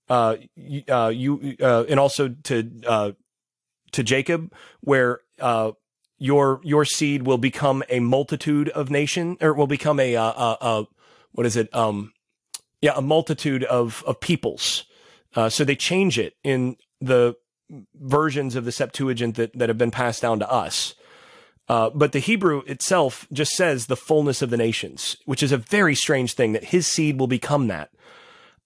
[0.09, 0.37] uh,
[0.89, 3.13] uh you uh, and also to uh,
[3.93, 5.21] to Jacob, where
[6.19, 10.87] your your seed will become a multitude of nation or will become a, a, a
[11.33, 12.13] what is it um
[12.81, 14.85] yeah a multitude of of peoples.
[15.49, 17.37] so they change it in the
[17.95, 20.95] versions of the Septuagint that, that have been passed down to us.
[21.69, 25.57] Uh, but the Hebrew itself just says the fullness of the nations, which is a
[25.57, 27.91] very strange thing that his seed will become that.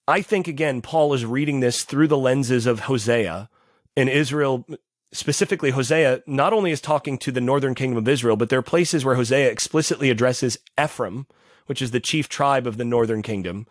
[0.06, 3.48] I think again, Paul is reading this through the lenses of Hosea
[3.96, 4.66] and Israel,
[5.12, 8.62] specifically Hosea, not only is talking to the northern kingdom of Israel, but there are
[8.62, 11.26] places where Hosea explicitly addresses Ephraim,
[11.66, 13.66] which is the chief tribe of the northern kingdom.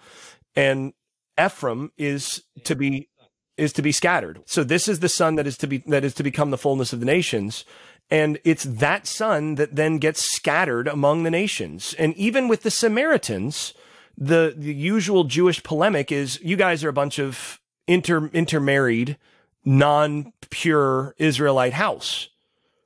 [0.55, 0.93] And
[1.39, 3.09] Ephraim is to be
[3.57, 4.41] is to be scattered.
[4.45, 6.93] So this is the son that is to be that is to become the fullness
[6.93, 7.65] of the nations.
[8.11, 11.93] And it's that son that then gets scattered among the nations.
[11.99, 13.73] And even with the Samaritans,
[14.17, 19.17] the, the usual Jewish polemic is you guys are a bunch of inter, intermarried,
[19.63, 22.29] non pure Israelite house.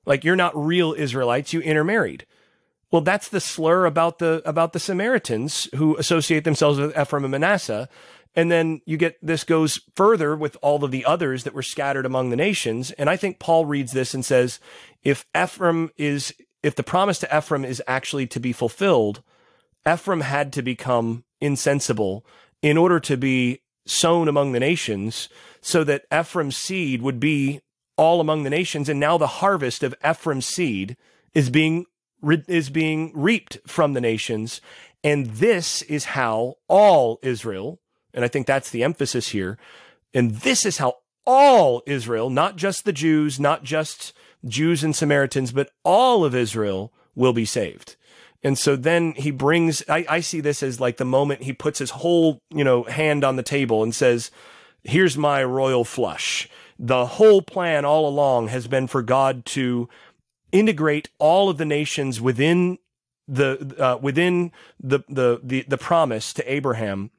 [0.06, 2.26] Like you're not real Israelites, you intermarried.
[2.92, 7.32] Well, that's the slur about the, about the Samaritans who associate themselves with Ephraim and
[7.32, 7.90] Manasseh.
[8.36, 12.06] And then you get this goes further with all of the others that were scattered
[12.06, 12.92] among the nations.
[12.92, 14.60] And I think Paul reads this and says,
[15.04, 16.34] if Ephraim is,
[16.64, 19.22] if the promise to Ephraim is actually to be fulfilled,
[19.88, 22.26] Ephraim had to become insensible
[22.62, 25.30] in order to be sown among the nations
[25.62, 27.60] so that Ephraim's seed would be
[27.98, 28.90] all among the nations.
[28.90, 30.98] And now the harvest of Ephraim's seed
[31.34, 31.86] is being,
[32.24, 34.62] is being reaped from the nations.
[35.04, 37.80] And this is how all Israel
[38.14, 39.58] and I think that's the emphasis here.
[40.14, 44.14] And this is how all Israel, not just the Jews, not just
[44.46, 47.96] Jews and Samaritans, but all of Israel will be saved.
[48.44, 51.80] And so then he brings, I, I, see this as like the moment he puts
[51.80, 54.32] his whole, you know, hand on the table and says,
[54.84, 56.50] here's my royal flush.
[56.78, 59.88] The whole plan all along has been for God to
[60.52, 62.80] integrate all of the nations within
[63.30, 67.12] the, uh, within the, the, the, the promise to Abraham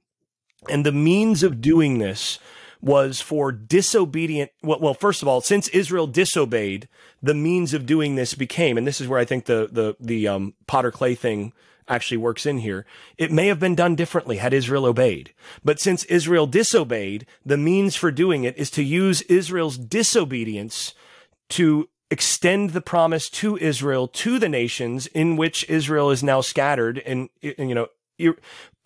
[0.68, 2.38] and the means of doing this
[2.80, 4.50] was for disobedient.
[4.62, 6.88] Well, well, first of all, since Israel disobeyed,
[7.22, 10.28] the means of doing this became, and this is where I think the the the
[10.28, 11.52] um, potter clay thing
[11.88, 12.86] actually works in here.
[13.18, 15.32] It may have been done differently had Israel obeyed,
[15.64, 20.94] but since Israel disobeyed, the means for doing it is to use Israel's disobedience
[21.50, 26.98] to extend the promise to Israel to the nations in which Israel is now scattered
[26.98, 27.88] and, you know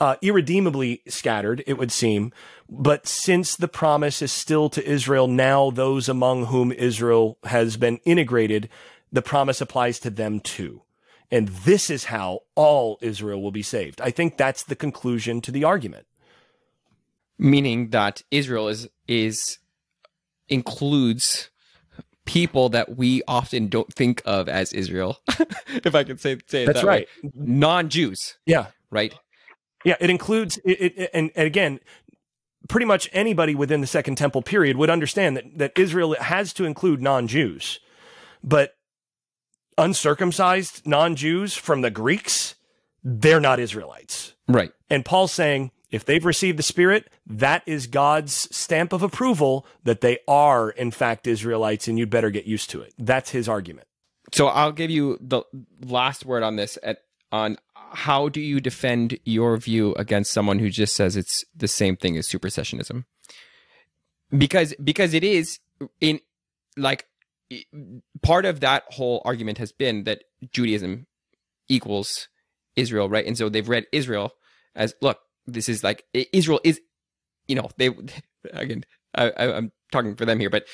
[0.01, 2.33] uh, irredeemably scattered, it would seem.
[2.69, 7.99] But since the promise is still to Israel, now those among whom Israel has been
[8.05, 8.69] integrated,
[9.11, 10.83] the promise applies to them too.
[11.31, 14.01] And this is how all Israel will be saved.
[14.01, 16.07] I think that's the conclusion to the argument.
[17.39, 19.59] Meaning that Israel is, is,
[20.49, 21.51] includes
[22.25, 25.19] people that we often don't think of as Israel,
[25.69, 27.09] if I can say, say it That's that right.
[27.23, 27.31] Way.
[27.35, 28.37] Non-Jews.
[28.45, 28.67] Yeah.
[28.91, 29.15] Right.
[29.89, 31.81] Yeah, it includes it, it and, and again,
[32.69, 36.67] pretty much anybody within the Second Temple period would understand that that Israel has to
[36.67, 37.81] include non-Jews,
[38.45, 38.77] but
[39.79, 42.55] uncircumcised non-Jews from the Greeks,
[43.03, 44.73] they're not Israelites, right?
[44.91, 50.03] And Paul's saying if they've received the Spirit, that is God's stamp of approval that
[50.03, 52.93] they are in fact Israelites, and you'd better get used to it.
[52.99, 53.89] That's his argument.
[54.35, 55.45] So I'll give you the
[55.81, 56.99] last word on this at
[57.33, 57.57] on
[57.93, 62.17] how do you defend your view against someone who just says it's the same thing
[62.17, 63.05] as supersessionism?
[64.37, 65.59] Because because it is
[66.01, 66.21] in
[66.77, 67.07] like
[68.23, 71.07] part of that whole argument has been that Judaism
[71.69, 72.29] equals
[72.77, 73.27] Israel, right?
[73.27, 74.33] And so they've read Israel
[74.75, 76.81] as look, this is like Israel is,
[77.47, 77.91] you know, they
[78.53, 78.85] again,
[79.15, 80.67] I, am talking for them here, but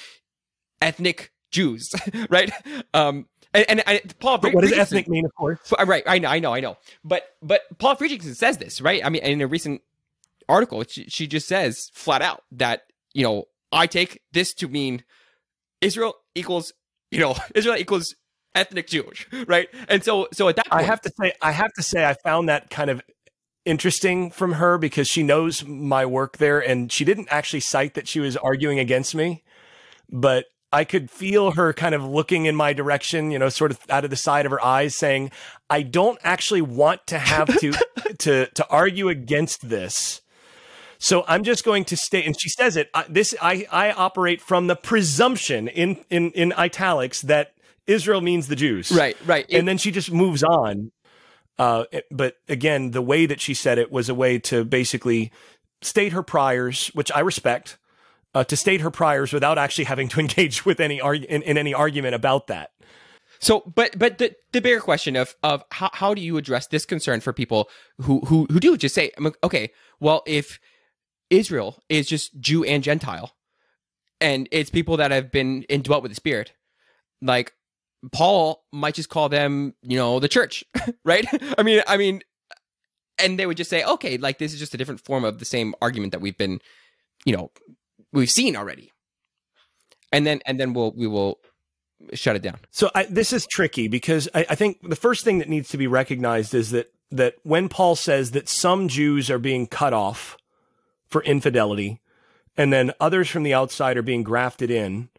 [0.82, 1.94] ethnic Jews,
[2.28, 2.50] right?
[2.92, 5.24] Um, and, and, and Paul, but what does ethnic mean?
[5.24, 6.02] Of course, right?
[6.06, 6.76] I know, I know, I know.
[7.04, 9.02] But but Paul Fredriksen says this, right?
[9.04, 9.80] I mean, in a recent
[10.48, 12.82] article, she, she just says flat out that
[13.14, 15.04] you know I take this to mean
[15.80, 16.72] Israel equals
[17.12, 18.16] you know Israel equals
[18.56, 19.68] ethnic Jewish, right?
[19.88, 22.14] And so so at that point, I have to say I have to say I
[22.14, 23.00] found that kind of
[23.64, 28.06] interesting from her because she knows my work there and she didn't actually cite that
[28.06, 29.42] she was arguing against me
[30.10, 33.78] but I could feel her kind of looking in my direction, you know, sort of
[33.88, 35.30] out of the side of her eyes saying,
[35.70, 37.72] I don't actually want to have to,
[38.18, 40.20] to, to argue against this.
[40.98, 44.40] So I'm just going to state, and she says it, I, this, I, I operate
[44.40, 47.54] from the presumption in, in, in italics that
[47.86, 48.90] Israel means the Jews.
[48.90, 49.46] Right, right.
[49.50, 50.90] And it, then she just moves on.
[51.56, 55.30] Uh, but again, the way that she said it was a way to basically
[55.82, 57.78] state her priors, which I respect
[58.34, 61.58] uh, to state her priors without actually having to engage with any arg- in, in
[61.58, 62.70] any argument about that.
[63.40, 66.86] So, but but the, the bigger question of of how, how do you address this
[66.86, 67.68] concern for people
[68.00, 69.10] who who who do just say,
[69.42, 69.70] okay,
[70.00, 70.58] well, if
[71.30, 73.34] Israel is just Jew and Gentile,
[74.20, 76.52] and it's people that have been indwelt with the Spirit.
[77.20, 77.52] Like
[78.12, 80.64] Paul might just call them, you know, the church,
[81.04, 81.26] right?
[81.58, 82.22] I mean, I mean,
[83.18, 85.44] and they would just say, okay, like this is just a different form of the
[85.44, 86.60] same argument that we've been,
[87.24, 87.50] you know,
[88.14, 88.92] we've seen already.
[90.12, 91.38] And then, and then we'll, we will
[92.12, 92.58] shut it down.
[92.70, 95.78] So I, this is tricky because I, I think the first thing that needs to
[95.78, 100.36] be recognized is that that when Paul says that some Jews are being cut off
[101.06, 102.00] for infidelity,
[102.56, 105.10] and then others from the outside are being grafted in,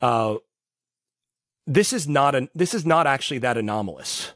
[0.00, 0.36] uh,
[1.66, 4.32] this is not a this is not actually that anomalous.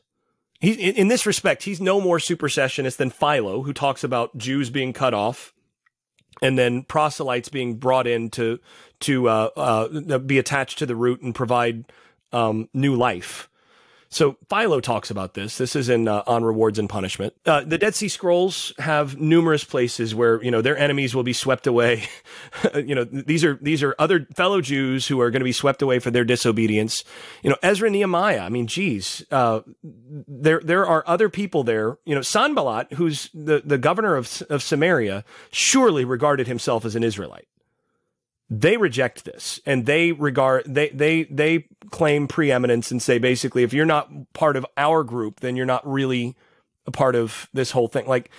[0.61, 4.71] He, in, in this respect, he's no more supersessionist than Philo, who talks about Jews
[4.71, 5.54] being cut off
[6.43, 8.59] and then proselytes being brought in to
[9.01, 11.85] to uh, uh, be attached to the root and provide
[12.33, 13.49] um, new life.
[14.15, 15.59] So Philo talks about this.
[15.59, 17.35] This is in uh, On Rewards and Punishment.
[17.45, 21.33] Uh, the Dead Sea Scrolls have numerous places where you know their enemies will be
[21.33, 22.05] swept away.
[22.77, 25.83] you know these are these are other fellow Jews who are going to be swept
[25.83, 27.03] away for their disobedience.
[27.43, 28.43] You know Ezra Nehemiah.
[28.43, 31.99] I mean, geez, uh, there there are other people there.
[32.05, 37.03] You know Sanballat, who's the the governor of of Samaria, surely regarded himself as an
[37.03, 37.49] Israelite
[38.51, 43.73] they reject this and they regard they they they claim preeminence and say basically if
[43.73, 46.37] you're not part of our group then you're not really
[46.87, 48.31] a part of this whole thing like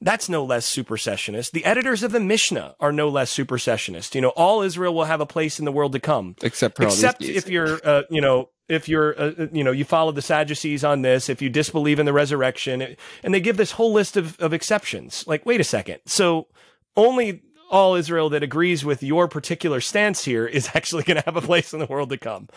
[0.00, 1.52] that's no less supersessionist.
[1.52, 4.14] The editors of the Mishnah are no less supersessionist.
[4.14, 7.22] You know, all Israel will have a place in the world to come, except except
[7.22, 10.84] if you're, uh, you know, if you're, uh, uh, you know, you follow the Sadducees
[10.84, 14.38] on this, if you disbelieve in the resurrection, and they give this whole list of,
[14.40, 15.24] of exceptions.
[15.26, 16.00] Like, wait a second.
[16.06, 16.48] So
[16.96, 21.36] only all Israel that agrees with your particular stance here is actually going to have
[21.36, 22.48] a place in the world to come.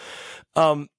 [0.56, 0.90] Um,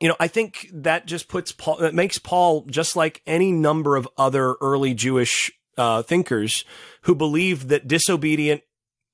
[0.00, 3.96] you know, I think that just puts Paul, that makes Paul just like any number
[3.96, 6.64] of other early Jewish uh, thinkers
[7.02, 8.62] who believed that disobedient,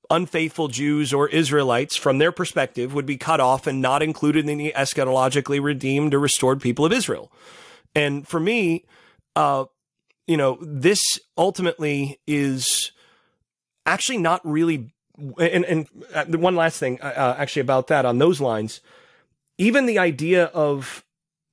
[0.09, 4.57] unfaithful Jews or Israelites, from their perspective, would be cut off and not included in
[4.57, 7.31] the eschatologically redeemed or restored people of Israel.
[7.95, 8.85] And for me,
[9.35, 9.65] uh,
[10.27, 12.91] you know, this ultimately is
[13.85, 14.93] actually not really.
[15.37, 18.81] And, and uh, one last thing, uh, uh, actually, about that on those lines,
[19.57, 21.03] even the idea of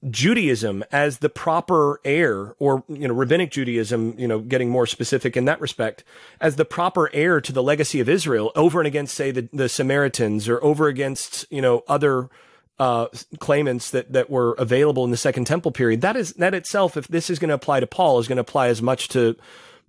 [0.09, 5.37] Judaism as the proper heir, or you know, rabbinic Judaism, you know, getting more specific
[5.37, 6.05] in that respect,
[6.41, 9.69] as the proper heir to the legacy of Israel, over and against, say, the, the
[9.69, 12.31] Samaritans, or over against, you know, other
[12.79, 13.09] uh,
[13.41, 16.01] claimants that that were available in the Second Temple period.
[16.01, 18.43] That is that itself, if this is going to apply to Paul, is going to
[18.43, 19.37] apply as much to,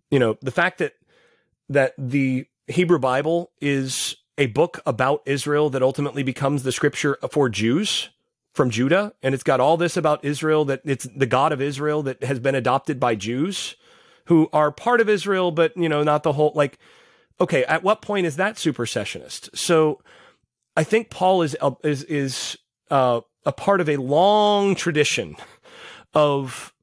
[0.09, 0.93] you know, the fact that
[1.69, 7.49] that the Hebrew Bible is a book about Israel that ultimately becomes the scripture for
[7.49, 8.09] Jews
[8.53, 9.13] from Judah.
[9.21, 12.39] And it's got all this about Israel that it's the God of Israel that has
[12.39, 13.75] been adopted by Jews
[14.25, 16.77] who are part of Israel, but, you know, not the whole, like,
[17.41, 19.55] okay, at what point is that supersessionist?
[19.57, 20.01] So
[20.77, 22.57] I think Paul is, is, is,
[22.91, 25.35] uh, a part of a long tradition
[26.13, 26.73] of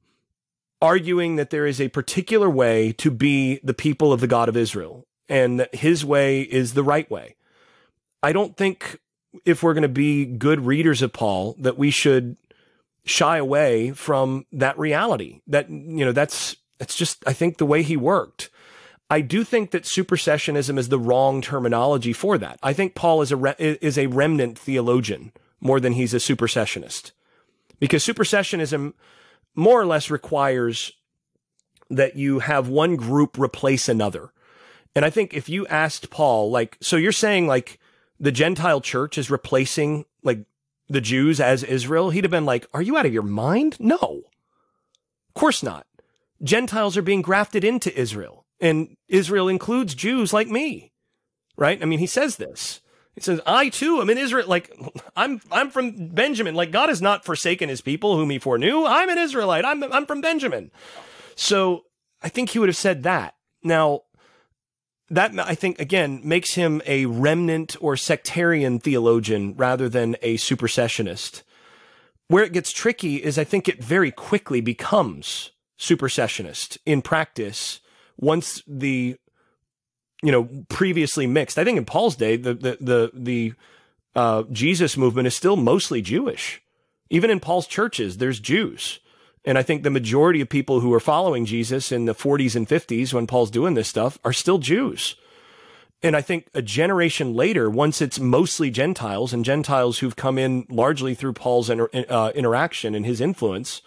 [0.81, 4.57] arguing that there is a particular way to be the people of the God of
[4.57, 7.35] Israel and that his way is the right way.
[8.21, 8.99] I don't think
[9.45, 12.37] if we're going to be good readers of Paul that we should
[13.05, 15.41] shy away from that reality.
[15.47, 18.49] That you know that's that's just I think the way he worked.
[19.09, 22.59] I do think that supersessionism is the wrong terminology for that.
[22.61, 25.31] I think Paul is a re- is a remnant theologian
[25.61, 27.11] more than he's a supersessionist.
[27.79, 28.93] Because supersessionism
[29.57, 30.93] more or less requires
[31.89, 34.31] that you have one group replace another.
[34.95, 37.79] And I think if you asked Paul, like, so you're saying like
[38.19, 40.45] the Gentile church is replacing like
[40.87, 43.77] the Jews as Israel, he'd have been like, are you out of your mind?
[43.79, 44.21] No.
[45.27, 45.87] Of course not.
[46.43, 50.91] Gentiles are being grafted into Israel and Israel includes Jews like me.
[51.57, 51.81] Right?
[51.81, 52.81] I mean, he says this.
[53.17, 54.47] He says, I too am in Israel.
[54.47, 54.71] Like,
[55.15, 56.53] I'm, I'm from Benjamin.
[56.53, 58.85] Like, God has not forsaken his people whom he foreknew.
[58.85, 59.65] I'm an Israelite.
[59.65, 60.69] I'm, I'm from Benjamin.
[61.35, 61.85] So
[62.21, 63.33] I think he would have said that.
[63.63, 64.01] Now,
[65.09, 71.41] that I think again makes him a remnant or sectarian theologian rather than a supersessionist.
[72.27, 77.79] Where it gets tricky is I think it very quickly becomes supersessionist in practice
[78.17, 79.17] once the
[80.21, 81.57] you know, previously mixed.
[81.57, 83.53] I think in Paul's day, the the the the
[84.15, 86.61] uh, Jesus movement is still mostly Jewish.
[87.09, 88.99] Even in Paul's churches, there's Jews.
[89.45, 92.67] And I think the majority of people who are following Jesus in the 40s and
[92.67, 95.15] 50s when Paul's doing this stuff are still Jews.
[96.03, 100.65] And I think a generation later, once it's mostly Gentiles and Gentiles who've come in
[100.69, 103.81] largely through Paul's inter- uh, interaction and his influence,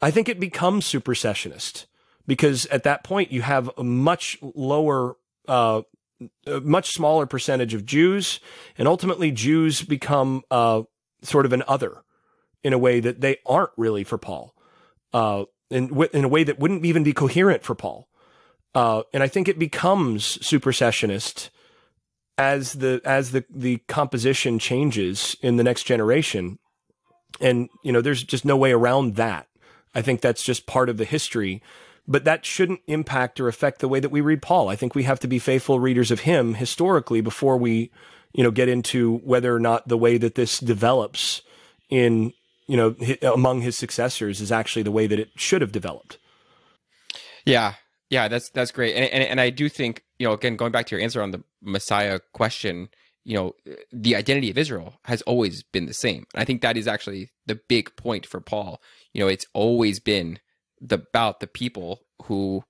[0.00, 1.86] I think it becomes supersessionist
[2.26, 5.16] because at that point you have a much lower
[5.48, 5.82] uh,
[6.46, 8.40] a much smaller percentage of Jews,
[8.78, 10.82] and ultimately Jews become uh,
[11.22, 12.02] sort of an other
[12.64, 14.54] in a way that they aren't really for Paul,
[15.12, 18.08] uh, in in a way that wouldn't even be coherent for Paul.
[18.74, 21.50] Uh, and I think it becomes supersessionist
[22.38, 26.58] as the as the the composition changes in the next generation.
[27.40, 29.48] And you know, there's just no way around that.
[29.94, 31.62] I think that's just part of the history
[32.08, 34.68] but that shouldn't impact or affect the way that we read Paul.
[34.68, 37.90] I think we have to be faithful readers of him historically before we,
[38.32, 41.42] you know, get into whether or not the way that this develops
[41.90, 42.32] in,
[42.66, 42.94] you know,
[43.32, 46.18] among his successors is actually the way that it should have developed.
[47.44, 47.74] Yeah.
[48.08, 48.94] Yeah, that's that's great.
[48.94, 51.32] And, and and I do think, you know, again going back to your answer on
[51.32, 52.88] the Messiah question,
[53.24, 53.56] you know,
[53.92, 56.24] the identity of Israel has always been the same.
[56.32, 58.80] And I think that is actually the big point for Paul.
[59.12, 60.38] You know, it's always been
[60.80, 62.62] the, about the people who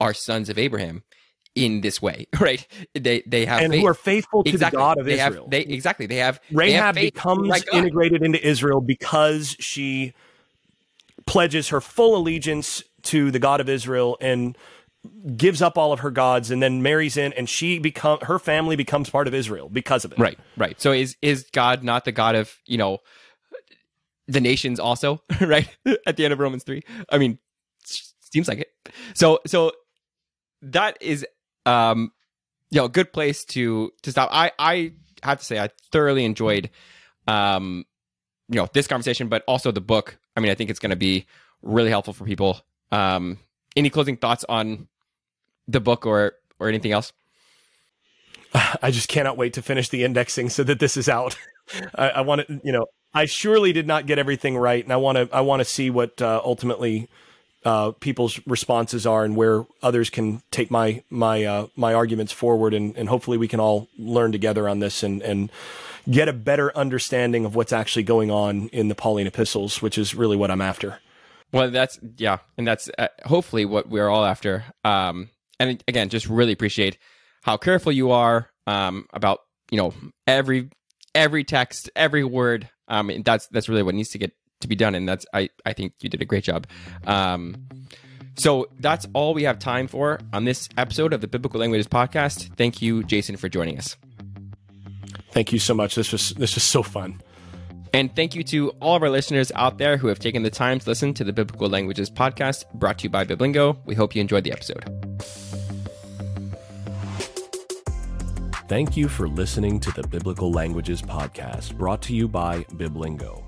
[0.00, 1.02] are sons of Abraham
[1.54, 2.66] in this way, right?
[2.94, 3.80] They they have and faith.
[3.80, 4.76] who are faithful to exactly.
[4.76, 5.44] the God of they Israel.
[5.44, 10.12] Have, they exactly they have Rahab they have becomes integrated into Israel because she
[11.26, 14.56] pledges her full allegiance to the God of Israel and
[15.36, 18.76] gives up all of her gods and then marries in and she become her family
[18.76, 20.18] becomes part of Israel because of it.
[20.18, 20.80] Right, right.
[20.80, 22.98] So is is God not the God of, you know,
[24.28, 25.68] the nations also, right?
[26.06, 26.82] At the end of Romans 3.
[27.10, 27.38] I mean,
[27.84, 28.68] seems like it.
[29.14, 29.72] So so
[30.62, 31.26] that is
[31.66, 32.12] um
[32.70, 34.30] you know, a good place to to stop.
[34.32, 34.92] I I
[35.22, 36.70] have to say I thoroughly enjoyed
[37.28, 37.84] um
[38.48, 40.18] you know, this conversation but also the book.
[40.36, 41.26] I mean, I think it's going to be
[41.62, 42.60] really helpful for people.
[42.90, 43.38] Um
[43.76, 44.88] any closing thoughts on
[45.68, 47.12] the book or or anything else?
[48.82, 51.36] I just cannot wait to finish the indexing so that this is out.
[51.94, 54.96] I, I want to, you know, I surely did not get everything right, and I
[54.96, 57.08] want to, I want to see what uh, ultimately
[57.64, 62.74] uh, people's responses are and where others can take my my uh, my arguments forward,
[62.74, 65.50] and, and hopefully we can all learn together on this and and
[66.10, 70.14] get a better understanding of what's actually going on in the Pauline epistles, which is
[70.14, 70.98] really what I'm after.
[71.52, 74.64] Well, that's yeah, and that's uh, hopefully what we're all after.
[74.84, 75.30] Um,
[75.60, 76.98] and again, just really appreciate
[77.42, 79.40] how careful you are um, about
[79.70, 79.94] you know
[80.26, 80.70] every
[81.14, 82.68] every text, every word.
[82.92, 85.48] Um, and that's that's really what needs to get to be done, and that's I
[85.64, 86.66] I think you did a great job.
[87.06, 87.56] Um,
[88.36, 92.54] so that's all we have time for on this episode of the Biblical Languages podcast.
[92.56, 93.96] Thank you, Jason, for joining us.
[95.32, 95.94] Thank you so much.
[95.94, 97.20] This was this was so fun.
[97.94, 100.78] And thank you to all of our listeners out there who have taken the time
[100.78, 103.78] to listen to the Biblical Languages podcast brought to you by Biblingo.
[103.84, 104.84] We hope you enjoyed the episode.
[108.72, 113.44] Thank you for listening to the Biblical Languages podcast brought to you by Biblingo.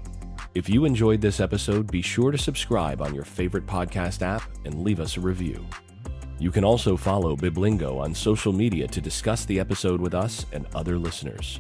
[0.55, 4.85] If you enjoyed this episode, be sure to subscribe on your favorite podcast app and
[4.85, 5.65] leave us a review.
[6.39, 10.67] You can also follow Biblingo on social media to discuss the episode with us and
[10.75, 11.59] other listeners.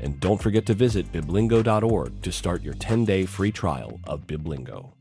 [0.00, 4.92] And don't forget to visit biblingo.org to start your 10 day free trial of Biblingo.